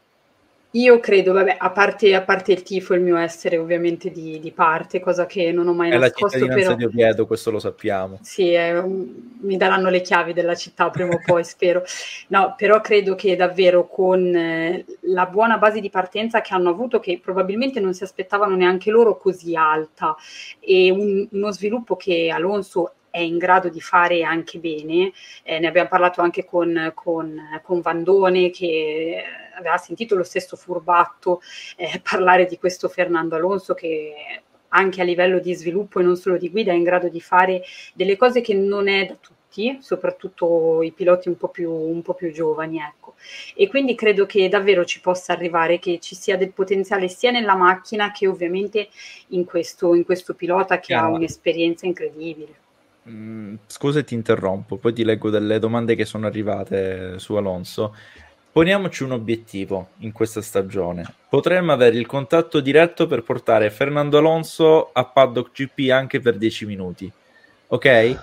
Io 0.73 1.01
credo, 1.01 1.33
vabbè, 1.33 1.57
a 1.59 1.69
parte, 1.71 2.15
a 2.15 2.21
parte, 2.21 2.53
il 2.53 2.63
tifo, 2.63 2.93
il 2.93 3.01
mio 3.01 3.17
essere 3.17 3.57
ovviamente 3.57 4.09
di, 4.09 4.39
di 4.39 4.51
parte, 4.51 5.01
cosa 5.01 5.25
che 5.25 5.51
non 5.51 5.67
ho 5.67 5.73
mai 5.73 5.89
è 5.91 5.97
nascosto. 5.97 6.37
È 6.37 6.39
la 6.39 6.45
cittadinanza 6.45 6.75
però... 6.75 6.89
di 6.89 6.97
Oviedo, 6.97 7.27
questo 7.27 7.51
lo 7.51 7.59
sappiamo. 7.59 8.19
Sì, 8.21 8.51
è, 8.51 8.81
mi 8.81 9.57
daranno 9.57 9.89
le 9.89 9.99
chiavi 9.99 10.31
della 10.31 10.55
città 10.55 10.89
prima 10.89 11.13
o 11.13 11.21
poi, 11.25 11.43
spero. 11.43 11.83
No, 12.29 12.55
però 12.55 12.79
credo 12.79 13.15
che 13.15 13.35
davvero 13.35 13.85
con 13.87 14.33
eh, 14.33 14.85
la 15.01 15.25
buona 15.25 15.57
base 15.57 15.81
di 15.81 15.89
partenza 15.89 16.39
che 16.39 16.53
hanno 16.53 16.69
avuto, 16.69 17.01
che 17.01 17.19
probabilmente 17.21 17.81
non 17.81 17.93
si 17.93 18.03
aspettavano 18.03 18.55
neanche 18.55 18.91
loro 18.91 19.17
così 19.17 19.55
alta, 19.57 20.15
e 20.59 20.89
un, 20.89 21.27
uno 21.29 21.51
sviluppo 21.51 21.97
che 21.97 22.29
Alonso 22.33 22.93
è 23.11 23.19
in 23.19 23.37
grado 23.37 23.69
di 23.69 23.81
fare 23.81 24.23
anche 24.23 24.57
bene. 24.57 25.11
Eh, 25.43 25.59
ne 25.59 25.67
abbiamo 25.67 25.89
parlato 25.89 26.21
anche 26.21 26.45
con, 26.45 26.91
con, 26.95 27.39
con, 27.61 27.81
Vandone 27.81 28.49
che 28.49 29.23
aveva 29.55 29.77
sentito 29.77 30.15
lo 30.15 30.23
stesso 30.23 30.55
furbatto 30.55 31.41
eh, 31.75 32.01
parlare 32.01 32.45
di 32.45 32.57
questo 32.57 32.87
Fernando 32.87 33.35
Alonso 33.35 33.73
che 33.73 34.13
anche 34.73 35.01
a 35.01 35.03
livello 35.03 35.39
di 35.39 35.53
sviluppo 35.53 35.99
e 35.99 36.03
non 36.03 36.15
solo 36.15 36.37
di 36.37 36.49
guida 36.49 36.71
è 36.71 36.75
in 36.75 36.83
grado 36.83 37.09
di 37.09 37.19
fare 37.19 37.61
delle 37.93 38.15
cose 38.15 38.41
che 38.41 38.53
non 38.53 38.87
è 38.87 39.05
da 39.05 39.15
tutti, 39.19 39.77
soprattutto 39.81 40.81
i 40.81 40.93
piloti 40.93 41.27
un 41.27 41.35
po' 41.35 41.49
più, 41.49 41.69
un 41.69 42.01
po 42.01 42.13
più 42.13 42.31
giovani. 42.31 42.79
Ecco. 42.79 43.15
E 43.55 43.67
quindi 43.67 43.95
credo 43.95 44.25
che 44.25 44.47
davvero 44.47 44.85
ci 44.85 45.01
possa 45.01 45.33
arrivare, 45.33 45.79
che 45.79 45.99
ci 45.99 46.15
sia 46.15 46.37
del 46.37 46.53
potenziale 46.53 47.09
sia 47.09 47.31
nella 47.31 47.55
macchina 47.55 48.11
che 48.11 48.27
ovviamente 48.27 48.87
in 49.29 49.43
questo, 49.43 49.93
in 49.93 50.05
questo 50.05 50.35
pilota 50.35 50.75
che 50.75 50.87
Chiaro. 50.87 51.07
ha 51.07 51.09
un'esperienza 51.09 51.85
incredibile. 51.85 52.60
Mm, 53.09 53.55
scusa 53.65 54.03
ti 54.03 54.13
interrompo, 54.13 54.77
poi 54.77 54.93
ti 54.93 55.03
leggo 55.03 55.29
delle 55.29 55.57
domande 55.57 55.95
che 55.95 56.05
sono 56.05 56.27
arrivate 56.27 57.17
su 57.17 57.33
Alonso. 57.33 57.95
Poniamoci 58.51 59.03
un 59.03 59.11
obiettivo 59.11 59.91
in 59.99 60.11
questa 60.11 60.41
stagione. 60.41 61.05
Potremmo 61.29 61.71
avere 61.71 61.97
il 61.97 62.05
contatto 62.05 62.59
diretto 62.59 63.07
per 63.07 63.23
portare 63.23 63.71
Fernando 63.71 64.17
Alonso 64.17 64.89
a 64.91 65.05
Paddock 65.05 65.51
GP 65.51 65.89
anche 65.89 66.19
per 66.19 66.37
10 66.37 66.65
minuti. 66.65 67.11
Ok? 67.67 68.19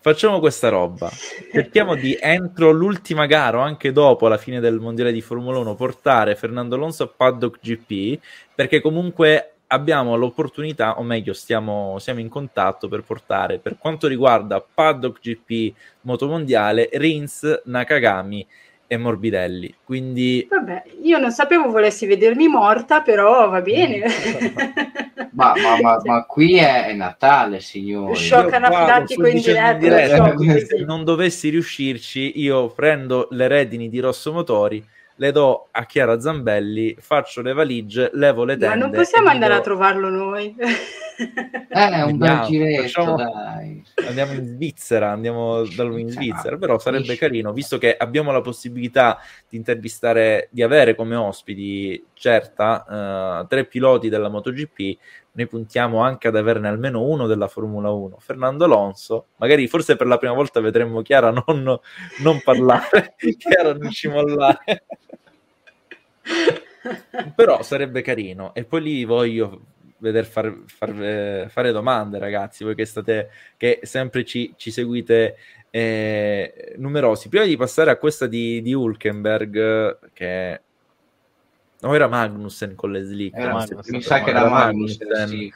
Facciamo 0.00 0.40
questa 0.40 0.68
roba. 0.68 1.08
Cerchiamo 1.52 1.94
di 1.94 2.18
entro 2.20 2.72
l'ultima 2.72 3.26
gara 3.26 3.58
o 3.58 3.60
anche 3.60 3.92
dopo 3.92 4.26
la 4.26 4.36
fine 4.36 4.58
del 4.58 4.80
mondiale 4.80 5.12
di 5.12 5.20
Formula 5.20 5.58
1 5.60 5.76
portare 5.76 6.34
Fernando 6.34 6.74
Alonso 6.74 7.04
a 7.04 7.12
Paddock 7.16 7.60
GP 7.60 8.20
perché 8.52 8.80
comunque 8.80 9.51
abbiamo 9.72 10.16
l'opportunità, 10.16 10.98
o 10.98 11.02
meglio, 11.02 11.32
stiamo, 11.32 11.98
siamo 11.98 12.20
in 12.20 12.28
contatto 12.28 12.88
per 12.88 13.02
portare 13.02 13.58
per 13.58 13.76
quanto 13.78 14.06
riguarda 14.06 14.62
Paddock 14.62 15.20
GP 15.20 15.74
Motomondiale, 16.02 16.90
Rins, 16.92 17.62
Nakagami 17.64 18.46
e 18.86 18.96
Morbidelli. 18.98 19.74
Quindi, 19.82 20.46
vabbè, 20.48 20.82
io 21.02 21.18
non 21.18 21.32
sapevo 21.32 21.70
volessi 21.70 22.06
vedermi 22.06 22.46
morta, 22.48 23.00
però 23.00 23.48
va 23.48 23.62
bene. 23.62 24.02
ma, 25.32 25.54
ma, 25.56 25.80
ma, 25.80 26.00
ma, 26.04 26.24
qui 26.24 26.58
è, 26.58 26.88
è 26.88 26.92
Natale, 26.92 27.60
signori. 27.60 28.14
Shock 28.14 28.52
anafilattico 28.52 29.26
in 29.26 29.40
diretta. 29.40 29.72
diretta. 29.72 30.66
Se 30.66 30.84
non 30.84 31.04
dovessi 31.04 31.48
riuscirci, 31.48 32.40
io 32.40 32.68
prendo 32.68 33.28
le 33.30 33.48
redini 33.48 33.88
di 33.88 34.00
Rosso 34.00 34.32
Motori 34.32 34.84
le 35.16 35.32
do 35.32 35.68
a 35.70 35.84
Chiara 35.84 36.20
Zambelli, 36.20 36.96
faccio 36.98 37.42
le 37.42 37.52
valigie, 37.52 38.10
levo 38.14 38.44
le 38.44 38.56
tende. 38.56 38.74
Ma 38.74 38.80
non 38.80 38.90
possiamo 38.90 39.28
andare 39.28 39.54
do... 39.54 39.58
a 39.58 39.62
trovarlo 39.62 40.08
noi. 40.08 40.54
Eh, 41.74 42.02
un 42.02 42.16
bel 42.16 42.40
giretto, 42.46 42.82
facciamo... 42.82 43.16
dai. 43.16 43.82
Andiamo 44.06 44.32
in 44.32 44.44
Svizzera, 44.46 45.10
andiamo 45.10 45.62
da 45.64 45.84
lui 45.84 46.00
in 46.00 46.10
Svizzera, 46.10 46.56
però 46.56 46.78
sarebbe 46.78 47.16
carino, 47.16 47.52
visto 47.52 47.78
che 47.78 47.96
abbiamo 47.96 48.32
la 48.32 48.40
possibilità 48.40 49.18
di 49.48 49.56
intervistare, 49.56 50.48
di 50.50 50.62
avere 50.62 50.94
come 50.94 51.14
ospiti, 51.14 52.04
certa, 52.14 53.40
uh, 53.42 53.46
tre 53.46 53.64
piloti 53.66 54.08
della 54.08 54.28
MotoGP, 54.28 54.98
noi 55.34 55.46
puntiamo 55.46 56.00
anche 56.00 56.28
ad 56.28 56.36
averne 56.36 56.68
almeno 56.68 57.02
uno 57.02 57.26
della 57.26 57.48
Formula 57.48 57.90
1. 57.90 58.18
Fernando 58.18 58.64
Alonso, 58.64 59.28
magari 59.36 59.66
forse 59.66 59.96
per 59.96 60.06
la 60.06 60.18
prima 60.18 60.34
volta 60.34 60.60
vedremmo 60.60 61.00
Chiara 61.02 61.30
non, 61.30 61.78
non 62.20 62.40
parlare, 62.42 63.14
Chiara 63.38 63.72
non 63.72 63.90
ci 63.90 64.08
mollare. 64.08 64.84
Però 67.34 67.62
sarebbe 67.62 68.02
carino. 68.02 68.52
E 68.54 68.64
poi 68.64 68.82
lì 68.82 69.04
voglio 69.04 69.60
vedere 69.98 70.26
far, 70.26 70.54
far, 70.66 71.02
eh, 71.02 71.46
fare 71.48 71.72
domande, 71.72 72.18
ragazzi, 72.18 72.64
voi 72.64 72.74
che 72.74 72.84
state, 72.84 73.30
che 73.56 73.80
sempre 73.82 74.24
ci, 74.24 74.52
ci 74.56 74.70
seguite 74.70 75.36
eh, 75.70 76.74
numerosi. 76.76 77.28
Prima 77.28 77.44
di 77.46 77.56
passare 77.56 77.90
a 77.90 77.96
questa 77.96 78.26
di, 78.26 78.60
di 78.60 78.74
Hulkenberg, 78.74 80.10
che 80.12 80.60
No, 81.82 81.94
era 81.94 82.08
Magnussen 82.08 82.74
con 82.74 82.92
le 82.92 83.02
slick. 83.02 83.36
Era, 83.36 83.66
mi 83.86 84.00
sa 84.02 84.22
che 84.22 84.30
era 84.30 84.48
Magnussen. 84.48 85.08
Magnussen. 85.08 85.28
Sì. 85.28 85.52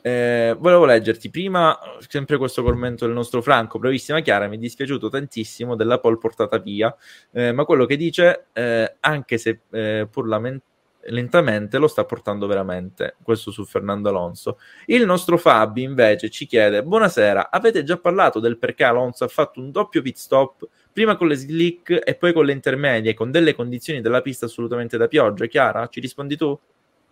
Eh, 0.00 0.54
volevo 0.58 0.84
leggerti 0.84 1.28
prima 1.28 1.76
sempre 2.06 2.36
questo 2.36 2.62
commento 2.62 3.04
del 3.04 3.14
nostro 3.14 3.42
Franco, 3.42 3.78
bravissima 3.78 4.20
Chiara, 4.20 4.46
mi 4.46 4.56
è 4.56 4.58
dispiaciuto 4.58 5.08
tantissimo 5.08 5.74
della 5.74 5.98
pole 5.98 6.18
portata 6.18 6.58
via, 6.58 6.94
eh, 7.32 7.52
ma 7.52 7.64
quello 7.64 7.84
che 7.84 7.96
dice, 7.96 8.46
eh, 8.52 8.96
anche 9.00 9.38
se 9.38 9.60
eh, 9.70 10.06
pur 10.10 10.28
lament- 10.28 10.62
lentamente, 11.10 11.78
lo 11.78 11.88
sta 11.88 12.04
portando 12.04 12.46
veramente, 12.46 13.16
questo 13.22 13.50
su 13.50 13.64
Fernando 13.64 14.08
Alonso. 14.08 14.58
Il 14.86 15.04
nostro 15.04 15.38
Fabi 15.38 15.82
invece 15.82 16.30
ci 16.30 16.46
chiede, 16.46 16.82
buonasera, 16.82 17.50
avete 17.50 17.82
già 17.84 17.98
parlato 17.98 18.40
del 18.40 18.58
perché 18.58 18.84
Alonso 18.84 19.24
ha 19.24 19.28
fatto 19.28 19.60
un 19.60 19.70
doppio 19.70 20.02
pit 20.02 20.16
stop 20.16 20.68
prima 20.92 21.16
con 21.16 21.28
le 21.28 21.36
slick 21.36 22.00
e 22.04 22.14
poi 22.16 22.32
con 22.32 22.44
le 22.44 22.52
intermedie, 22.52 23.14
con 23.14 23.30
delle 23.30 23.54
condizioni 23.54 24.00
della 24.00 24.20
pista 24.20 24.46
assolutamente 24.46 24.96
da 24.96 25.06
pioggia. 25.06 25.46
Chiara, 25.46 25.86
ci 25.88 26.00
rispondi 26.00 26.36
tu? 26.36 26.58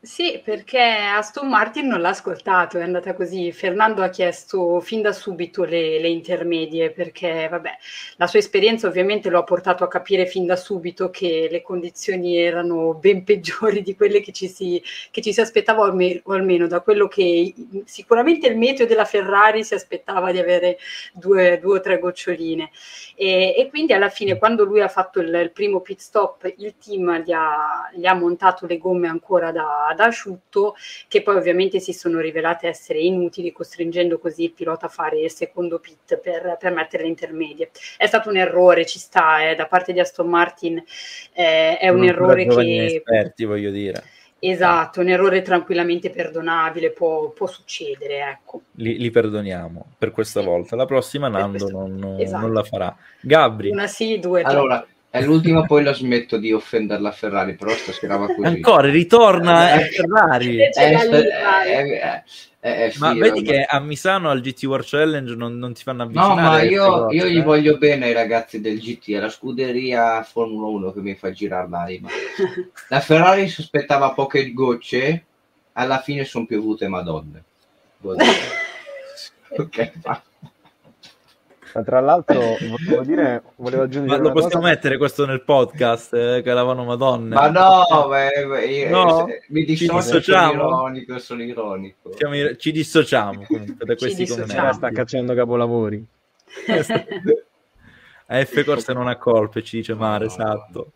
Sì, 0.06 0.40
perché 0.42 0.78
Aston 0.80 1.48
Martin 1.48 1.88
non 1.88 2.00
l'ha 2.00 2.10
ascoltato, 2.10 2.78
è 2.78 2.82
andata 2.82 3.12
così. 3.12 3.50
Fernando 3.50 4.02
ha 4.02 4.08
chiesto 4.08 4.78
fin 4.78 5.02
da 5.02 5.12
subito 5.12 5.64
le, 5.64 5.98
le, 5.98 6.06
intermedie 6.06 6.92
perché, 6.92 7.48
vabbè, 7.50 7.70
la 8.16 8.28
sua 8.28 8.38
esperienza 8.38 8.86
ovviamente 8.86 9.28
lo 9.30 9.40
ha 9.40 9.42
portato 9.42 9.82
a 9.82 9.88
capire 9.88 10.26
fin 10.26 10.46
da 10.46 10.54
subito 10.54 11.10
che 11.10 11.48
le 11.50 11.60
condizioni 11.60 12.36
erano 12.36 12.94
ben 12.94 13.24
peggiori 13.24 13.82
di 13.82 13.96
quelle 13.96 14.20
che 14.20 14.30
ci 14.30 14.46
si, 14.46 14.80
che 15.10 15.20
ci 15.20 15.32
si 15.32 15.40
aspettava, 15.40 15.80
o 15.80 15.84
almeno, 15.86 16.20
o 16.22 16.32
almeno, 16.34 16.68
da 16.68 16.82
quello 16.82 17.08
che 17.08 17.52
sicuramente 17.84 18.46
il 18.46 18.56
meteo 18.56 18.86
della 18.86 19.04
Ferrari 19.04 19.64
si 19.64 19.74
aspettava 19.74 20.30
di 20.30 20.38
avere 20.38 20.78
due, 21.14 21.58
due 21.60 21.78
o 21.78 21.80
tre 21.80 21.98
goccioline. 21.98 22.70
E, 23.16 23.56
e, 23.58 23.68
quindi 23.70 23.92
alla 23.92 24.08
fine, 24.08 24.38
quando 24.38 24.62
lui 24.62 24.80
ha 24.82 24.88
fatto 24.88 25.18
il, 25.18 25.34
il 25.34 25.50
primo 25.50 25.80
pit 25.80 25.98
stop, 25.98 26.52
il 26.58 26.76
team 26.78 27.24
gli 27.24 27.32
ha, 27.32 27.90
gli 27.92 28.06
ha 28.06 28.14
montato 28.14 28.66
le 28.66 28.78
gomme 28.78 29.08
ancora 29.08 29.50
da 29.50 29.94
ad 30.02 30.08
asciutto, 30.08 30.74
che 31.08 31.22
poi 31.22 31.36
ovviamente 31.36 31.80
si 31.80 31.92
sono 31.92 32.20
rivelate 32.20 32.68
essere 32.68 33.00
inutili, 33.00 33.52
costringendo 33.52 34.18
così 34.18 34.44
il 34.44 34.52
pilota 34.52 34.86
a 34.86 34.90
fare 34.90 35.20
il 35.20 35.30
secondo 35.30 35.78
pit 35.78 36.18
per, 36.18 36.56
per 36.58 36.72
mettere 36.72 37.02
le 37.02 37.08
intermedie. 37.08 37.70
È 37.96 38.06
stato 38.06 38.28
un 38.28 38.36
errore, 38.36 38.86
ci 38.86 38.98
sta, 38.98 39.48
eh, 39.48 39.54
da 39.54 39.66
parte 39.66 39.92
di 39.92 40.00
Aston 40.00 40.28
Martin, 40.28 40.82
eh, 41.32 41.78
è 41.78 41.88
un 41.88 41.98
non 41.98 42.08
errore 42.08 42.46
che... 42.46 42.84
Esperti, 42.84 43.44
voglio 43.44 43.70
dire. 43.70 44.02
Esatto, 44.38 45.00
un 45.00 45.08
errore 45.08 45.40
tranquillamente 45.40 46.10
perdonabile, 46.10 46.90
può, 46.90 47.30
può 47.30 47.46
succedere. 47.46 48.18
Ecco. 48.18 48.62
Li, 48.72 48.98
li, 48.98 49.10
perdoniamo 49.10 49.94
per 49.96 50.10
questa 50.10 50.42
volta. 50.42 50.76
La 50.76 50.84
prossima 50.84 51.28
Nando 51.28 51.68
non, 51.70 52.16
esatto. 52.20 52.42
non, 52.42 52.52
la 52.52 52.62
farà. 52.62 52.96
Gabri. 53.20 53.70
Una 53.70 53.86
sì, 53.86 54.18
due. 54.18 54.42
Allora, 54.42 54.86
è 55.18 55.22
l'ultima, 55.22 55.64
poi 55.64 55.82
la 55.82 55.92
smetto 55.92 56.36
di 56.36 56.52
offendere 56.52 57.00
la 57.00 57.12
Ferrari, 57.12 57.54
però 57.54 57.72
stasera 57.72 58.16
va 58.16 58.26
così. 58.26 58.46
Ancora, 58.46 58.88
ritorna 58.88 59.72
a 59.72 59.78
Ferrari. 59.80 60.56
È, 60.56 60.70
è, 60.70 62.22
è, 62.60 62.92
ma 62.98 63.14
vedi 63.14 63.42
che 63.42 63.62
a 63.62 63.78
Misano 63.78 64.28
al 64.28 64.40
GT 64.40 64.64
World 64.64 64.86
Challenge 64.86 65.34
non, 65.36 65.56
non 65.56 65.72
ti 65.72 65.82
fanno 65.82 66.02
avvicinare. 66.02 66.34
No, 66.34 66.40
ma 66.40 66.62
io, 66.62 67.10
io 67.12 67.26
gli 67.26 67.38
eh? 67.38 67.42
voglio 67.42 67.78
bene 67.78 68.06
ai 68.06 68.12
ragazzi 68.12 68.60
del 68.60 68.80
GT, 68.80 69.12
è 69.12 69.20
la 69.20 69.28
scuderia 69.28 70.22
Formula 70.24 70.66
1 70.66 70.92
che 70.92 71.00
mi 71.00 71.14
fa 71.14 71.30
girare 71.30 71.68
l'anima. 71.68 72.08
La 72.88 73.00
Ferrari 73.00 73.46
sospettava 73.48 74.12
poche 74.12 74.52
gocce, 74.52 75.24
alla 75.74 76.00
fine 76.00 76.24
sono 76.24 76.46
piovute 76.46 76.88
madonne. 76.88 77.44
ok, 78.02 79.92
va. 80.02 80.22
Ma 81.76 81.82
tra 81.82 82.00
l'altro, 82.00 82.40
volevo 82.58 83.02
dire, 83.02 83.42
volevo 83.56 83.82
aggiungere. 83.82 84.16
Ma 84.18 84.28
lo 84.28 84.32
possiamo 84.32 84.62
cosa... 84.62 84.72
mettere 84.72 84.96
questo 84.96 85.26
nel 85.26 85.42
podcast? 85.42 86.14
Eh, 86.14 86.40
che 86.42 86.52
lavano 86.54 86.84
Madonna. 86.84 87.34
Ma 87.34 87.50
no, 87.50 88.08
beh, 88.08 88.64
io, 88.64 88.88
no? 88.88 89.26
mi 89.48 89.62
dissocio, 89.62 90.22
sono 90.22 90.52
ironico, 90.52 91.18
sono 91.18 91.42
ironico. 91.42 92.14
Siamo, 92.16 92.56
ci 92.56 92.72
dissociamo 92.72 93.44
comunque 93.46 93.84
da 93.84 93.94
questi 93.94 94.26
commenti. 94.26 94.72
Sta 94.72 94.90
cacciando 94.90 95.34
capolavori. 95.34 96.02
A 98.28 98.42
F 98.42 98.64
Corse 98.64 98.94
non 98.94 99.06
ha 99.06 99.16
colpe, 99.16 99.62
ci 99.62 99.76
dice 99.76 99.92
Mare, 99.92 100.24
esatto. 100.24 100.92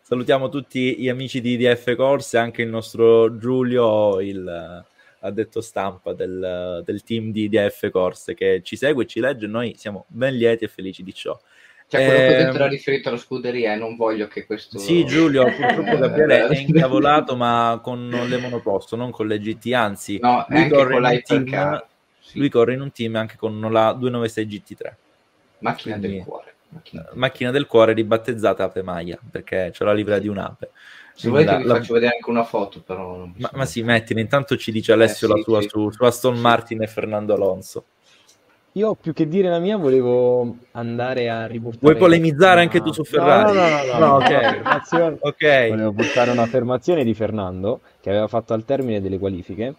Salutiamo 0.00 0.48
tutti 0.48 0.96
gli 0.98 1.08
amici 1.08 1.40
di, 1.40 1.56
di 1.56 1.66
F 1.66 1.94
Corse, 1.94 2.38
anche 2.38 2.62
il 2.62 2.68
nostro 2.68 3.38
Giulio, 3.38 4.20
il 4.20 4.84
addetto 5.24 5.60
stampa 5.60 6.12
del, 6.12 6.82
del 6.84 7.02
team 7.02 7.32
di 7.32 7.48
DF 7.48 7.90
Corse 7.90 8.34
che 8.34 8.60
ci 8.62 8.76
segue, 8.76 9.06
ci 9.06 9.20
legge, 9.20 9.46
noi 9.46 9.74
siamo 9.76 10.04
ben 10.08 10.36
lieti 10.36 10.64
e 10.64 10.68
felici 10.68 11.02
di 11.02 11.12
ciò. 11.14 11.38
Cioè, 11.86 12.04
quello 12.04 12.18
che 12.18 12.34
ho 12.34 12.44
detto 12.44 12.56
era 12.56 12.68
riferito 12.68 13.08
alla 13.08 13.18
scuderia 13.18 13.74
e 13.74 13.76
non 13.76 13.96
voglio 13.96 14.26
che 14.26 14.46
questo... 14.46 14.78
Sì, 14.78 15.04
Giulio, 15.04 15.44
purtroppo 15.44 15.98
Gabriele 15.98 16.46
è 16.48 16.58
incavolato, 16.58 17.36
ma 17.36 17.78
con 17.82 18.08
le 18.08 18.38
monoposto, 18.38 18.96
non 18.96 19.10
con 19.10 19.26
le 19.26 19.38
GT, 19.38 19.72
anzi, 19.72 20.18
no, 20.20 20.44
lui, 20.48 20.68
corre 20.68 21.22
con 21.22 21.44
team, 21.44 21.84
sì. 22.20 22.38
lui 22.38 22.48
corre 22.48 22.74
in 22.74 22.80
un 22.80 22.92
team 22.92 23.16
anche 23.16 23.36
con 23.36 23.60
la 23.60 23.92
296 23.92 24.46
GT3. 24.46 24.92
Macchina 25.58 25.96
Quindi, 25.96 26.16
del 26.16 26.24
cuore. 26.24 26.54
Macchina. 26.68 27.08
macchina 27.12 27.50
del 27.52 27.66
cuore 27.66 27.92
ribattezzata 27.92 28.64
Ape 28.64 28.82
Maia, 28.82 29.18
perché 29.30 29.70
c'è 29.72 29.84
la 29.84 29.92
livrea 29.92 30.18
di 30.18 30.28
un'ape. 30.28 30.70
Se 31.14 31.28
volete 31.28 31.56
vi 31.58 31.64
la... 31.64 31.76
faccio 31.76 31.94
vedere 31.94 32.14
anche 32.14 32.28
una 32.28 32.44
foto, 32.44 32.82
però... 32.84 33.26
Ma, 33.36 33.50
ma 33.54 33.64
sì, 33.64 33.82
mettila, 33.82 34.20
intanto 34.20 34.56
ci 34.56 34.72
dice 34.72 34.92
Alessio 34.92 35.28
eh, 35.28 35.36
la 35.36 35.42
sua 35.42 35.60
sì. 35.60 35.68
su, 35.68 35.90
su 35.90 36.04
Aston 36.04 36.38
Martin 36.38 36.82
e 36.82 36.86
Fernando 36.86 37.34
Alonso. 37.34 37.84
Io 38.72 38.96
più 38.96 39.12
che 39.12 39.28
dire 39.28 39.48
la 39.48 39.60
mia 39.60 39.76
volevo 39.76 40.56
andare 40.72 41.30
a 41.30 41.46
riportare... 41.46 41.80
Vuoi 41.80 41.96
polemizzare 41.96 42.60
anche 42.60 42.80
tu 42.80 42.92
su 42.92 43.04
Ferrari? 43.04 43.52
No, 43.52 43.60
no, 43.60 43.68
no, 43.68 43.84
no, 43.84 43.98
no 43.98 44.14
ok. 44.16 45.18
okay. 45.20 45.68
Volevo 45.68 45.92
portare 45.92 46.32
un'affermazione 46.32 47.04
di 47.04 47.14
Fernando 47.14 47.82
che 48.00 48.10
aveva 48.10 48.26
fatto 48.26 48.52
al 48.52 48.64
termine 48.64 49.00
delle 49.00 49.20
qualifiche. 49.20 49.74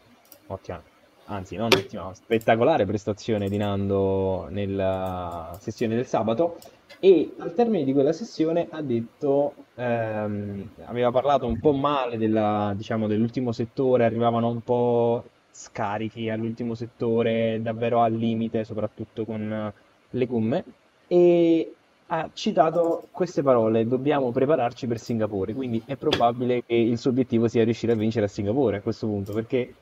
Ottima, 0.47 0.81
anzi 1.25 1.57
non 1.57 1.71
ottima, 1.75 2.13
spettacolare 2.13 2.85
prestazione 2.85 3.49
di 3.49 3.57
Nando 3.57 4.47
nella 4.49 5.57
sessione 5.59 5.95
del 5.95 6.05
sabato 6.05 6.55
e 6.99 7.33
al 7.39 7.53
termine 7.53 7.83
di 7.83 7.93
quella 7.93 8.13
sessione 8.13 8.67
ha 8.69 8.81
detto, 8.81 9.53
ehm, 9.75 10.69
aveva 10.85 11.11
parlato 11.11 11.45
un 11.45 11.59
po' 11.59 11.73
male 11.73 12.17
della, 12.17 12.73
diciamo, 12.75 13.07
dell'ultimo 13.07 13.51
settore, 13.51 14.05
arrivavano 14.05 14.49
un 14.49 14.61
po' 14.61 15.23
scarichi 15.49 16.29
all'ultimo 16.29 16.75
settore 16.75 17.59
davvero 17.61 18.01
al 18.01 18.13
limite, 18.13 18.63
soprattutto 18.63 19.25
con 19.25 19.73
le 20.09 20.25
gomme, 20.25 20.63
e 21.07 21.77
ha 22.07 22.29
citato 22.33 23.07
queste 23.11 23.41
parole, 23.41 23.87
dobbiamo 23.87 24.31
prepararci 24.31 24.87
per 24.87 24.99
Singapore, 24.99 25.53
quindi 25.53 25.81
è 25.85 25.95
probabile 25.97 26.63
che 26.63 26.75
il 26.75 26.97
suo 26.97 27.09
obiettivo 27.11 27.47
sia 27.47 27.63
riuscire 27.63 27.93
a 27.93 27.95
vincere 27.95 28.25
a 28.25 28.29
Singapore 28.29 28.77
a 28.77 28.81
questo 28.81 29.07
punto, 29.07 29.33
perché 29.33 29.73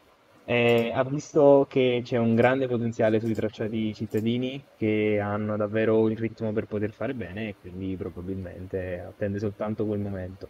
eh, 0.46 0.92
ha 0.94 1.04
visto 1.04 1.66
che 1.70 2.02
c'è 2.04 2.18
un 2.18 2.36
grande 2.36 2.68
potenziale 2.68 3.20
sui 3.20 3.34
tracciati 3.34 3.94
cittadini 3.94 4.62
che 4.78 5.20
hanno 5.22 5.56
davvero 5.56 6.10
il 6.10 6.18
ritmo 6.18 6.52
per 6.52 6.66
poter 6.66 6.92
fare 6.92 7.14
bene 7.14 7.50
e 7.50 7.56
quindi 7.60 7.96
probabilmente 7.96 9.06
attende 9.08 9.40
soltanto 9.40 9.86
quel 9.86 10.00
momento. 10.00 10.50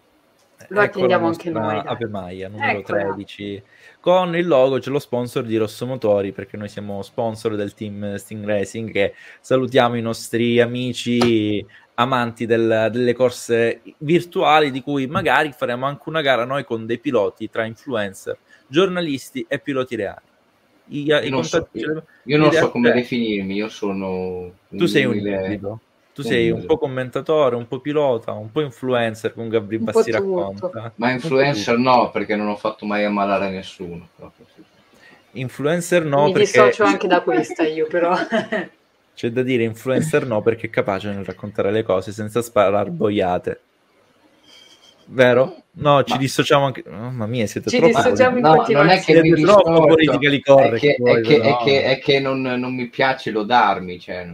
Lo 0.69 0.81
ecco 0.81 0.97
attendiamo 0.97 1.27
anche 1.27 1.49
noi. 1.49 1.81
Ave 1.83 2.07
Maia, 2.07 2.47
numero 2.47 2.79
Eccola. 2.79 3.01
13. 3.13 3.63
Con 3.99 4.35
il 4.35 4.47
logo 4.47 4.79
c'è 4.79 4.89
lo 4.89 4.99
sponsor 4.99 5.43
di 5.43 5.57
Rosso 5.57 5.85
Motori, 5.85 6.31
perché 6.31 6.57
noi 6.57 6.69
siamo 6.69 7.01
sponsor 7.01 7.55
del 7.55 7.73
team 7.73 8.15
Sting 8.15 8.45
Racing, 8.45 8.91
che 8.91 9.13
salutiamo 9.41 9.95
i 9.95 10.01
nostri 10.01 10.59
amici 10.59 11.65
amanti 11.95 12.45
del, 12.45 12.89
delle 12.91 13.13
corse 13.13 13.81
virtuali, 13.99 14.71
di 14.71 14.81
cui 14.81 15.07
magari 15.07 15.51
faremo 15.51 15.85
anche 15.85 16.09
una 16.09 16.21
gara 16.21 16.45
noi 16.45 16.63
con 16.63 16.85
dei 16.85 16.97
piloti 16.97 17.49
tra 17.49 17.65
influencer, 17.65 18.37
giornalisti 18.67 19.45
e 19.47 19.59
piloti 19.59 19.95
reali. 19.95 20.31
I, 20.87 21.03
io, 21.03 21.19
i 21.19 21.29
non 21.29 21.43
so, 21.43 21.67
io, 21.71 22.05
io 22.23 22.37
non 22.37 22.51
so 22.51 22.69
come 22.69 22.91
definirmi, 22.91 23.55
io 23.55 23.69
sono... 23.69 24.51
Tu 24.69 24.85
sei 24.85 25.05
un 25.05 25.15
ibrido 25.15 25.79
tu 26.13 26.21
sei 26.21 26.51
un 26.51 26.65
po' 26.65 26.77
commentatore, 26.77 27.55
un 27.55 27.67
po' 27.67 27.79
pilota, 27.79 28.33
un 28.33 28.51
po' 28.51 28.61
influencer 28.61 29.33
con 29.33 29.49
Gabri 29.49 29.79
Bassi 29.79 30.11
racconta. 30.11 30.93
Ma 30.95 31.11
influencer 31.11 31.77
no, 31.77 32.11
perché 32.11 32.35
non 32.35 32.49
ho 32.49 32.55
fatto 32.55 32.85
mai 32.85 33.03
ammalare 33.03 33.49
nessuno. 33.49 34.09
Influencer 35.31 36.05
no, 36.05 36.25
Mi 36.25 36.33
perché... 36.33 36.51
dissocio 36.51 36.83
anche 36.83 37.07
da 37.07 37.21
questa 37.21 37.63
io 37.63 37.87
però. 37.87 38.15
C'è 39.15 39.29
da 39.31 39.41
dire 39.41 39.63
influencer 39.63 40.25
no 40.25 40.41
perché 40.41 40.67
è 40.67 40.69
capace 40.69 41.11
nel 41.11 41.25
raccontare 41.25 41.71
le 41.71 41.83
cose 41.83 42.11
senza 42.11 42.43
sparare 42.43 42.91
boiate. 42.91 43.61
Vero? 45.05 45.63
No, 45.71 46.03
ci 46.03 46.13
Ma... 46.13 46.19
dissociamo 46.19 46.65
anche. 46.65 46.83
Mamma 46.87 47.25
mia, 47.25 47.45
siete 47.47 47.69
ci 47.69 47.77
troppo. 47.77 47.97
Dissociamo 47.97 48.37
in 48.37 48.43
no, 48.43 48.65
non 48.67 48.89
è 48.89 48.99
che 48.99 49.21
mi 49.21 49.41
troppo 49.41 49.85
politically 49.85 50.39
correct. 50.39 50.75
È 50.75 50.79
che, 50.79 50.95
è 50.95 51.21
che, 51.21 51.41
è 51.41 51.57
che, 51.63 51.83
è 51.83 51.99
che 51.99 52.19
non, 52.19 52.41
non, 52.41 52.73
mi 52.75 52.87
piace 52.87 53.31
lodarmi, 53.31 53.99
cioè, 53.99 54.29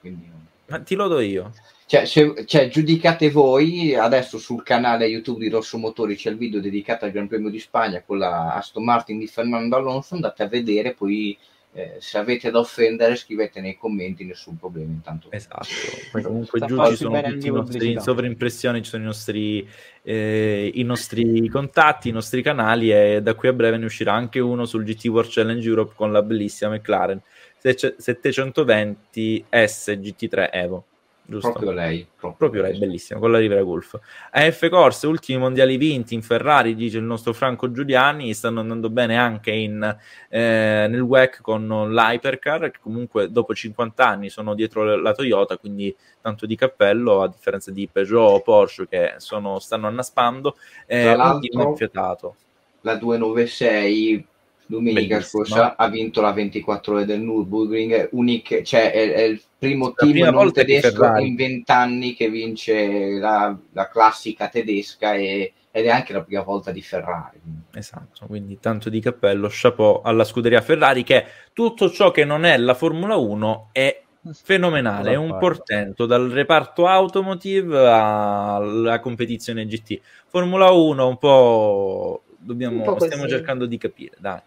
quindi 0.00 0.34
ma 0.68 0.80
ti 0.80 0.94
lodo 0.94 1.20
io. 1.20 1.52
Cioè, 1.86 2.04
se, 2.04 2.44
cioè, 2.46 2.68
giudicate 2.68 3.30
voi, 3.30 3.94
adesso 3.94 4.38
sul 4.38 4.64
canale 4.64 5.06
YouTube 5.06 5.44
di 5.44 5.48
Rosso 5.48 5.78
Motori 5.78 6.16
c'è 6.16 6.30
il 6.30 6.36
video 6.36 6.60
dedicato 6.60 7.04
al 7.04 7.12
Gran 7.12 7.28
Premio 7.28 7.50
di 7.50 7.60
Spagna 7.60 8.02
con 8.04 8.18
la 8.18 8.54
Aston 8.54 8.82
Martin 8.82 9.18
di 9.18 9.28
Fernando 9.28 9.76
Alonso, 9.76 10.14
andate 10.14 10.42
a 10.42 10.48
vedere, 10.48 10.94
poi 10.94 11.38
eh, 11.76 11.96
se 11.98 12.16
avete 12.16 12.50
da 12.50 12.58
offendere 12.58 13.16
scrivete 13.16 13.60
nei 13.60 13.76
commenti, 13.76 14.24
nessun 14.24 14.56
problema 14.56 14.90
intanto. 14.90 15.30
Esatto, 15.30 15.66
poi 16.10 16.22
comunque 16.22 16.60
giù 16.60 16.82
ci 16.86 16.96
sono 16.96 17.20
tutti 17.20 17.46
i 17.48 17.50
nostri, 17.50 17.92
in 17.92 18.00
sovraimpressione, 18.00 18.82
ci 18.82 18.88
sono 18.88 19.02
i 19.02 19.06
nostri, 19.06 19.68
eh, 20.02 20.70
i 20.72 20.82
nostri 20.84 21.46
contatti, 21.48 22.08
i 22.08 22.12
nostri 22.12 22.40
canali 22.40 22.90
e 22.90 23.20
da 23.20 23.34
qui 23.34 23.48
a 23.48 23.52
breve 23.52 23.76
ne 23.76 23.84
uscirà 23.84 24.14
anche 24.14 24.40
uno 24.40 24.64
sul 24.64 24.84
GT 24.84 25.04
World 25.08 25.30
Challenge 25.30 25.68
Europe 25.68 25.92
con 25.94 26.12
la 26.12 26.22
bellissima 26.22 26.70
McLaren 26.70 27.20
720 27.58 29.44
S 29.50 29.90
GT3 29.90 30.48
Evo. 30.52 30.84
Giusto? 31.28 31.50
Proprio 31.50 31.72
lei. 31.72 32.06
Proprio, 32.06 32.36
proprio 32.36 32.62
lei, 32.62 32.78
bellissimo, 32.78 33.18
con 33.18 33.32
la 33.32 33.38
Rivera 33.38 33.62
Golf. 33.62 33.98
AF 34.30 34.68
Corse, 34.68 35.08
ultimi 35.08 35.38
mondiali 35.40 35.76
vinti 35.76 36.14
in 36.14 36.22
Ferrari, 36.22 36.76
dice 36.76 36.98
il 36.98 37.04
nostro 37.04 37.32
Franco 37.32 37.72
Giuliani, 37.72 38.32
stanno 38.32 38.60
andando 38.60 38.90
bene 38.90 39.18
anche 39.18 39.50
in, 39.50 39.82
eh, 40.28 40.86
nel 40.88 41.00
WEC 41.00 41.40
con 41.40 41.66
l'Hypercar, 41.92 42.70
che 42.70 42.78
comunque 42.80 43.30
dopo 43.32 43.54
50 43.54 44.06
anni 44.06 44.30
sono 44.30 44.54
dietro 44.54 44.96
la 44.96 45.12
Toyota, 45.12 45.58
quindi 45.58 45.94
tanto 46.20 46.46
di 46.46 46.54
cappello, 46.54 47.22
a 47.22 47.28
differenza 47.28 47.72
di 47.72 47.88
Peugeot 47.90 48.32
o 48.32 48.40
Porsche 48.40 48.86
che 48.86 49.14
sono, 49.16 49.58
stanno 49.58 49.88
annaspando. 49.88 50.56
Eh, 50.86 51.12
un 51.12 51.40
team 51.40 51.66
affiatato. 51.66 52.36
La 52.82 52.94
296 52.94 54.26
domenica 54.66 55.20
scorsa 55.20 55.76
ha 55.76 55.88
vinto 55.88 56.20
la 56.20 56.32
24 56.32 56.94
ore 56.94 57.04
del 57.04 57.20
Nürburgring, 57.20 58.08
unique, 58.12 58.64
cioè 58.64 58.92
è, 58.92 59.12
è, 59.12 59.22
il 59.22 59.40
primo 59.58 59.94
la 59.96 60.06
team 60.06 60.34
non 60.34 60.52
tedesco 60.52 61.16
in 61.16 61.34
vent'anni 61.34 62.14
che 62.14 62.28
vince 62.28 63.18
la, 63.18 63.56
la 63.72 63.88
classica 63.88 64.48
tedesca 64.48 65.14
e, 65.14 65.52
ed 65.70 65.86
è 65.86 65.90
anche 65.90 66.12
la 66.12 66.22
prima 66.22 66.42
volta 66.42 66.72
di 66.72 66.82
Ferrari. 66.82 67.38
Esatto, 67.74 68.26
quindi 68.26 68.58
tanto 68.58 68.88
di 68.88 69.00
cappello, 69.00 69.48
chapeau 69.50 70.00
alla 70.02 70.24
scuderia 70.24 70.60
Ferrari 70.60 71.02
che 71.02 71.24
tutto 71.52 71.90
ciò 71.90 72.10
che 72.10 72.24
non 72.24 72.44
è 72.44 72.56
la 72.56 72.74
Formula 72.74 73.16
1 73.16 73.68
è 73.72 74.02
fenomenale, 74.32 75.12
è 75.12 75.16
un 75.16 75.36
portento 75.38 76.06
dal 76.06 76.28
reparto 76.30 76.86
automotive 76.86 77.88
alla 77.88 78.98
competizione 79.00 79.66
GT. 79.66 80.00
Formula 80.26 80.70
1 80.70 81.06
un 81.06 81.18
po' 81.18 82.22
dobbiamo, 82.38 82.78
un 82.78 82.82
po 82.82 83.04
stiamo 83.04 83.28
cercando 83.28 83.66
di 83.66 83.78
capire, 83.78 84.16
dai. 84.18 84.40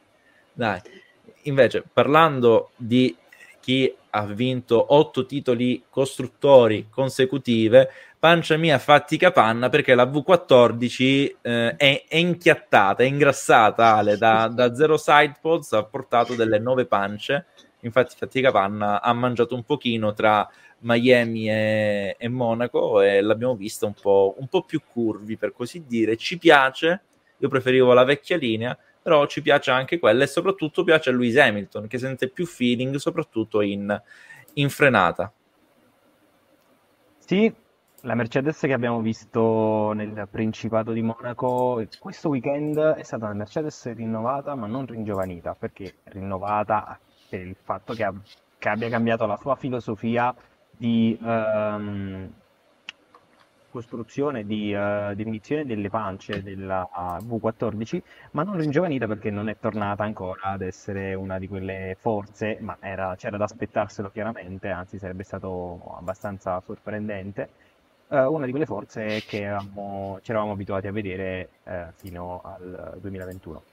Dai. 0.59 0.81
Invece, 1.43 1.85
parlando 1.93 2.71
di 2.75 3.15
chi 3.61 3.95
ha 4.09 4.25
vinto 4.25 4.93
otto 4.93 5.25
titoli 5.25 5.85
costruttori 5.89 6.87
consecutive, 6.89 7.89
pancia 8.19 8.57
mia 8.57 8.77
fatti 8.77 9.15
capanna 9.15 9.69
perché 9.69 9.95
la 9.95 10.03
V14 10.03 11.35
eh, 11.41 11.75
è, 11.77 12.03
è, 12.09 12.17
inchiattata, 12.17 13.03
è 13.03 13.05
ingrassata 13.05 13.95
Ale, 13.95 14.17
da, 14.17 14.49
da 14.49 14.75
zero 14.75 14.97
sidepods 14.97 15.71
ha 15.71 15.83
portato 15.85 16.35
delle 16.35 16.59
nove 16.59 16.85
pance 16.85 17.45
infatti 17.81 18.15
fatti 18.17 18.41
capanna 18.41 19.01
ha 19.01 19.13
mangiato 19.13 19.55
un 19.55 19.63
pochino 19.63 20.11
tra 20.11 20.45
Miami 20.79 21.49
e, 21.49 22.17
e 22.19 22.27
Monaco 22.27 22.99
e 22.99 23.21
l'abbiamo 23.21 23.55
vista 23.55 23.85
un 23.85 23.93
po', 23.93 24.35
un 24.37 24.47
po' 24.49 24.63
più 24.63 24.81
curvi 24.91 25.37
per 25.37 25.53
così 25.53 25.85
dire 25.87 26.17
ci 26.17 26.37
piace, 26.37 27.01
io 27.37 27.47
preferivo 27.47 27.93
la 27.93 28.03
vecchia 28.03 28.35
linea 28.35 28.77
però 29.01 29.25
ci 29.25 29.41
piace 29.41 29.71
anche 29.71 29.99
quella 29.99 30.23
e 30.23 30.27
soprattutto 30.27 30.83
piace 30.83 31.09
a 31.09 31.13
Lewis 31.13 31.37
Hamilton 31.37 31.87
che 31.87 31.97
sente 31.97 32.29
più 32.29 32.45
feeling 32.45 32.95
soprattutto 32.95 33.61
in, 33.61 34.01
in 34.53 34.69
frenata. 34.69 35.31
Sì, 37.17 37.53
la 38.01 38.15
Mercedes 38.15 38.59
che 38.59 38.73
abbiamo 38.73 39.01
visto 39.01 39.91
nel 39.93 40.27
Principato 40.29 40.91
di 40.91 41.01
Monaco 41.01 41.85
questo 41.99 42.29
weekend 42.29 42.77
è 42.77 43.03
stata 43.03 43.25
una 43.25 43.33
Mercedes 43.33 43.93
rinnovata 43.93 44.55
ma 44.55 44.67
non 44.67 44.85
ringiovanita 44.85 45.53
perché 45.53 45.95
rinnovata 46.05 46.97
per 47.29 47.41
il 47.41 47.55
fatto 47.61 47.93
che, 47.93 48.03
ha, 48.03 48.13
che 48.57 48.69
abbia 48.69 48.89
cambiato 48.89 49.25
la 49.25 49.37
sua 49.37 49.55
filosofia 49.55 50.33
di 50.71 51.17
um, 51.21 52.31
costruzione 53.69 54.45
di 54.45 54.73
uh, 54.73 55.13
definizione 55.13 55.65
delle 55.65 55.89
pance 55.89 56.43
della 56.43 56.87
V14, 57.23 58.01
ma 58.31 58.43
non 58.43 58.57
ringiovanita 58.57 59.07
perché 59.07 59.29
non 59.29 59.49
è 59.49 59.57
tornata 59.59 60.03
ancora 60.03 60.41
ad 60.43 60.61
essere 60.61 61.13
una 61.13 61.39
di 61.39 61.47
quelle 61.47 61.95
forze, 61.99 62.57
ma 62.61 62.77
era, 62.79 63.15
c'era 63.15 63.37
da 63.37 63.45
aspettarselo 63.45 64.09
chiaramente, 64.11 64.69
anzi 64.69 64.97
sarebbe 64.97 65.23
stato 65.23 65.95
abbastanza 65.97 66.61
sorprendente. 66.65 67.49
Uh, 68.07 68.33
una 68.33 68.45
di 68.45 68.51
quelle 68.51 68.65
forze 68.65 69.21
che 69.21 69.47
avevamo, 69.47 70.19
ci 70.23 70.31
eravamo 70.31 70.53
abituati 70.53 70.87
a 70.87 70.91
vedere 70.91 71.49
uh, 71.63 71.71
fino 71.93 72.41
al 72.43 72.97
2021. 72.99 73.63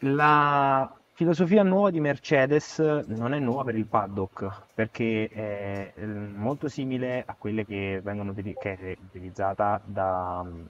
La 0.00 0.97
filosofia 1.18 1.64
nuova 1.64 1.90
di 1.90 1.98
Mercedes 1.98 2.78
non 2.78 3.34
è 3.34 3.40
nuova 3.40 3.64
per 3.64 3.74
il 3.74 3.86
paddock 3.86 4.66
perché 4.72 5.28
è 5.28 5.92
molto 6.06 6.68
simile 6.68 7.24
a 7.26 7.34
quelle 7.36 7.66
che 7.66 8.00
vengono 8.00 8.32
che 8.32 8.54
è 8.56 8.96
utilizzata 9.04 9.80
da 9.84 10.44
mm, 10.44 10.64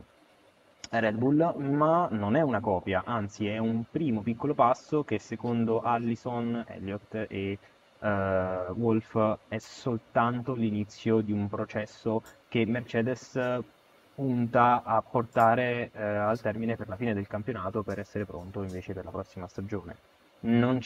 Red 0.89 1.17
Bull, 1.17 1.55
ma 1.59 2.09
non 2.13 2.35
è 2.35 2.41
una 2.41 2.61
copia, 2.61 3.03
anzi 3.05 3.47
è 3.47 3.59
un 3.59 3.85
primo 3.91 4.23
piccolo 4.23 4.55
passo 4.55 5.05
che 5.05 5.19
secondo 5.19 5.83
Allison, 5.83 6.65
Elliott 6.67 7.27
e 7.29 7.59
uh, 7.99 8.07
Wolf 8.73 9.39
è 9.49 9.59
soltanto 9.59 10.55
l'inizio 10.55 11.21
di 11.21 11.31
un 11.31 11.47
processo 11.51 12.23
che 12.49 12.65
Mercedes 12.65 13.39
punta 14.15 14.83
a 14.83 15.03
portare 15.03 15.91
uh, 15.93 15.99
al 16.01 16.41
termine 16.41 16.75
per 16.75 16.89
la 16.89 16.97
fine 16.97 17.13
del 17.13 17.27
campionato 17.27 17.83
per 17.83 17.99
essere 17.99 18.25
pronto 18.25 18.63
invece 18.63 18.95
per 18.95 19.05
la 19.05 19.11
prossima 19.11 19.47
stagione. 19.47 20.17
Non, 20.41 20.79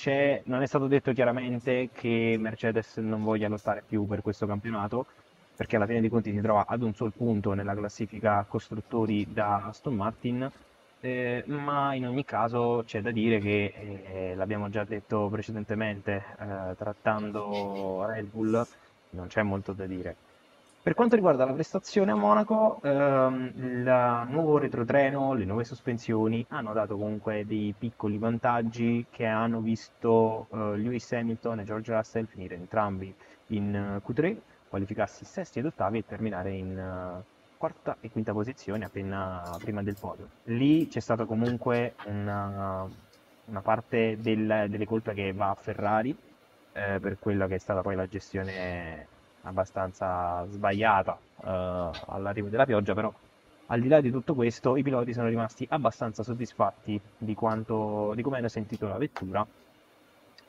non 0.45 0.63
è 0.63 0.67
stato 0.67 0.87
detto 0.87 1.13
chiaramente 1.13 1.91
che 1.93 2.37
Mercedes 2.39 2.97
non 2.97 3.23
voglia 3.23 3.49
lottare 3.49 3.83
più 3.87 4.07
per 4.07 4.23
questo 4.23 4.47
campionato, 4.47 5.07
perché 5.55 5.77
alla 5.77 5.87
fine 5.87 6.01
dei 6.01 6.09
conti 6.09 6.33
si 6.33 6.41
trova 6.41 6.65
ad 6.67 6.83
un 6.83 6.95
sol 6.95 7.13
punto 7.13 7.53
nella 7.53 7.75
classifica 7.75 8.45
costruttori 8.49 9.31
da 9.31 9.67
Aston 9.67 9.95
Martin, 9.95 10.51
eh, 11.01 11.45
ma 11.47 11.95
in 11.95 12.07
ogni 12.07 12.25
caso 12.25 12.83
c'è 12.87 13.03
da 13.03 13.11
dire 13.11 13.41
che, 13.41 13.75
eh, 14.33 14.35
l'abbiamo 14.37 14.71
già 14.71 14.85
detto 14.85 15.29
precedentemente, 15.29 16.25
eh, 16.39 16.75
trattando 16.77 18.07
Red 18.07 18.27
Bull, 18.31 18.67
non 19.11 19.27
c'è 19.27 19.43
molto 19.43 19.73
da 19.73 19.87
dire. 19.87 20.17
Per 20.83 20.95
quanto 20.95 21.15
riguarda 21.15 21.45
la 21.45 21.53
prestazione 21.53 22.11
a 22.11 22.17
Monaco, 22.17 22.81
ehm, 22.83 23.53
il 23.55 24.27
nuovo 24.31 24.59
retrotreno, 24.59 25.33
le 25.33 25.45
nuove 25.45 25.63
sospensioni 25.63 26.45
hanno 26.49 26.73
dato 26.73 26.97
comunque 26.97 27.47
dei 27.47 27.73
piccoli 27.79 28.19
vantaggi 28.19 29.07
che 29.09 29.25
hanno 29.25 29.61
visto 29.61 30.49
eh, 30.51 30.77
Lewis 30.79 31.13
Hamilton 31.13 31.61
e 31.61 31.65
George 31.65 31.95
Russell 31.95 32.27
finire 32.27 32.57
entrambi 32.57 33.15
in 33.49 34.01
uh, 34.03 34.11
Q3 34.11 34.37
qualificarsi 34.69 35.25
sesti 35.25 35.61
ed 35.61 35.67
ottavi 35.67 35.99
e 35.99 36.05
terminare 36.05 36.51
in 36.51 36.77
uh, 36.77 37.23
quarta 37.57 37.99
e 38.01 38.11
quinta 38.11 38.33
posizione 38.33 38.85
appena 38.85 39.57
prima 39.61 39.85
del 39.85 39.97
podio. 40.01 40.31
Lì 40.45 40.89
c'è 40.89 40.99
stata 40.99 41.27
comunque 41.27 41.95
una, 42.07 42.89
una 43.45 43.61
parte 43.61 44.17
del, 44.19 44.67
delle 44.69 44.85
colpe 44.85 45.15
che 45.15 45.33
va 45.33 45.51
a 45.51 45.55
Ferrari 45.55 46.11
eh, 46.73 46.99
per 46.99 47.19
quella 47.21 47.47
che 47.47 47.55
è 47.55 47.59
stata 47.59 47.83
poi 47.83 47.95
la 47.95 48.09
gestione 48.09 49.07
abbastanza 49.43 50.47
sbagliata 50.49 51.19
eh, 51.45 51.91
all'arrivo 52.07 52.49
della 52.49 52.67
pioggia, 52.67 52.95
però 52.95 53.13
al 53.67 53.81
di 53.81 53.89
là 53.89 54.01
di 54.01 54.11
tutto 54.11 54.35
questo 54.35 54.77
i 54.77 54.83
piloti 54.83 55.13
sono 55.13 55.29
rimasti 55.29 55.67
abbastanza 55.71 56.23
soddisfatti 56.23 57.01
di, 57.17 57.35
quanto, 57.35 58.13
di 58.15 58.23
come 58.23 58.39
hanno 58.39 58.49
sentito 58.49 58.87
la 58.87 58.99
vettura 58.99 59.47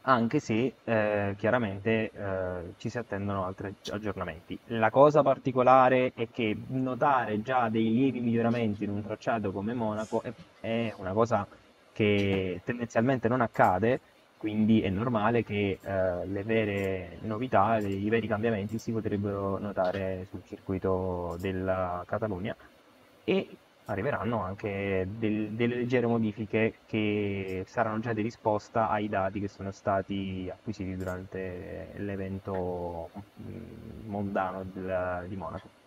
anche 0.06 0.40
se 0.40 0.74
eh, 0.84 1.36
chiaramente 1.38 2.12
eh, 2.12 2.74
ci 2.78 2.90
si 2.90 2.98
attendono 2.98 3.46
altri 3.46 3.74
aggiornamenti. 3.92 4.58
La 4.68 4.90
cosa 4.90 5.22
particolare 5.22 6.12
è 6.16 6.28
che 6.30 6.58
notare 6.68 7.42
già 7.42 7.70
dei 7.70 7.94
lievi 7.94 8.20
miglioramenti 8.20 8.84
in 8.84 8.90
un 8.90 9.04
tracciato 9.04 9.52
come 9.52 9.74
Monaco 9.74 10.22
è, 10.22 10.34
è 10.60 10.94
una 10.98 11.14
cosa 11.14 11.48
che 11.94 12.62
tendenzialmente 12.66 13.28
non 13.28 13.42
accade, 13.42 14.00
quindi 14.44 14.82
è 14.82 14.90
normale 14.90 15.42
che 15.42 15.80
eh, 15.82 16.26
le 16.26 16.44
vere 16.44 17.18
novità, 17.22 17.78
i 17.78 18.10
veri 18.10 18.28
cambiamenti 18.28 18.78
si 18.78 18.92
potrebbero 18.92 19.58
notare 19.58 20.28
sul 20.30 20.44
circuito 20.44 21.38
della 21.40 22.04
Catalogna 22.06 22.54
e 23.24 23.48
arriveranno 23.86 24.44
anche 24.44 25.08
del, 25.10 25.52
delle 25.52 25.76
leggere 25.76 26.08
modifiche 26.08 26.74
che 26.86 27.64
saranno 27.68 28.00
già 28.00 28.12
di 28.12 28.22
risposta 28.22 28.90
ai 28.90 29.08
dati 29.08 29.40
che 29.40 29.48
sono 29.48 29.72
stati 29.72 30.50
acquisiti 30.52 30.94
durante 30.98 31.92
l'evento 31.96 33.12
mm, 33.40 34.10
mondano 34.10 34.66
del, 34.74 35.26
di 35.30 35.38
Monaco. 35.38 35.83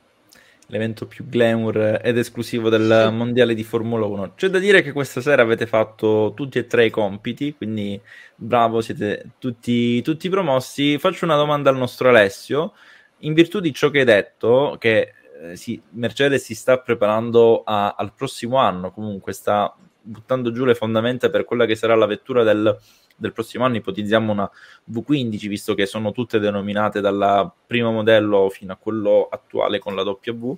L'evento 0.68 1.06
più 1.06 1.28
glamour 1.28 2.00
ed 2.02 2.18
esclusivo 2.18 2.68
del 2.68 3.10
mondiale 3.12 3.54
di 3.54 3.62
Formula 3.62 4.04
1. 4.06 4.34
C'è 4.34 4.48
da 4.48 4.58
dire 4.58 4.82
che 4.82 4.92
questa 4.92 5.20
sera 5.20 5.42
avete 5.42 5.66
fatto 5.66 6.32
tutti 6.34 6.58
e 6.58 6.66
tre 6.66 6.86
i 6.86 6.90
compiti, 6.90 7.54
quindi 7.54 8.00
bravo, 8.34 8.80
siete 8.80 9.30
tutti, 9.38 10.02
tutti 10.02 10.28
promossi. 10.28 10.98
Faccio 10.98 11.24
una 11.24 11.36
domanda 11.36 11.70
al 11.70 11.76
nostro 11.76 12.08
Alessio. 12.08 12.72
In 13.18 13.32
virtù 13.32 13.60
di 13.60 13.72
ciò 13.72 13.90
che 13.90 14.00
hai 14.00 14.04
detto, 14.04 14.76
che 14.80 15.12
eh, 15.42 15.56
sì, 15.56 15.80
Mercedes 15.90 16.42
si 16.42 16.54
sta 16.54 16.78
preparando 16.78 17.62
a, 17.64 17.94
al 17.96 18.12
prossimo 18.12 18.56
anno, 18.56 18.90
comunque 18.90 19.32
sta 19.32 19.74
buttando 20.00 20.52
giù 20.52 20.64
le 20.64 20.74
fondamenta 20.74 21.30
per 21.30 21.44
quella 21.44 21.66
che 21.66 21.74
sarà 21.74 21.94
la 21.94 22.06
vettura 22.06 22.42
del, 22.42 22.78
del 23.16 23.32
prossimo 23.32 23.64
anno, 23.64 23.76
ipotizziamo 23.76 24.30
una 24.30 24.50
V15, 24.90 25.48
visto 25.48 25.74
che 25.74 25.86
sono 25.86 26.12
tutte 26.12 26.38
denominate 26.38 27.00
dal 27.00 27.50
primo 27.66 27.90
modello 27.90 28.48
fino 28.50 28.72
a 28.72 28.76
quello 28.76 29.28
attuale 29.30 29.78
con 29.78 29.94
la 29.94 30.02
W. 30.02 30.56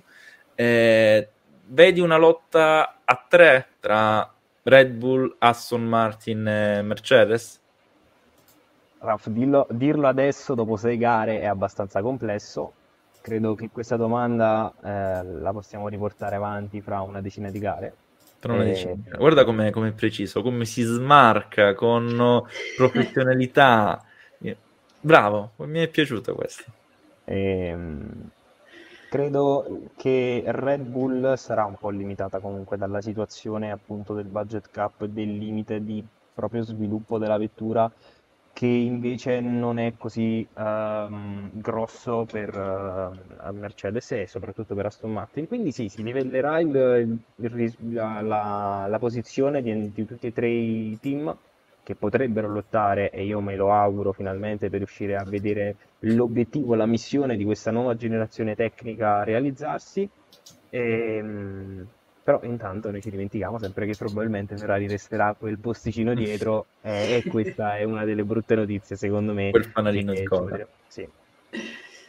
Eh, 0.55 1.29
vedi 1.67 1.99
una 1.99 2.17
lotta 2.17 2.99
a 3.03 3.25
tre 3.27 3.67
tra 3.79 4.31
Red 4.63 4.91
Bull, 4.91 5.35
Aston 5.39 5.83
Martin 5.85 6.47
e 6.47 6.81
Mercedes? 6.81 7.59
Raf, 8.99 9.27
dillo, 9.27 9.65
dirlo 9.71 10.07
adesso 10.07 10.53
dopo 10.55 10.75
sei 10.75 10.97
gare 10.97 11.39
è 11.39 11.45
abbastanza 11.45 12.01
complesso 12.01 12.73
credo 13.21 13.53
che 13.55 13.69
questa 13.71 13.95
domanda 13.95 14.73
eh, 14.81 15.23
la 15.23 15.51
possiamo 15.51 15.87
riportare 15.87 16.35
avanti 16.35 16.81
fra 16.81 17.01
una 17.01 17.21
decina 17.21 17.49
di 17.49 17.59
gare. 17.59 17.93
Tra 18.39 18.53
una 18.53 18.63
decina. 18.63 18.95
Guarda 19.17 19.43
com'è, 19.43 19.69
com'è 19.69 19.91
preciso, 19.91 20.41
come 20.41 20.65
si 20.65 20.81
smarca 20.81 21.73
con 21.73 22.43
professionalità. 22.75 24.03
Bravo, 25.01 25.51
mi 25.57 25.79
è 25.79 25.87
piaciuta 25.87 26.33
questa. 26.33 26.63
E, 27.23 27.67
ehm, 27.67 28.29
credo 29.09 29.89
che 29.95 30.43
Red 30.45 30.81
Bull 30.81 31.35
sarà 31.35 31.63
un 31.63 31.75
po' 31.75 31.89
limitata 31.89 32.39
comunque 32.39 32.77
dalla 32.77 33.01
situazione 33.01 33.71
appunto 33.71 34.13
del 34.13 34.25
budget 34.25 34.69
cap, 34.71 35.05
del 35.05 35.37
limite 35.37 35.83
di 35.83 36.05
proprio 36.33 36.63
sviluppo 36.63 37.17
della 37.17 37.37
vettura 37.37 37.89
che 38.53 38.65
invece 38.65 39.39
non 39.39 39.79
è 39.79 39.93
così 39.97 40.45
um, 40.55 41.49
grosso 41.53 42.25
per 42.29 42.55
uh, 42.55 43.53
Mercedes 43.53 44.11
e 44.11 44.27
soprattutto 44.27 44.75
per 44.75 44.87
Aston 44.87 45.13
Martin. 45.13 45.47
Quindi 45.47 45.71
sì, 45.71 45.87
si 45.87 46.03
livellerà 46.03 46.59
il, 46.59 47.19
il, 47.35 47.75
la, 47.93 48.21
la, 48.21 48.85
la, 48.89 48.99
posizione 48.99 49.61
di, 49.61 49.91
di, 49.93 50.05
tutti 50.05 50.27
e 50.27 50.33
tre 50.33 50.49
i 50.49 50.97
team 50.99 51.35
che 51.83 51.95
potrebbero 51.95 52.49
lottare 52.49 53.09
e 53.11 53.23
io 53.23 53.39
me 53.39 53.55
lo 53.55 53.71
auguro 53.71 54.11
finalmente 54.11 54.69
per 54.69 54.79
riuscire 54.79 55.15
a 55.15 55.23
vedere 55.23 55.75
l'obiettivo, 55.99 56.75
la 56.75 56.85
missione 56.85 57.37
di 57.37 57.45
questa 57.45 57.71
nuova 57.71 57.95
generazione 57.95 58.55
tecnica 58.55 59.23
realizzarsi. 59.23 60.09
E, 60.69 61.19
um, 61.21 61.87
però 62.29 62.41
intanto 62.43 62.91
noi 62.91 63.01
ci 63.01 63.09
dimentichiamo 63.09 63.57
sempre 63.57 63.87
che 63.87 63.95
probabilmente 63.97 64.55
Ferrari 64.55 64.87
resterà 64.87 65.35
quel 65.35 65.57
posticino 65.57 66.13
dietro 66.13 66.67
eh, 66.83 67.15
e 67.15 67.23
questa 67.27 67.77
è 67.77 67.83
una 67.83 68.05
delle 68.05 68.23
brutte 68.23 68.53
notizie 68.53 68.95
secondo 68.95 69.33
me. 69.33 69.49
Quel 69.49 69.65
fanalino 69.65 70.13
di 70.13 70.23
coda. 70.25 70.67
Sì. 70.85 71.07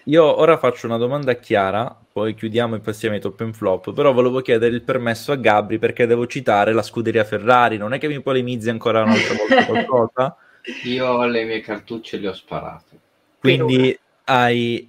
Io 0.04 0.38
ora 0.38 0.58
faccio 0.58 0.84
una 0.84 0.98
domanda 0.98 1.30
a 1.30 1.36
Chiara, 1.36 1.96
poi 2.12 2.34
chiudiamo 2.34 2.74
e 2.74 2.80
passiamo 2.80 3.14
ai 3.14 3.20
top 3.22 3.40
and 3.40 3.54
flop, 3.54 3.94
però 3.94 4.12
volevo 4.12 4.42
chiedere 4.42 4.74
il 4.74 4.82
permesso 4.82 5.32
a 5.32 5.36
Gabri 5.36 5.78
perché 5.78 6.04
devo 6.04 6.26
citare 6.26 6.74
la 6.74 6.82
scuderia 6.82 7.24
Ferrari, 7.24 7.78
non 7.78 7.94
è 7.94 7.98
che 7.98 8.08
mi 8.08 8.20
polemizzi 8.20 8.68
ancora 8.68 9.02
un'altra 9.02 9.34
volta 9.36 9.64
qualcosa? 9.64 10.36
Io 10.84 11.24
le 11.24 11.44
mie 11.44 11.60
cartucce 11.60 12.18
le 12.18 12.28
ho 12.28 12.34
sparate. 12.34 12.98
Quindi 13.38 13.98
hai... 14.24 14.86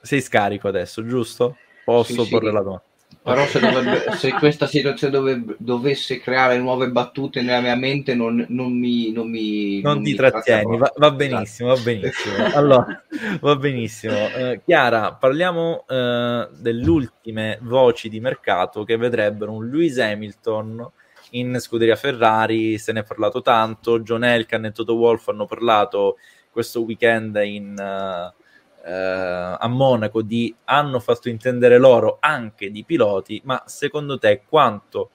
sei 0.00 0.22
scarico 0.22 0.66
adesso, 0.66 1.04
giusto? 1.04 1.58
Posso 1.84 2.24
sì, 2.24 2.30
porre 2.30 2.48
sì. 2.48 2.54
la 2.54 2.62
domanda? 2.62 2.88
Però 3.22 3.44
se, 3.44 3.60
dovrebbe, 3.60 4.12
se 4.16 4.32
questa 4.32 4.66
situazione 4.66 5.12
dove, 5.12 5.44
dovesse 5.58 6.20
creare 6.20 6.56
nuove 6.58 6.88
battute 6.88 7.42
nella 7.42 7.60
mia 7.60 7.76
mente, 7.76 8.14
non, 8.14 8.46
non 8.48 8.72
mi. 8.72 9.12
Non, 9.12 9.28
mi, 9.28 9.82
non, 9.82 9.94
non 9.96 10.02
ti 10.02 10.12
mi 10.12 10.16
trattieni, 10.16 10.78
va, 10.78 10.90
va, 10.96 11.10
benissimo, 11.10 11.74
va 11.74 11.80
benissimo. 11.82 12.44
Allora, 12.54 13.04
va 13.40 13.56
benissimo. 13.56 14.14
Uh, 14.14 14.60
Chiara, 14.64 15.12
parliamo 15.12 15.84
uh, 15.86 16.48
delle 16.56 16.88
ultime 16.88 17.58
voci 17.60 18.08
di 18.08 18.20
mercato 18.20 18.84
che 18.84 18.96
vedrebbero 18.96 19.52
un 19.52 19.68
Lewis 19.68 19.98
Hamilton 19.98 20.90
in 21.32 21.58
scuderia 21.60 21.96
Ferrari, 21.96 22.78
se 22.78 22.92
ne 22.92 23.00
è 23.00 23.04
parlato 23.04 23.42
tanto. 23.42 24.00
John 24.00 24.24
Elkan 24.24 24.64
e 24.64 24.72
Toto 24.72 24.94
Wolff 24.94 25.28
hanno 25.28 25.44
parlato 25.44 26.16
questo 26.50 26.82
weekend 26.82 27.38
in. 27.44 27.74
Uh, 27.76 28.38
eh, 28.84 29.56
a 29.58 29.68
Monaco 29.68 30.22
di 30.22 30.54
hanno 30.64 31.00
fatto 31.00 31.28
intendere 31.28 31.78
loro 31.78 32.18
anche 32.20 32.70
di 32.70 32.84
piloti, 32.84 33.40
ma 33.44 33.62
secondo 33.66 34.18
te 34.18 34.42
quanto 34.48 35.10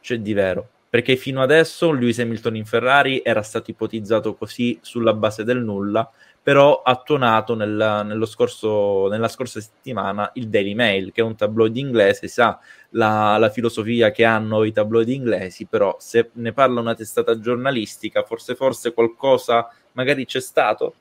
c'è 0.00 0.18
di 0.18 0.32
vero? 0.32 0.68
Perché 0.90 1.16
fino 1.16 1.40
adesso 1.40 1.92
Lewis 1.92 2.18
Hamilton 2.18 2.56
in 2.56 2.64
Ferrari 2.64 3.22
era 3.24 3.42
stato 3.42 3.70
ipotizzato 3.70 4.34
così 4.34 4.78
sulla 4.82 5.14
base 5.14 5.44
del 5.44 5.62
nulla, 5.62 6.10
però 6.42 6.82
ha 6.82 6.96
tuonato 6.96 7.54
nello 7.54 8.26
scorso, 8.26 9.08
nella 9.08 9.28
scorsa 9.28 9.60
settimana 9.60 10.30
il 10.34 10.48
Daily 10.48 10.74
Mail, 10.74 11.12
che 11.12 11.20
è 11.20 11.24
un 11.24 11.36
tabloid 11.36 11.76
inglese, 11.76 12.28
sa 12.28 12.58
la, 12.90 13.36
la, 13.36 13.50
filosofia 13.50 14.10
che 14.10 14.24
hanno 14.24 14.64
i 14.64 14.72
tabloid 14.72 15.08
inglesi, 15.10 15.66
però 15.66 15.94
se 16.00 16.30
ne 16.34 16.52
parla 16.52 16.80
una 16.80 16.94
testata 16.94 17.38
giornalistica, 17.38 18.22
forse 18.22 18.54
forse 18.54 18.92
qualcosa 18.94 19.68
magari 19.92 20.24
c'è 20.24 20.40
stato? 20.40 20.94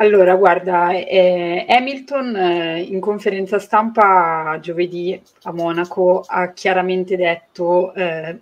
Allora, 0.00 0.36
guarda, 0.36 0.92
eh, 0.92 1.66
Hamilton 1.68 2.36
eh, 2.36 2.82
in 2.82 3.00
conferenza 3.00 3.58
stampa 3.58 4.56
giovedì 4.60 5.20
a 5.42 5.52
Monaco 5.52 6.22
ha 6.24 6.52
chiaramente 6.52 7.16
detto, 7.16 7.92
eh, 7.94 8.38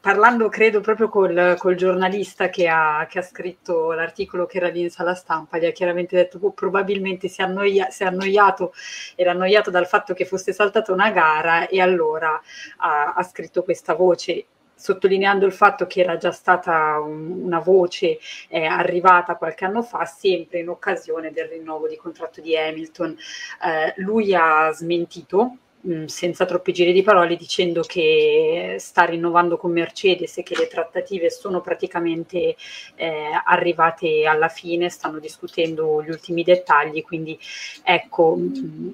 parlando 0.00 0.50
credo 0.50 0.80
proprio 0.80 1.08
col, 1.08 1.54
col 1.56 1.76
giornalista 1.76 2.50
che 2.50 2.68
ha, 2.68 3.06
che 3.08 3.20
ha, 3.20 3.22
scritto 3.22 3.92
l'articolo 3.92 4.44
che 4.44 4.58
era 4.58 4.68
lì 4.68 4.82
in 4.82 4.90
sala 4.90 5.14
stampa, 5.14 5.56
gli 5.56 5.64
ha 5.64 5.70
chiaramente 5.70 6.14
detto 6.14 6.38
oh, 6.42 6.50
probabilmente 6.52 7.26
si 7.28 7.40
annoia, 7.40 7.88
si 7.88 8.02
è 8.02 8.06
annoiato, 8.06 8.74
era 9.14 9.30
annoiato 9.30 9.70
dal 9.70 9.86
fatto 9.86 10.12
che 10.12 10.26
fosse 10.26 10.52
saltata 10.52 10.92
una 10.92 11.10
gara 11.10 11.68
e 11.68 11.80
allora 11.80 12.38
ha, 12.78 13.14
ha 13.14 13.22
scritto 13.22 13.62
questa 13.62 13.94
voce 13.94 14.44
sottolineando 14.74 15.46
il 15.46 15.52
fatto 15.52 15.86
che 15.86 16.00
era 16.00 16.16
già 16.16 16.32
stata 16.32 16.98
un, 16.98 17.42
una 17.42 17.60
voce 17.60 18.18
eh, 18.48 18.64
arrivata 18.64 19.36
qualche 19.36 19.64
anno 19.64 19.82
fa, 19.82 20.04
sempre 20.04 20.60
in 20.60 20.68
occasione 20.68 21.30
del 21.32 21.48
rinnovo 21.48 21.88
di 21.88 21.96
contratto 21.96 22.40
di 22.40 22.56
Hamilton. 22.56 23.16
Eh, 23.64 23.94
lui 24.02 24.34
ha 24.34 24.70
smentito 24.72 25.56
mm, 25.86 26.06
senza 26.06 26.44
troppi 26.46 26.72
giri 26.72 26.92
di 26.92 27.02
parole 27.02 27.36
dicendo 27.36 27.82
che 27.82 28.76
sta 28.78 29.04
rinnovando 29.04 29.56
con 29.56 29.72
Mercedes 29.72 30.38
e 30.38 30.42
che 30.42 30.56
le 30.56 30.66
trattative 30.66 31.30
sono 31.30 31.60
praticamente 31.60 32.56
eh, 32.96 33.40
arrivate 33.44 34.26
alla 34.26 34.48
fine, 34.48 34.88
stanno 34.88 35.18
discutendo 35.18 36.02
gli 36.02 36.10
ultimi 36.10 36.42
dettagli, 36.42 37.02
quindi 37.02 37.38
ecco 37.84 38.34
mh, 38.36 38.58
mm, 38.58 38.90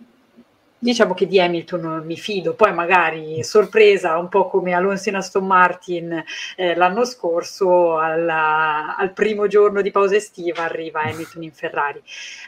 diciamo 0.78 1.14
che 1.14 1.26
di 1.26 1.40
Hamilton 1.40 2.02
mi 2.04 2.16
fido, 2.16 2.54
poi 2.54 2.72
magari 2.72 3.42
sorpresa, 3.42 4.16
un 4.18 4.28
po' 4.28 4.48
come 4.48 4.72
Alonso 4.72 5.08
in 5.08 5.16
Aston 5.16 5.46
Martin 5.46 6.24
eh, 6.56 6.74
l'anno 6.76 7.04
scorso, 7.04 7.98
alla, 7.98 8.96
al 8.96 9.12
primo 9.12 9.46
giorno 9.46 9.82
di 9.82 9.90
pausa 9.90 10.16
estiva 10.16 10.62
arriva 10.62 11.02
Hamilton 11.02 11.42
in 11.42 11.52
Ferrari. 11.52 12.02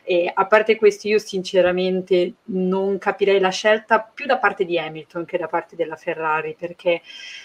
E 0.04 0.30
a 0.32 0.46
parte 0.46 0.76
questo, 0.76 1.08
io 1.08 1.18
sinceramente 1.18 2.34
non 2.44 2.98
capirei 2.98 3.40
la 3.40 3.50
scelta 3.50 4.00
più 4.00 4.26
da 4.26 4.38
parte 4.38 4.64
di 4.64 4.78
Hamilton 4.78 5.24
che 5.24 5.38
da 5.38 5.48
parte 5.48 5.74
della 5.74 5.96
Ferrari, 5.96 6.54
perché 6.58 7.02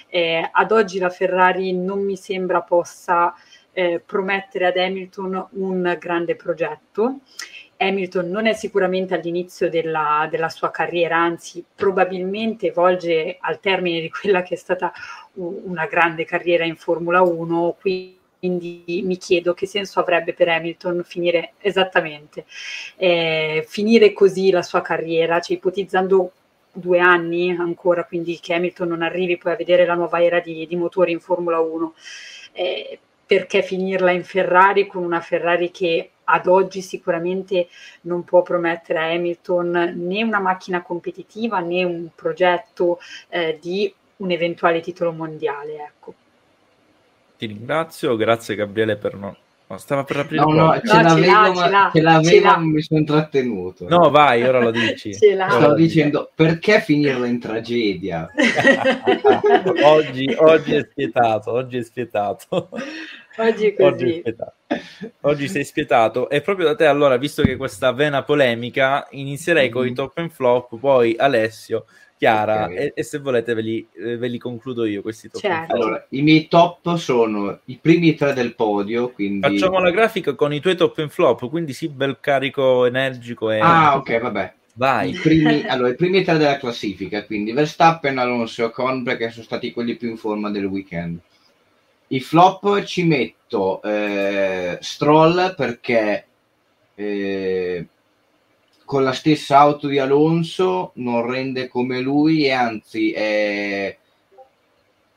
eh, 0.07 0.47
ad 0.51 0.71
oggi 0.71 0.99
la 0.99 1.09
Ferrari 1.09 1.73
non 1.73 2.03
mi 2.03 2.15
sembra 2.15 2.61
possa 2.61 3.33
eh, 3.75 4.01
promettere 4.03 4.67
ad 4.67 4.77
Hamilton 4.77 5.47
un 5.51 5.97
grande 5.99 6.35
progetto. 6.35 7.19
Hamilton 7.87 8.29
non 8.29 8.47
è 8.47 8.53
sicuramente 8.53 9.13
all'inizio 9.13 9.69
della, 9.69 10.27
della, 10.29 10.49
sua 10.49 10.71
carriera, 10.71 11.17
anzi 11.17 11.63
probabilmente 11.75 12.71
volge 12.71 13.37
al 13.39 13.59
termine 13.59 14.01
di 14.01 14.09
quella 14.09 14.41
che 14.41 14.55
è 14.55 14.57
stata 14.57 14.91
una 15.33 15.85
grande 15.85 16.25
carriera 16.25 16.65
in 16.65 16.75
Formula 16.75 17.21
1, 17.21 17.77
quindi 17.79 18.19
mi 19.03 19.17
chiedo 19.17 19.53
che 19.53 19.65
senso 19.65 19.99
avrebbe 19.99 20.33
per 20.33 20.49
Hamilton 20.49 21.03
finire 21.05 21.53
esattamente, 21.59 22.45
eh, 22.97 23.65
finire 23.67 24.13
così 24.13 24.51
la 24.51 24.61
sua 24.61 24.81
carriera, 24.81 25.39
cioè 25.39 25.57
ipotizzando 25.57 26.31
due 26.71 26.99
anni 26.99 27.51
ancora, 27.51 28.03
quindi 28.03 28.39
che 28.39 28.53
Hamilton 28.53 28.89
non 28.89 29.01
arrivi 29.01 29.37
poi 29.37 29.53
a 29.53 29.55
vedere 29.55 29.85
la 29.85 29.93
nuova 29.93 30.21
era 30.21 30.39
di, 30.39 30.67
di 30.67 30.75
motori 30.75 31.11
in 31.11 31.19
Formula 31.19 31.59
1. 31.59 31.93
Eh, 32.51 32.99
perché 33.25 33.61
finirla 33.61 34.11
in 34.11 34.23
Ferrari 34.23 34.87
con 34.87 35.03
una 35.03 35.21
Ferrari 35.21 35.71
che 35.71 36.11
ad 36.25 36.47
oggi 36.47 36.81
sicuramente 36.81 37.67
non 38.01 38.23
può 38.23 38.41
promettere 38.41 38.99
a 38.99 39.11
Hamilton 39.11 39.93
né 39.95 40.23
una 40.23 40.39
macchina 40.39 40.81
competitiva 40.81 41.59
né 41.59 41.83
un 41.83 42.09
progetto 42.15 42.99
eh, 43.29 43.57
di 43.61 43.93
un 44.17 44.31
eventuale 44.31 44.81
titolo 44.81 45.11
mondiale. 45.11 45.75
Ecco. 45.75 46.13
Ti 47.37 47.45
ringrazio, 47.45 48.15
grazie 48.15 48.55
Gabriele 48.55 48.95
per 48.95 49.15
no. 49.15 49.37
No 49.67 49.77
stava 49.77 50.03
per 50.03 50.17
aprire 50.17 50.43
no, 50.43 50.51
no, 50.51 50.81
ce, 50.83 50.93
no, 50.93 51.01
l'avevo, 51.01 51.55
ce, 51.55 51.69
ma, 51.69 51.91
ce 51.93 52.01
l'avevo, 52.01 52.45
ma 52.45 52.57
mi 52.57 52.81
sono 52.81 53.03
trattenuto. 53.03 53.87
No, 53.87 54.09
vai, 54.09 54.43
ora 54.43 54.59
lo 54.59 54.71
dici. 54.71 55.13
Stavo 55.13 55.73
dicendo, 55.73 56.31
perché 56.35 56.81
finirla 56.81 57.25
in 57.25 57.39
tragedia? 57.39 58.29
oggi, 59.83 60.35
oggi 60.37 60.75
è 60.75 60.87
spietato, 60.89 61.51
oggi 61.51 61.77
è 61.77 61.83
spietato. 61.83 62.69
Oggi 63.37 63.65
è 63.65 63.73
così. 63.73 64.21
Oggi, 64.23 64.23
Oggi 65.21 65.47
sei 65.47 65.63
spietato. 65.63 66.29
E 66.29 66.41
proprio 66.41 66.67
da 66.67 66.75
te, 66.75 66.85
allora, 66.85 67.17
visto 67.17 67.43
che 67.43 67.55
questa 67.55 67.91
vena 67.91 68.23
polemica, 68.23 69.07
inizierei 69.11 69.69
mm. 69.69 69.71
con 69.71 69.81
i 69.81 69.85
mm-hmm. 69.85 69.95
top 69.95 70.17
and 70.17 70.31
flop, 70.31 70.79
poi 70.79 71.15
Alessio, 71.17 71.85
Chiara, 72.17 72.65
okay. 72.65 72.77
e, 72.77 72.93
e, 72.95 73.03
se 73.03 73.19
volete 73.19 73.53
ve 73.53 73.61
li, 73.61 73.87
eh, 73.93 74.17
ve 74.17 74.27
li, 74.27 74.37
concludo 74.37 74.85
io 74.85 75.01
questi 75.01 75.29
top 75.29 75.41
certo. 75.41 75.73
Allora, 75.73 76.05
i 76.09 76.21
miei 76.21 76.47
top 76.47 76.95
sono 76.95 77.59
i 77.65 77.77
primi 77.81 78.15
tre 78.15 78.33
del 78.33 78.55
podio, 78.55 79.11
quindi... 79.11 79.41
Facciamo 79.41 79.79
la 79.79 79.91
grafica 79.91 80.33
con 80.33 80.53
i 80.53 80.61
tuoi 80.61 80.77
top 80.77 80.97
and 80.99 81.09
flop, 81.09 81.49
quindi 81.49 81.73
sì, 81.73 81.89
bel 81.89 82.17
carico 82.21 82.85
energico. 82.85 83.51
E... 83.51 83.59
Ah, 83.59 83.97
ok, 83.97 84.19
vabbè. 84.21 84.53
Vai. 84.77 85.09
I 85.09 85.13
primi, 85.13 85.63
allora, 85.67 85.89
i 85.89 85.95
primi 85.95 86.23
tre 86.23 86.37
della 86.37 86.57
classifica, 86.57 87.25
quindi 87.25 87.51
Verstappen, 87.51 88.17
Alonso 88.17 88.61
e 88.61 88.65
Ocon, 88.65 89.03
perché 89.03 89.29
sono 89.29 89.43
stati 89.43 89.71
quelli 89.71 89.95
più 89.95 90.09
in 90.09 90.17
forma 90.17 90.49
del 90.49 90.65
weekend. 90.65 91.19
I 92.07 92.19
flop 92.19 92.83
ci 92.83 93.03
metto 93.03 93.81
eh, 93.81 94.77
Stroll 94.79 95.55
perché 95.55 96.25
eh, 96.95 97.87
con 98.85 99.03
la 99.03 99.13
stessa 99.13 99.57
auto 99.57 99.87
di 99.87 99.97
Alonso 99.97 100.91
non 100.95 101.25
rende 101.25 101.67
come 101.67 101.99
lui 101.99 102.45
e 102.45 102.51
anzi 102.51 103.11
è 103.11 103.97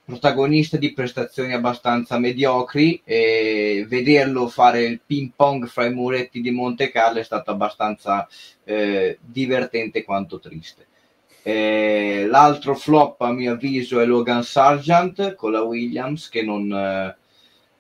protagonista 0.09 0.79
di 0.79 0.95
prestazioni 0.95 1.53
abbastanza 1.53 2.19
mediocri 2.19 3.03
e 3.05 3.85
vederlo 3.87 4.49
fare 4.49 4.85
il 4.85 5.01
ping 5.05 5.33
pong 5.37 5.67
fra 5.67 5.85
i 5.85 5.93
muretti 5.93 6.41
di 6.41 6.51
Monte 6.51 6.91
Carlo 6.91 7.19
è 7.19 7.23
stato 7.23 7.51
abbastanza 7.51 8.27
eh, 8.65 9.19
divertente 9.21 10.05
quanto 10.05 10.39
triste. 10.41 10.87
Eh, 11.43 12.27
l'altro 12.27 12.75
flop 12.75 13.21
a 13.21 13.33
mio 13.33 13.53
avviso 13.53 14.01
è 14.01 14.07
Logan 14.07 14.43
Sargent 14.43 15.35
con 15.35 15.53
la 15.53 15.63
Williams 15.63 16.31
che 16.31 16.43
non, 16.43 16.73
eh, 16.73 17.17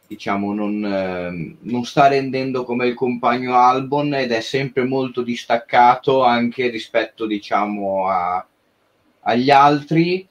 diciamo, 0.08 0.54
non, 0.54 0.84
eh, 0.84 1.56
non, 1.60 1.84
sta 1.84 2.08
rendendo 2.08 2.64
come 2.64 2.86
il 2.86 2.94
compagno 2.94 3.56
Albon 3.56 4.14
ed 4.14 4.32
è 4.32 4.40
sempre 4.40 4.84
molto 4.84 5.20
distaccato 5.20 6.24
anche 6.24 6.68
rispetto 6.68 7.26
diciamo, 7.26 8.08
a, 8.08 8.44
agli 9.20 9.50
altri. 9.50 10.26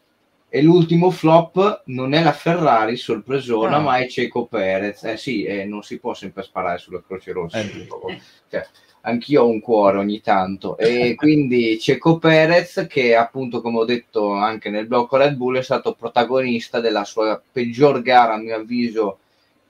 E 0.49 0.61
l'ultimo 0.61 1.11
flop 1.11 1.83
non 1.87 2.13
è 2.13 2.23
la 2.23 2.31
Ferrari 2.31 2.95
sorpresona, 2.95 3.77
no. 3.77 3.83
ma 3.83 3.97
è 3.97 4.07
Ceco 4.07 4.45
Perez. 4.45 5.03
Eh 5.03 5.17
sì, 5.17 5.43
eh, 5.43 5.65
non 5.65 5.83
si 5.83 5.99
può 5.99 6.13
sempre 6.13 6.41
sparare 6.41 6.79
sulla 6.79 7.03
Croce 7.05 7.31
Rossa. 7.33 7.59
Eh, 7.59 8.21
cioè, 8.49 8.65
anch'io 9.01 9.43
ho 9.43 9.47
un 9.47 9.59
cuore 9.59 9.97
ogni 9.97 10.21
tanto 10.21 10.77
e 10.77 11.13
quindi 11.15 11.77
Ceco 11.79 12.17
Perez 12.17 12.87
che 12.89 13.15
appunto 13.15 13.61
come 13.61 13.79
ho 13.79 13.85
detto 13.85 14.31
anche 14.31 14.69
nel 14.69 14.87
blocco 14.87 15.17
Red 15.17 15.35
Bull 15.35 15.57
è 15.57 15.63
stato 15.63 15.93
protagonista 15.93 16.79
della 16.79 17.03
sua 17.03 17.41
peggior 17.51 18.01
gara 18.01 18.33
a 18.33 18.37
mio 18.37 18.55
avviso 18.55 19.19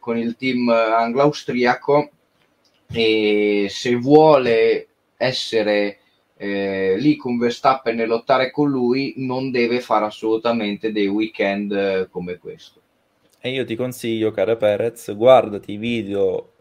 con 0.07 0.17
il 0.17 0.37
team 0.37 0.69
anglo-austriaco 0.69 2.09
e 2.89 3.67
se 3.69 3.95
vuole 3.97 4.87
essere 5.17 5.97
eh, 6.37 6.95
lì 6.97 7.17
con 7.17 7.37
Verstappen 7.37 7.99
e 7.99 8.05
lottare 8.05 8.49
con 8.49 8.69
lui 8.69 9.15
non 9.17 9.51
deve 9.51 9.81
fare 9.81 10.05
assolutamente 10.05 10.93
dei 10.93 11.07
weekend 11.07 11.73
eh, 11.73 12.07
come 12.09 12.37
questo 12.37 12.79
e 13.41 13.49
io 13.49 13.65
ti 13.65 13.75
consiglio 13.75 14.31
cara 14.31 14.55
Perez 14.55 15.13
guardati 15.13 15.73
i 15.73 15.77
video 15.77 16.53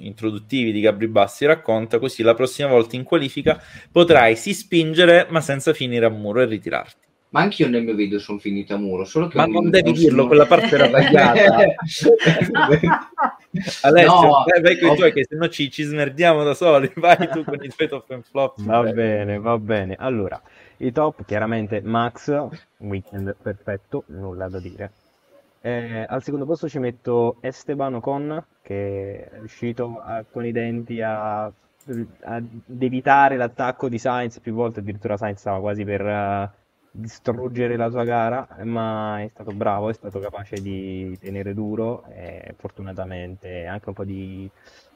introduttivi 0.00 0.70
di 0.70 0.80
Gabri 0.82 1.08
Bassi 1.08 1.46
racconta, 1.46 1.98
così 1.98 2.22
la 2.22 2.34
prossima 2.34 2.68
volta 2.68 2.96
in 2.96 3.04
qualifica 3.04 3.58
potrai 3.90 4.36
sì 4.36 4.52
spingere 4.52 5.28
ma 5.30 5.40
senza 5.40 5.72
finire 5.72 6.04
a 6.04 6.10
muro 6.10 6.42
e 6.42 6.44
ritirarti. 6.44 7.11
Ma 7.32 7.40
anch'io 7.40 7.66
nel 7.66 7.82
mio 7.82 7.94
video 7.94 8.18
sono 8.18 8.36
finito 8.38 8.74
a 8.74 8.76
muro, 8.76 9.04
solo 9.06 9.26
che... 9.26 9.38
Ma 9.38 9.46
non 9.46 9.70
devi 9.70 9.92
dirlo, 9.92 10.26
quella 10.26 10.44
parte 10.44 10.74
era 10.74 10.90
tagliata. 10.90 11.64
Alessio, 13.82 14.20
no, 14.20 14.44
vai, 14.46 14.60
vai 14.60 14.78
con 14.78 14.90
i 14.90 14.96
tuoi 14.96 15.12
che 15.14 15.24
se 15.26 15.36
no 15.36 15.48
ci, 15.48 15.70
ci 15.70 15.82
smerdiamo 15.82 16.44
da 16.44 16.52
soli, 16.52 16.92
vai 16.96 17.30
tu 17.30 17.42
con 17.42 17.58
i 17.62 17.68
tuoi 17.68 17.88
top 17.88 18.10
and 18.10 18.24
flop. 18.24 18.62
Va 18.62 18.82
bene, 18.82 19.38
va 19.38 19.56
bene. 19.56 19.96
Allora, 19.98 20.38
i 20.78 20.92
top 20.92 21.24
chiaramente 21.24 21.80
Max, 21.80 22.48
weekend 22.76 23.34
perfetto, 23.40 24.04
nulla 24.08 24.48
da 24.50 24.60
dire. 24.60 24.92
Eh, 25.62 26.04
al 26.06 26.22
secondo 26.22 26.44
posto 26.44 26.68
ci 26.68 26.78
metto 26.78 27.38
Esteban 27.40 27.94
Ocon, 27.94 28.44
che 28.60 29.30
è 29.30 29.38
riuscito 29.38 30.02
a, 30.04 30.22
con 30.30 30.44
i 30.44 30.52
denti 30.52 31.00
a, 31.00 31.44
ad 31.44 32.46
evitare 32.78 33.36
l'attacco 33.36 33.88
di 33.88 33.96
Sainz 33.96 34.38
più 34.40 34.52
volte, 34.52 34.80
addirittura 34.80 35.16
Sainz 35.16 35.40
stava 35.40 35.60
quasi 35.60 35.82
per 35.84 36.00
uh, 36.02 36.60
distruggere 36.92 37.76
la 37.76 37.90
sua 37.90 38.04
gara, 38.04 38.46
ma 38.64 39.20
è 39.20 39.28
stato 39.28 39.52
bravo, 39.52 39.88
è 39.88 39.94
stato 39.94 40.20
capace 40.20 40.60
di 40.60 41.16
tenere 41.18 41.54
duro 41.54 42.04
e 42.08 42.54
fortunatamente 42.56 43.66
anche 43.66 43.88
un 43.88 43.94
po' 43.94 44.04
di 44.04 44.48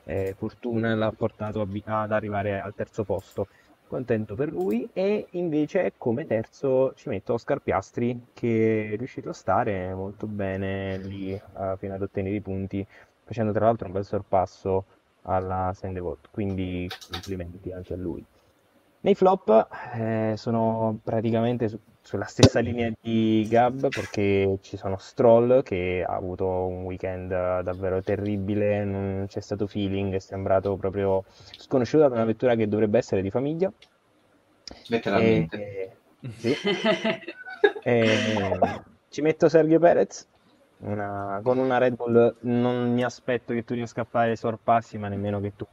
eh, 0.05 0.35
fortuna 0.37 0.95
l'ha 0.95 1.11
portato 1.13 1.61
a, 1.61 2.03
ad 2.03 2.13
arrivare 2.13 2.61
al 2.61 2.75
terzo 2.75 3.05
posto. 3.05 3.49
Contento 3.89 4.35
per 4.35 4.51
lui 4.51 4.89
e 4.93 5.29
invece 5.31 5.93
come 5.97 6.27
terzo 6.27 6.93
ci 6.97 7.09
metto 7.09 7.35
Oscar 7.35 7.61
Piastri 7.61 8.27
che 8.33 8.91
è 8.93 8.97
riuscito 8.97 9.29
a 9.29 9.33
stare 9.33 9.95
molto 9.95 10.27
bene 10.27 10.99
lì 10.99 11.33
uh, 11.33 11.77
fino 11.77 11.95
ad 11.95 12.03
ottenere 12.03 12.35
i 12.35 12.41
punti, 12.41 12.85
facendo 13.25 13.53
tra 13.53 13.67
l'altro 13.67 13.87
un 13.87 13.93
bel 13.93 14.05
sorpasso 14.05 14.85
alla 15.23 15.73
Sandevot, 15.73 16.31
quindi 16.33 16.89
complimenti 17.11 17.71
anche 17.71 17.93
a 17.95 17.97
lui. 17.97 18.25
Nei 19.07 19.15
flop 19.15 19.69
eh, 19.95 20.35
sono 20.37 20.99
praticamente 21.01 21.69
su, 21.69 21.79
sulla 22.01 22.25
stessa 22.25 22.59
linea 22.59 22.91
di 23.01 23.47
Gab 23.49 23.87
perché 23.89 24.59
ci 24.63 24.77
sono 24.77 24.97
Stroll 24.97 25.63
che 25.63 26.05
ha 26.05 26.17
avuto 26.17 26.45
un 26.49 26.83
weekend 26.83 27.29
davvero 27.29 28.03
terribile, 28.03 28.83
non 28.83 29.27
c'è 29.29 29.39
stato 29.39 29.69
feeling, 29.69 30.13
è 30.13 30.19
sembrato 30.19 30.75
proprio 30.75 31.23
sconosciuto 31.57 32.09
da 32.09 32.15
una 32.17 32.25
vettura 32.25 32.57
che 32.57 32.67
dovrebbe 32.67 32.99
essere 32.99 33.23
di 33.23 33.31
famiglia. 33.31 33.73
Letteralmente. 34.89 35.99
E, 36.19 36.29
sì. 36.37 36.57
e, 37.85 38.59
ci 39.09 39.23
metto 39.23 39.49
Sergio 39.49 39.79
Perez. 39.79 40.27
Una, 40.79 41.39
con 41.45 41.59
una 41.59 41.79
Red 41.79 41.95
Bull 41.95 42.39
non 42.41 42.93
mi 42.93 43.05
aspetto 43.05 43.55
che 43.55 43.63
tu 43.63 43.75
riesca 43.75 44.01
a 44.01 44.05
fare 44.05 44.35
sorpassi, 44.35 44.99
ma 44.99 45.07
nemmeno 45.07 45.39
che 45.39 45.53
tu 45.55 45.65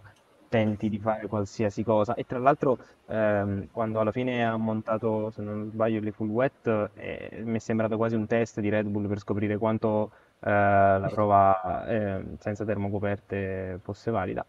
tenti 0.53 0.87
di 0.87 0.99
fare 0.99 1.25
qualsiasi 1.27 1.83
cosa. 1.83 2.13
E 2.13 2.25
tra 2.25 2.37
l'altro, 2.37 2.77
ehm, 3.07 3.69
quando 3.71 3.99
alla 3.99 4.11
fine 4.11 4.45
ha 4.45 4.55
montato, 4.55 5.31
se 5.31 5.41
non 5.41 5.71
sbaglio, 5.71 5.99
le 5.99 6.11
full 6.11 6.29
wet, 6.29 6.91
eh, 6.93 7.41
mi 7.43 7.55
è 7.55 7.59
sembrato 7.59 7.97
quasi 7.97 8.13
un 8.15 8.27
test 8.27 8.59
di 8.59 8.69
Red 8.69 8.85
Bull 8.85 9.07
per 9.07 9.17
scoprire 9.19 9.57
quanto 9.57 10.11
eh, 10.41 10.49
la 10.51 11.09
prova 11.11 11.87
eh, 11.87 12.23
senza 12.37 12.63
termocoperte 12.65 13.79
fosse 13.81 14.11
valida. 14.11 14.45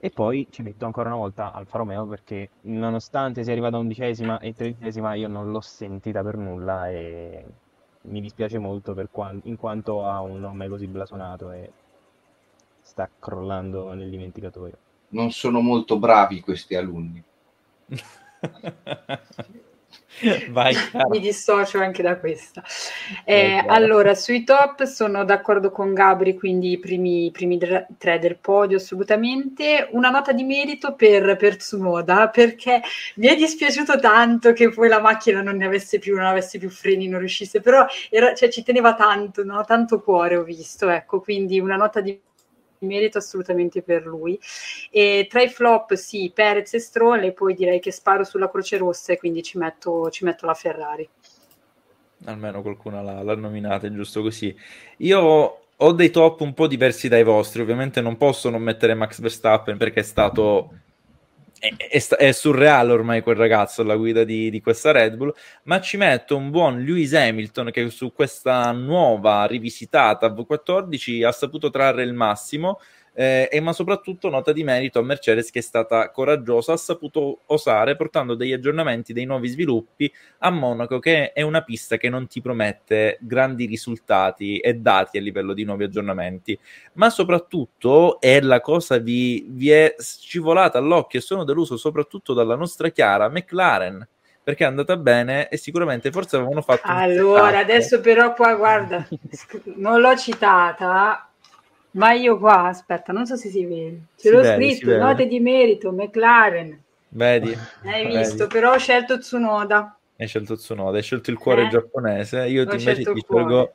E 0.00 0.10
poi 0.10 0.46
ci 0.50 0.62
metto 0.62 0.84
ancora 0.84 1.08
una 1.08 1.18
volta 1.18 1.52
Alfa 1.52 1.78
Romeo 1.78 2.06
perché 2.06 2.50
nonostante 2.62 3.42
sia 3.42 3.52
arrivata 3.52 3.78
undicesima 3.78 4.38
e 4.40 4.52
tredicesima, 4.54 5.14
io 5.14 5.28
non 5.28 5.50
l'ho 5.50 5.60
sentita 5.62 6.22
per 6.22 6.36
nulla 6.36 6.90
e 6.90 7.44
mi 8.02 8.20
dispiace 8.20 8.58
molto 8.58 8.94
qual- 9.10 9.40
in 9.44 9.56
quanto 9.56 10.04
ha 10.04 10.20
un 10.20 10.40
nome 10.40 10.68
così 10.68 10.86
blasonato 10.86 11.50
e 11.52 11.72
sta 12.82 13.08
crollando 13.18 13.92
nel 13.94 14.10
dimenticatoio 14.10 14.87
non 15.10 15.30
sono 15.30 15.60
molto 15.60 15.98
bravi 15.98 16.40
questi 16.40 16.74
alunni. 16.74 17.22
Vai, 20.50 20.74
Mi 21.10 21.20
dissocio 21.20 21.78
anche 21.78 22.02
da 22.02 22.18
questa. 22.18 22.62
Eh, 23.24 23.62
allora, 23.66 24.14
sui 24.14 24.42
top 24.42 24.82
sono 24.84 25.24
d'accordo 25.24 25.70
con 25.70 25.94
Gabri, 25.94 26.34
quindi 26.34 26.72
i 26.72 26.78
primi, 26.78 27.30
primi 27.30 27.58
tre 27.58 28.18
del 28.18 28.36
podio 28.38 28.78
assolutamente. 28.78 29.88
Una 29.92 30.10
nota 30.10 30.32
di 30.32 30.42
merito 30.42 30.94
per, 30.94 31.36
per 31.36 31.56
Tsunoda, 31.56 32.28
perché 32.30 32.82
mi 33.16 33.28
è 33.28 33.36
dispiaciuto 33.36 34.00
tanto 34.00 34.52
che 34.52 34.70
poi 34.70 34.88
la 34.88 35.00
macchina 35.00 35.40
non 35.40 35.56
ne 35.56 35.66
avesse 35.66 35.98
più, 35.98 36.16
non 36.16 36.24
avesse 36.26 36.58
più 36.58 36.70
freni, 36.70 37.06
non 37.06 37.20
riuscisse, 37.20 37.60
però 37.60 37.86
era, 38.10 38.34
cioè, 38.34 38.48
ci 38.48 38.64
teneva 38.64 38.94
tanto, 38.94 39.44
no? 39.44 39.64
tanto 39.64 40.00
cuore 40.00 40.36
ho 40.36 40.42
visto, 40.42 40.88
ecco, 40.88 41.20
quindi 41.20 41.60
una 41.60 41.76
nota 41.76 42.00
di 42.00 42.20
merito 42.80 43.18
assolutamente 43.18 43.82
per 43.82 44.06
lui. 44.06 44.38
E 44.90 45.26
tra 45.28 45.42
i 45.42 45.48
flop, 45.48 45.94
sì, 45.94 46.30
Perez 46.34 46.74
e 46.74 46.78
Stroll, 46.78 47.24
e 47.24 47.32
poi 47.32 47.54
direi 47.54 47.80
che 47.80 47.92
sparo 47.92 48.24
sulla 48.24 48.50
Croce 48.50 48.76
Rossa 48.76 49.12
e 49.12 49.18
quindi 49.18 49.42
ci 49.42 49.58
metto, 49.58 50.10
ci 50.10 50.24
metto 50.24 50.46
la 50.46 50.54
Ferrari. 50.54 51.08
Almeno 52.24 52.62
qualcuno 52.62 53.02
l'ha, 53.02 53.22
l'ha 53.22 53.36
nominata, 53.36 53.86
è 53.86 53.90
giusto 53.92 54.22
così. 54.22 54.54
Io 54.98 55.58
ho 55.80 55.92
dei 55.92 56.10
top 56.10 56.40
un 56.40 56.54
po' 56.54 56.66
diversi 56.66 57.08
dai 57.08 57.22
vostri, 57.22 57.62
ovviamente 57.62 58.00
non 58.00 58.16
posso 58.16 58.50
non 58.50 58.62
mettere 58.62 58.94
Max 58.94 59.20
Verstappen 59.20 59.76
perché 59.76 60.00
è 60.00 60.04
stato 60.04 60.70
è, 61.58 61.74
è, 61.76 62.06
è, 62.16 62.32
surreale 62.32 62.92
ormai 62.92 63.22
quel 63.22 63.36
ragazzo 63.36 63.82
alla 63.82 63.96
guida 63.96 64.24
di, 64.24 64.50
di, 64.50 64.60
questa 64.60 64.92
Red 64.92 65.16
Bull, 65.16 65.34
ma 65.64 65.80
ci 65.80 65.96
metto 65.96 66.36
un 66.36 66.50
buon 66.50 66.82
Lewis 66.82 67.14
Hamilton 67.14 67.70
che 67.70 67.90
su 67.90 68.12
questa 68.12 68.70
nuova 68.72 69.44
rivisitata 69.46 70.28
V14 70.28 71.24
ha 71.24 71.32
saputo 71.32 71.70
trarre 71.70 72.02
il 72.02 72.12
massimo 72.12 72.80
eh, 73.18 73.48
e 73.50 73.58
ma 73.58 73.72
soprattutto 73.72 74.28
nota 74.28 74.52
di 74.52 74.62
merito 74.62 75.00
a 75.00 75.02
Mercedes 75.02 75.50
che 75.50 75.58
è 75.58 75.62
stata 75.62 76.12
coraggiosa, 76.12 76.74
ha 76.74 76.76
saputo 76.76 77.40
osare 77.46 77.96
portando 77.96 78.36
degli 78.36 78.52
aggiornamenti, 78.52 79.12
dei 79.12 79.24
nuovi 79.24 79.48
sviluppi 79.48 80.12
a 80.38 80.50
Monaco 80.50 81.00
che 81.00 81.32
è 81.32 81.42
una 81.42 81.62
pista 81.62 81.96
che 81.96 82.08
non 82.10 82.28
ti 82.28 82.40
promette 82.40 83.18
grandi 83.20 83.66
risultati 83.66 84.58
e 84.58 84.74
dati 84.74 85.18
a 85.18 85.20
livello 85.20 85.52
di 85.52 85.64
nuovi 85.64 85.82
aggiornamenti, 85.82 86.56
ma 86.92 87.10
soprattutto 87.10 88.20
è 88.20 88.40
la 88.40 88.60
cosa 88.60 88.98
vi, 88.98 89.44
vi 89.48 89.70
è 89.70 89.96
scivolata 89.98 90.78
all'occhio 90.78 91.18
e 91.18 91.22
sono 91.22 91.42
deluso 91.42 91.76
soprattutto 91.76 92.34
dalla 92.34 92.54
nostra 92.54 92.88
Chiara 92.90 93.28
McLaren 93.28 94.06
perché 94.44 94.62
è 94.62 94.68
andata 94.68 94.96
bene 94.96 95.48
e 95.48 95.56
sicuramente 95.56 96.12
forse 96.12 96.36
avevano 96.36 96.62
fatto 96.62 96.82
allora 96.84 97.58
adesso 97.58 98.00
però 98.00 98.32
qua 98.32 98.54
guarda 98.54 99.06
non 99.76 100.00
l'ho 100.00 100.16
citata 100.16 101.27
ma 101.92 102.12
io 102.12 102.38
qua, 102.38 102.64
aspetta, 102.66 103.12
non 103.12 103.26
so 103.26 103.36
se 103.36 103.48
si 103.48 103.64
vede. 103.64 104.00
Ce 104.16 104.28
si 104.28 104.30
l'ho 104.30 104.40
vede, 104.40 104.74
scritto, 104.74 104.96
note 104.96 105.26
di 105.26 105.40
merito, 105.40 105.92
McLaren. 105.92 106.82
Vedi? 107.10 107.56
Hai 107.84 108.06
visto, 108.06 108.36
Vedi. 108.36 108.52
però 108.52 108.74
ho 108.74 108.78
scelto 108.78 109.18
Tsunoda. 109.18 109.98
Hai 110.16 110.26
scelto 110.26 110.56
Tsunoda, 110.56 110.96
hai 110.96 111.02
scelto 111.02 111.30
il 111.30 111.38
cuore 111.38 111.64
eh? 111.64 111.68
giapponese. 111.68 112.46
Io 112.46 112.66
ti 112.66 112.76
invece 112.76 113.02
ti 113.12 113.24
scelgo, 113.26 113.72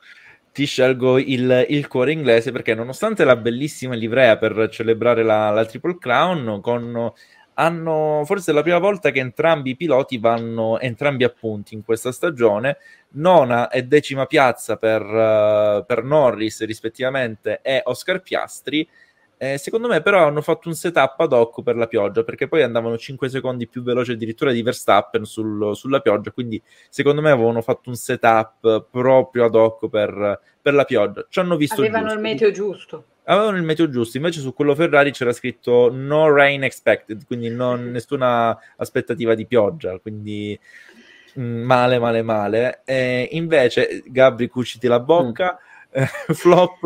ti 0.52 0.66
scelgo 0.66 1.18
il, 1.18 1.66
il, 1.70 1.88
cuore 1.88 2.12
inglese 2.12 2.52
perché 2.52 2.76
nonostante 2.76 3.24
la 3.24 3.36
bellissima 3.36 3.96
livrea 3.96 4.38
per 4.38 4.70
celebrare 4.70 5.24
la, 5.24 5.50
la 5.50 5.66
Triple 5.66 5.98
Crown 5.98 6.62
con 6.62 7.12
hanno 7.56 8.24
forse 8.26 8.52
è 8.52 8.54
la 8.54 8.62
prima 8.62 8.80
volta 8.80 9.12
che 9.12 9.20
entrambi 9.20 9.72
i 9.72 9.76
piloti 9.76 10.18
vanno 10.18 10.80
entrambi 10.80 11.24
a 11.24 11.30
punti 11.30 11.74
in 11.74 11.84
questa 11.84 12.12
stagione, 12.12 12.78
nona 13.12 13.70
e 13.70 13.84
decima 13.84 14.26
piazza 14.26 14.78
per, 14.78 15.02
uh, 15.02 15.86
per 15.86 16.04
Norris 16.04 16.66
rispettivamente 16.66 17.60
e 17.62 17.82
Oscar 17.86 18.22
Piastri. 18.22 18.88
Eh, 19.38 19.58
secondo 19.58 19.88
me 19.88 20.02
però 20.02 20.26
hanno 20.26 20.42
fatto 20.42 20.70
un 20.70 20.76
setup 20.76 21.20
ad 21.20 21.34
hoc 21.34 21.64
per 21.64 21.76
la 21.76 21.88
pioggia 21.88 22.24
perché 22.24 22.48
poi 22.48 22.62
andavano 22.62 22.98
5 22.98 23.28
secondi 23.28 23.68
più 23.68 23.84
veloci 23.84 24.12
addirittura 24.12 24.54
di 24.54 24.62
Verstappen 24.62 25.26
sul, 25.26 25.76
sulla 25.76 26.00
pioggia 26.00 26.32
quindi 26.32 26.62
secondo 26.88 27.20
me 27.20 27.32
avevano 27.32 27.62
fatto 27.62 27.90
un 27.90 27.96
setup 27.96 28.88
proprio 28.90 29.46
ad 29.46 29.56
hoc 29.56 29.90
per, 29.90 30.40
per 30.62 30.74
la 30.74 30.86
pioggia. 30.86 31.26
Ci 31.28 31.40
hanno 31.40 31.58
visto 31.58 31.82
avevano 31.82 32.08
il, 32.08 32.14
il 32.14 32.20
meteo 32.20 32.52
giusto 32.52 33.06
avevano 33.26 33.58
il 33.58 33.64
meteo 33.64 33.90
giusto, 33.90 34.18
invece 34.18 34.40
su 34.40 34.54
quello 34.54 34.76
Ferrari 34.76 35.12
c'era 35.12 35.34
scritto 35.34 35.90
no 35.92 36.32
rain 36.32 36.64
expected, 36.64 37.26
quindi 37.26 37.50
non, 37.50 37.92
nessuna 37.92 38.58
aspettativa 38.78 39.36
di 39.36 39.46
pioggia, 39.46 40.00
quindi 40.00 40.58
mm, 41.40 41.64
male, 41.64 42.00
male, 42.00 42.22
male. 42.22 42.82
E 42.86 43.30
invece 43.32 44.04
Gabri 44.06 44.48
cuciti 44.48 44.88
la 44.88 45.00
bocca. 45.00 45.58
Mm. 45.60 45.72
flop 46.34 46.80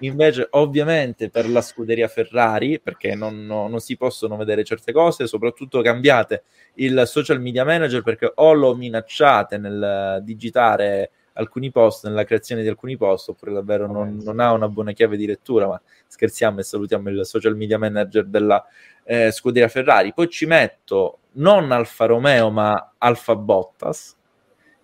invece 0.00 0.46
ovviamente 0.52 1.28
per 1.28 1.48
la 1.50 1.60
scuderia 1.60 2.08
Ferrari 2.08 2.80
perché 2.80 3.14
non, 3.14 3.44
no, 3.44 3.68
non, 3.68 3.78
si 3.80 3.96
possono 3.96 4.36
vedere 4.36 4.64
certe 4.64 4.90
cose 4.90 5.26
soprattutto 5.26 5.82
cambiate 5.82 6.44
il 6.76 7.02
social 7.04 7.42
media 7.42 7.64
manager 7.64 8.02
perché 8.02 8.32
o 8.36 8.52
lo 8.54 8.74
minacciate 8.74 9.58
nel 9.58 10.20
digitare 10.22 11.10
alcuni 11.38 11.70
post, 11.70 12.06
nella 12.06 12.24
creazione 12.24 12.62
di 12.62 12.68
alcuni 12.68 12.96
post, 12.96 13.30
oppure 13.30 13.52
davvero 13.52 13.86
non, 13.86 14.18
non, 14.22 14.40
ha 14.40 14.52
una 14.52 14.68
buona 14.68 14.92
chiave 14.92 15.16
di 15.16 15.26
lettura, 15.26 15.66
ma 15.66 15.80
scherziamo 16.06 16.60
e 16.60 16.62
salutiamo 16.62 17.08
il 17.10 17.24
social 17.24 17.56
media 17.56 17.78
manager 17.78 18.24
della 18.26 18.64
eh, 19.04 19.30
scuderia 19.30 19.68
Ferrari. 19.68 20.12
Poi 20.12 20.28
ci 20.28 20.46
metto 20.46 21.20
non 21.32 21.70
Alfa 21.72 22.06
Romeo, 22.06 22.50
ma 22.50 22.94
Alfa 22.98 23.36
Bottas, 23.36 24.16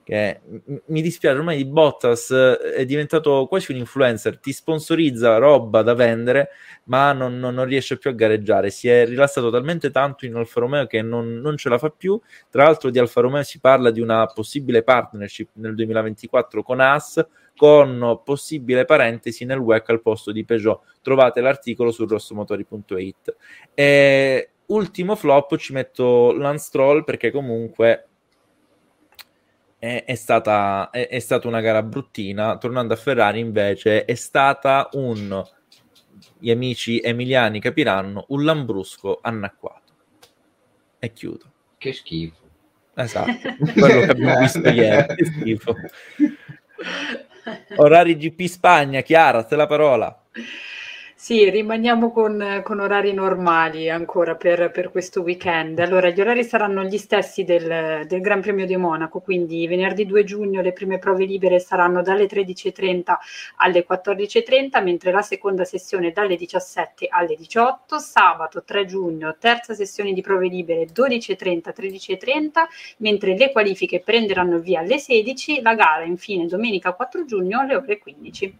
che 0.04 0.40
mi 0.86 1.00
dispiace 1.00 1.38
ormai 1.38 1.64
Bottas 1.64 2.30
eh, 2.30 2.58
è 2.74 2.84
diventato 2.84 3.46
quasi 3.48 3.72
un 3.72 3.78
influencer, 3.78 4.38
ti 4.38 4.52
sponsorizza 4.52 5.38
roba 5.38 5.80
da 5.82 5.94
vendere, 5.94 6.50
ma 6.84 7.12
non, 7.12 7.38
non, 7.38 7.54
non, 7.54 7.64
riesce 7.64 7.96
più 7.96 8.10
a 8.10 8.12
gareggiare. 8.12 8.68
Si 8.68 8.86
è 8.86 9.06
rilassato 9.06 9.50
talmente 9.50 9.90
tanto 9.90 10.26
in 10.26 10.34
Alfa 10.34 10.60
Romeo 10.60 10.86
che 10.86 11.00
non, 11.00 11.40
non, 11.40 11.56
ce 11.56 11.70
la 11.70 11.78
fa 11.78 11.88
più. 11.88 12.20
Tra 12.50 12.64
l'altro, 12.64 12.90
di 12.90 12.98
Alfa 12.98 13.22
Romeo 13.22 13.42
si 13.42 13.58
parla 13.58 13.90
di 13.90 14.00
una 14.00 14.26
possibile 14.26 14.82
partnership 14.82 15.48
nel 15.54 15.74
2024 15.74 16.62
con 16.62 16.80
AS, 16.80 17.26
con 17.56 18.20
possibile 18.22 18.84
parentesi 18.84 19.46
nel 19.46 19.58
WEC 19.58 19.88
al 19.88 20.02
posto 20.02 20.32
di 20.32 20.44
Peugeot. 20.44 20.80
Trovate 21.00 21.40
l'articolo 21.40 21.90
su 21.90 22.06
rossomotori.it. 22.06 23.36
E 23.72 24.50
ultimo 24.66 25.16
flop 25.16 25.56
ci 25.56 25.72
metto 25.72 26.32
Lance 26.32 26.66
Stroll 26.66 27.04
perché 27.04 27.30
comunque 27.30 28.08
è, 29.84 30.04
è, 30.04 30.14
stata, 30.14 30.88
è, 30.90 31.08
è, 31.08 31.18
stata, 31.18 31.46
una 31.46 31.60
gara 31.60 31.82
bruttina. 31.82 32.56
Tornando 32.56 32.94
a 32.94 32.96
Ferrari, 32.96 33.38
invece, 33.38 34.06
è 34.06 34.14
stata 34.14 34.88
un. 34.92 35.42
Gli 36.38 36.50
amici 36.50 37.00
emiliani 37.00 37.60
capiranno 37.60 38.24
un 38.28 38.44
lambrusco 38.44 39.18
annacquato. 39.20 39.92
E 40.98 41.12
chiudo. 41.12 41.52
Che 41.76 41.92
schifo. 41.92 42.42
Esatto, 42.94 43.32
quello 43.72 44.00
che 44.00 44.10
abbiamo 44.10 44.38
visto 44.38 44.60
ieri. 44.70 45.14
Che 45.16 45.24
schifo. 45.26 45.76
Orari 47.76 48.16
GP 48.16 48.44
Spagna, 48.46 49.02
Chiara, 49.02 49.44
te 49.44 49.56
la 49.56 49.66
parola. 49.66 50.24
Sì, 51.24 51.48
rimaniamo 51.48 52.12
con, 52.12 52.60
con 52.62 52.80
orari 52.80 53.14
normali 53.14 53.88
ancora 53.88 54.34
per, 54.34 54.70
per, 54.70 54.90
questo 54.90 55.22
weekend. 55.22 55.78
Allora, 55.78 56.10
gli 56.10 56.20
orari 56.20 56.44
saranno 56.44 56.84
gli 56.84 56.98
stessi 56.98 57.44
del, 57.44 58.04
del, 58.06 58.20
Gran 58.20 58.42
Premio 58.42 58.66
di 58.66 58.76
Monaco, 58.76 59.20
quindi 59.20 59.66
venerdì 59.66 60.04
2 60.04 60.22
giugno 60.22 60.60
le 60.60 60.74
prime 60.74 60.98
prove 60.98 61.24
libere 61.24 61.60
saranno 61.60 62.02
dalle 62.02 62.26
13.30 62.26 63.14
alle 63.56 63.86
14.30, 63.88 64.82
mentre 64.82 65.12
la 65.12 65.22
seconda 65.22 65.64
sessione 65.64 66.12
dalle 66.12 66.36
17 66.36 67.06
alle 67.08 67.36
18. 67.36 67.98
Sabato 67.98 68.62
3 68.62 68.84
giugno, 68.84 69.34
terza 69.38 69.72
sessione 69.72 70.12
di 70.12 70.20
prove 70.20 70.48
libere 70.48 70.88
12.30 70.94 71.72
13.30, 71.74 72.50
mentre 72.98 73.34
le 73.34 73.50
qualifiche 73.50 74.00
prenderanno 74.00 74.58
via 74.58 74.80
alle 74.80 74.98
16. 74.98 75.62
La 75.62 75.74
gara 75.74 76.04
infine 76.04 76.44
domenica 76.44 76.92
4 76.92 77.24
giugno 77.24 77.60
alle 77.60 77.76
ore 77.76 77.96
15. 77.96 78.58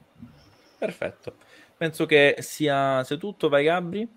Perfetto. 0.78 1.34
Penso 1.76 2.06
che 2.06 2.36
sia, 2.38 3.02
sia 3.04 3.16
tutto, 3.16 3.48
vai 3.48 3.64
Gabri. 3.64 4.08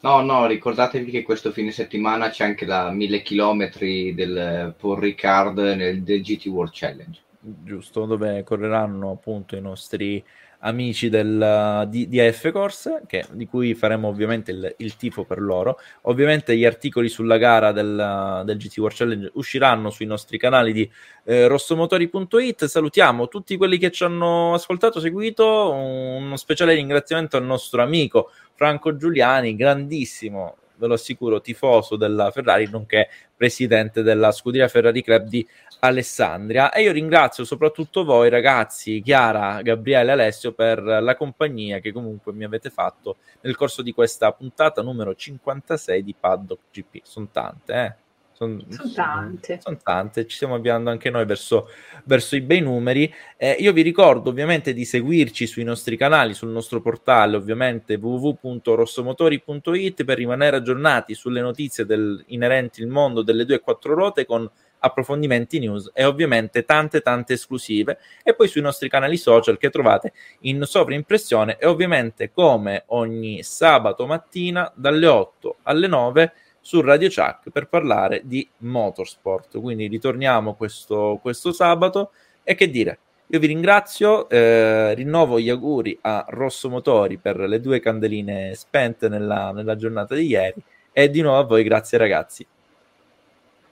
No, 0.00 0.20
no, 0.20 0.46
ricordatevi 0.46 1.10
che 1.10 1.22
questo 1.22 1.52
fine 1.52 1.70
settimana 1.70 2.28
c'è 2.28 2.44
anche 2.44 2.66
la 2.66 2.90
1000 2.90 3.22
km 3.22 3.70
del 4.14 4.74
Paul 4.76 4.98
Ricard 4.98 5.58
nel 5.58 6.02
del 6.02 6.22
GT 6.22 6.46
World 6.46 6.72
Challenge. 6.74 7.20
Giusto, 7.38 8.04
dove 8.06 8.42
correranno 8.42 9.12
appunto 9.12 9.54
i 9.54 9.60
nostri 9.60 10.22
amici 10.64 11.08
del, 11.08 11.86
di, 11.88 12.08
di 12.08 12.20
AF 12.20 12.50
Corse, 12.50 13.02
che, 13.06 13.24
di 13.32 13.46
cui 13.46 13.74
faremo 13.74 14.08
ovviamente 14.08 14.50
il, 14.50 14.74
il, 14.78 14.96
tifo 14.96 15.24
per 15.24 15.40
loro. 15.40 15.78
Ovviamente 16.02 16.56
gli 16.56 16.64
articoli 16.64 17.08
sulla 17.08 17.36
gara 17.36 17.72
del, 17.72 18.42
del 18.44 18.56
GT 18.56 18.78
World 18.78 18.96
Challenge 18.96 19.30
usciranno 19.34 19.90
sui 19.90 20.06
nostri 20.06 20.38
canali 20.38 20.72
di 20.72 20.90
eh, 21.24 21.46
rossomotori.it. 21.46 22.64
Salutiamo 22.64 23.28
tutti 23.28 23.56
quelli 23.56 23.78
che 23.78 23.90
ci 23.90 24.04
hanno 24.04 24.54
ascoltato, 24.54 25.00
seguito. 25.00 25.72
Uno 25.72 26.36
speciale 26.36 26.74
ringraziamento 26.74 27.36
al 27.36 27.44
nostro 27.44 27.82
amico 27.82 28.30
Franco 28.54 28.96
Giuliani, 28.96 29.56
grandissimo 29.56 30.56
ve 30.82 30.88
lo 30.88 30.94
assicuro, 30.94 31.40
tifoso 31.40 31.96
della 31.96 32.30
Ferrari, 32.32 32.68
nonché 32.68 33.08
presidente 33.36 34.02
della 34.02 34.32
scuderia 34.32 34.66
Ferrari 34.66 35.02
Club 35.02 35.28
di 35.28 35.46
Alessandria. 35.80 36.72
E 36.72 36.82
io 36.82 36.92
ringrazio 36.92 37.44
soprattutto 37.44 38.04
voi, 38.04 38.28
ragazzi, 38.28 39.00
Chiara, 39.00 39.62
Gabriele 39.62 40.10
e 40.10 40.12
Alessio, 40.12 40.52
per 40.52 40.82
la 40.82 41.16
compagnia 41.16 41.78
che 41.78 41.92
comunque 41.92 42.32
mi 42.32 42.44
avete 42.44 42.70
fatto 42.70 43.16
nel 43.42 43.56
corso 43.56 43.82
di 43.82 43.92
questa 43.92 44.32
puntata 44.32 44.82
numero 44.82 45.14
56 45.14 46.02
di 46.02 46.14
Paddock 46.18 46.62
GP. 46.72 47.00
Sono 47.04 47.28
tante, 47.30 47.72
eh? 47.72 47.94
Sono, 48.32 48.60
sono 48.68 48.92
tante. 48.92 49.60
Sono 49.62 49.78
tante, 49.82 50.26
ci 50.26 50.36
stiamo 50.36 50.54
avviando 50.54 50.90
anche 50.90 51.10
noi 51.10 51.24
verso, 51.24 51.68
verso 52.04 52.36
i 52.36 52.40
bei 52.40 52.60
numeri. 52.60 53.12
Eh, 53.36 53.56
io 53.58 53.72
vi 53.72 53.82
ricordo 53.82 54.30
ovviamente 54.30 54.72
di 54.72 54.84
seguirci 54.84 55.46
sui 55.46 55.64
nostri 55.64 55.96
canali, 55.96 56.34
sul 56.34 56.50
nostro 56.50 56.80
portale, 56.80 57.36
ovviamente 57.36 57.94
www.rossomotori.it 57.94 60.04
per 60.04 60.16
rimanere 60.16 60.56
aggiornati 60.56 61.14
sulle 61.14 61.40
notizie 61.40 61.84
del, 61.84 62.22
inerenti 62.28 62.82
al 62.82 62.88
mondo 62.88 63.22
delle 63.22 63.44
due 63.44 63.56
e 63.56 63.60
quattro 63.60 63.94
ruote 63.94 64.26
con 64.26 64.48
approfondimenti 64.82 65.58
news 65.58 65.90
e 65.94 66.04
ovviamente 66.04 66.64
tante 66.64 67.00
tante 67.00 67.34
esclusive 67.34 67.98
e 68.22 68.34
poi 68.34 68.48
sui 68.48 68.60
nostri 68.60 68.88
canali 68.88 69.16
social 69.16 69.58
che 69.58 69.70
trovate 69.70 70.12
in 70.40 70.62
sovraimpressione 70.64 71.56
e 71.58 71.66
ovviamente 71.66 72.30
come 72.32 72.84
ogni 72.86 73.42
sabato 73.42 74.06
mattina 74.06 74.70
dalle 74.74 75.06
8 75.06 75.56
alle 75.62 75.86
9 75.86 76.32
su 76.62 76.80
Radio 76.80 77.08
Chuck 77.08 77.50
per 77.50 77.68
parlare 77.68 78.22
di 78.24 78.48
motorsport. 78.58 79.60
Quindi 79.60 79.88
ritorniamo 79.88 80.54
questo, 80.54 81.18
questo 81.20 81.52
sabato 81.52 82.12
e 82.42 82.54
che 82.54 82.70
dire. 82.70 82.98
Io 83.26 83.38
vi 83.38 83.46
ringrazio, 83.46 84.28
eh, 84.28 84.94
rinnovo 84.94 85.40
gli 85.40 85.48
auguri 85.48 85.98
a 86.02 86.24
Rosso 86.28 86.68
Motori 86.68 87.16
per 87.16 87.38
le 87.38 87.60
due 87.60 87.80
candeline 87.80 88.54
spente 88.54 89.08
nella, 89.08 89.52
nella 89.52 89.74
giornata 89.74 90.14
di 90.14 90.26
ieri 90.26 90.62
e 90.92 91.10
di 91.10 91.22
nuovo 91.22 91.38
a 91.38 91.44
voi 91.44 91.62
grazie 91.62 91.98
ragazzi. 91.98 92.46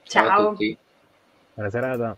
Ciao. 0.02 0.26
Ciao 0.26 0.40
a 0.40 0.50
tutti. 0.50 0.76
Buona 1.54 1.70
serata. 1.70 2.16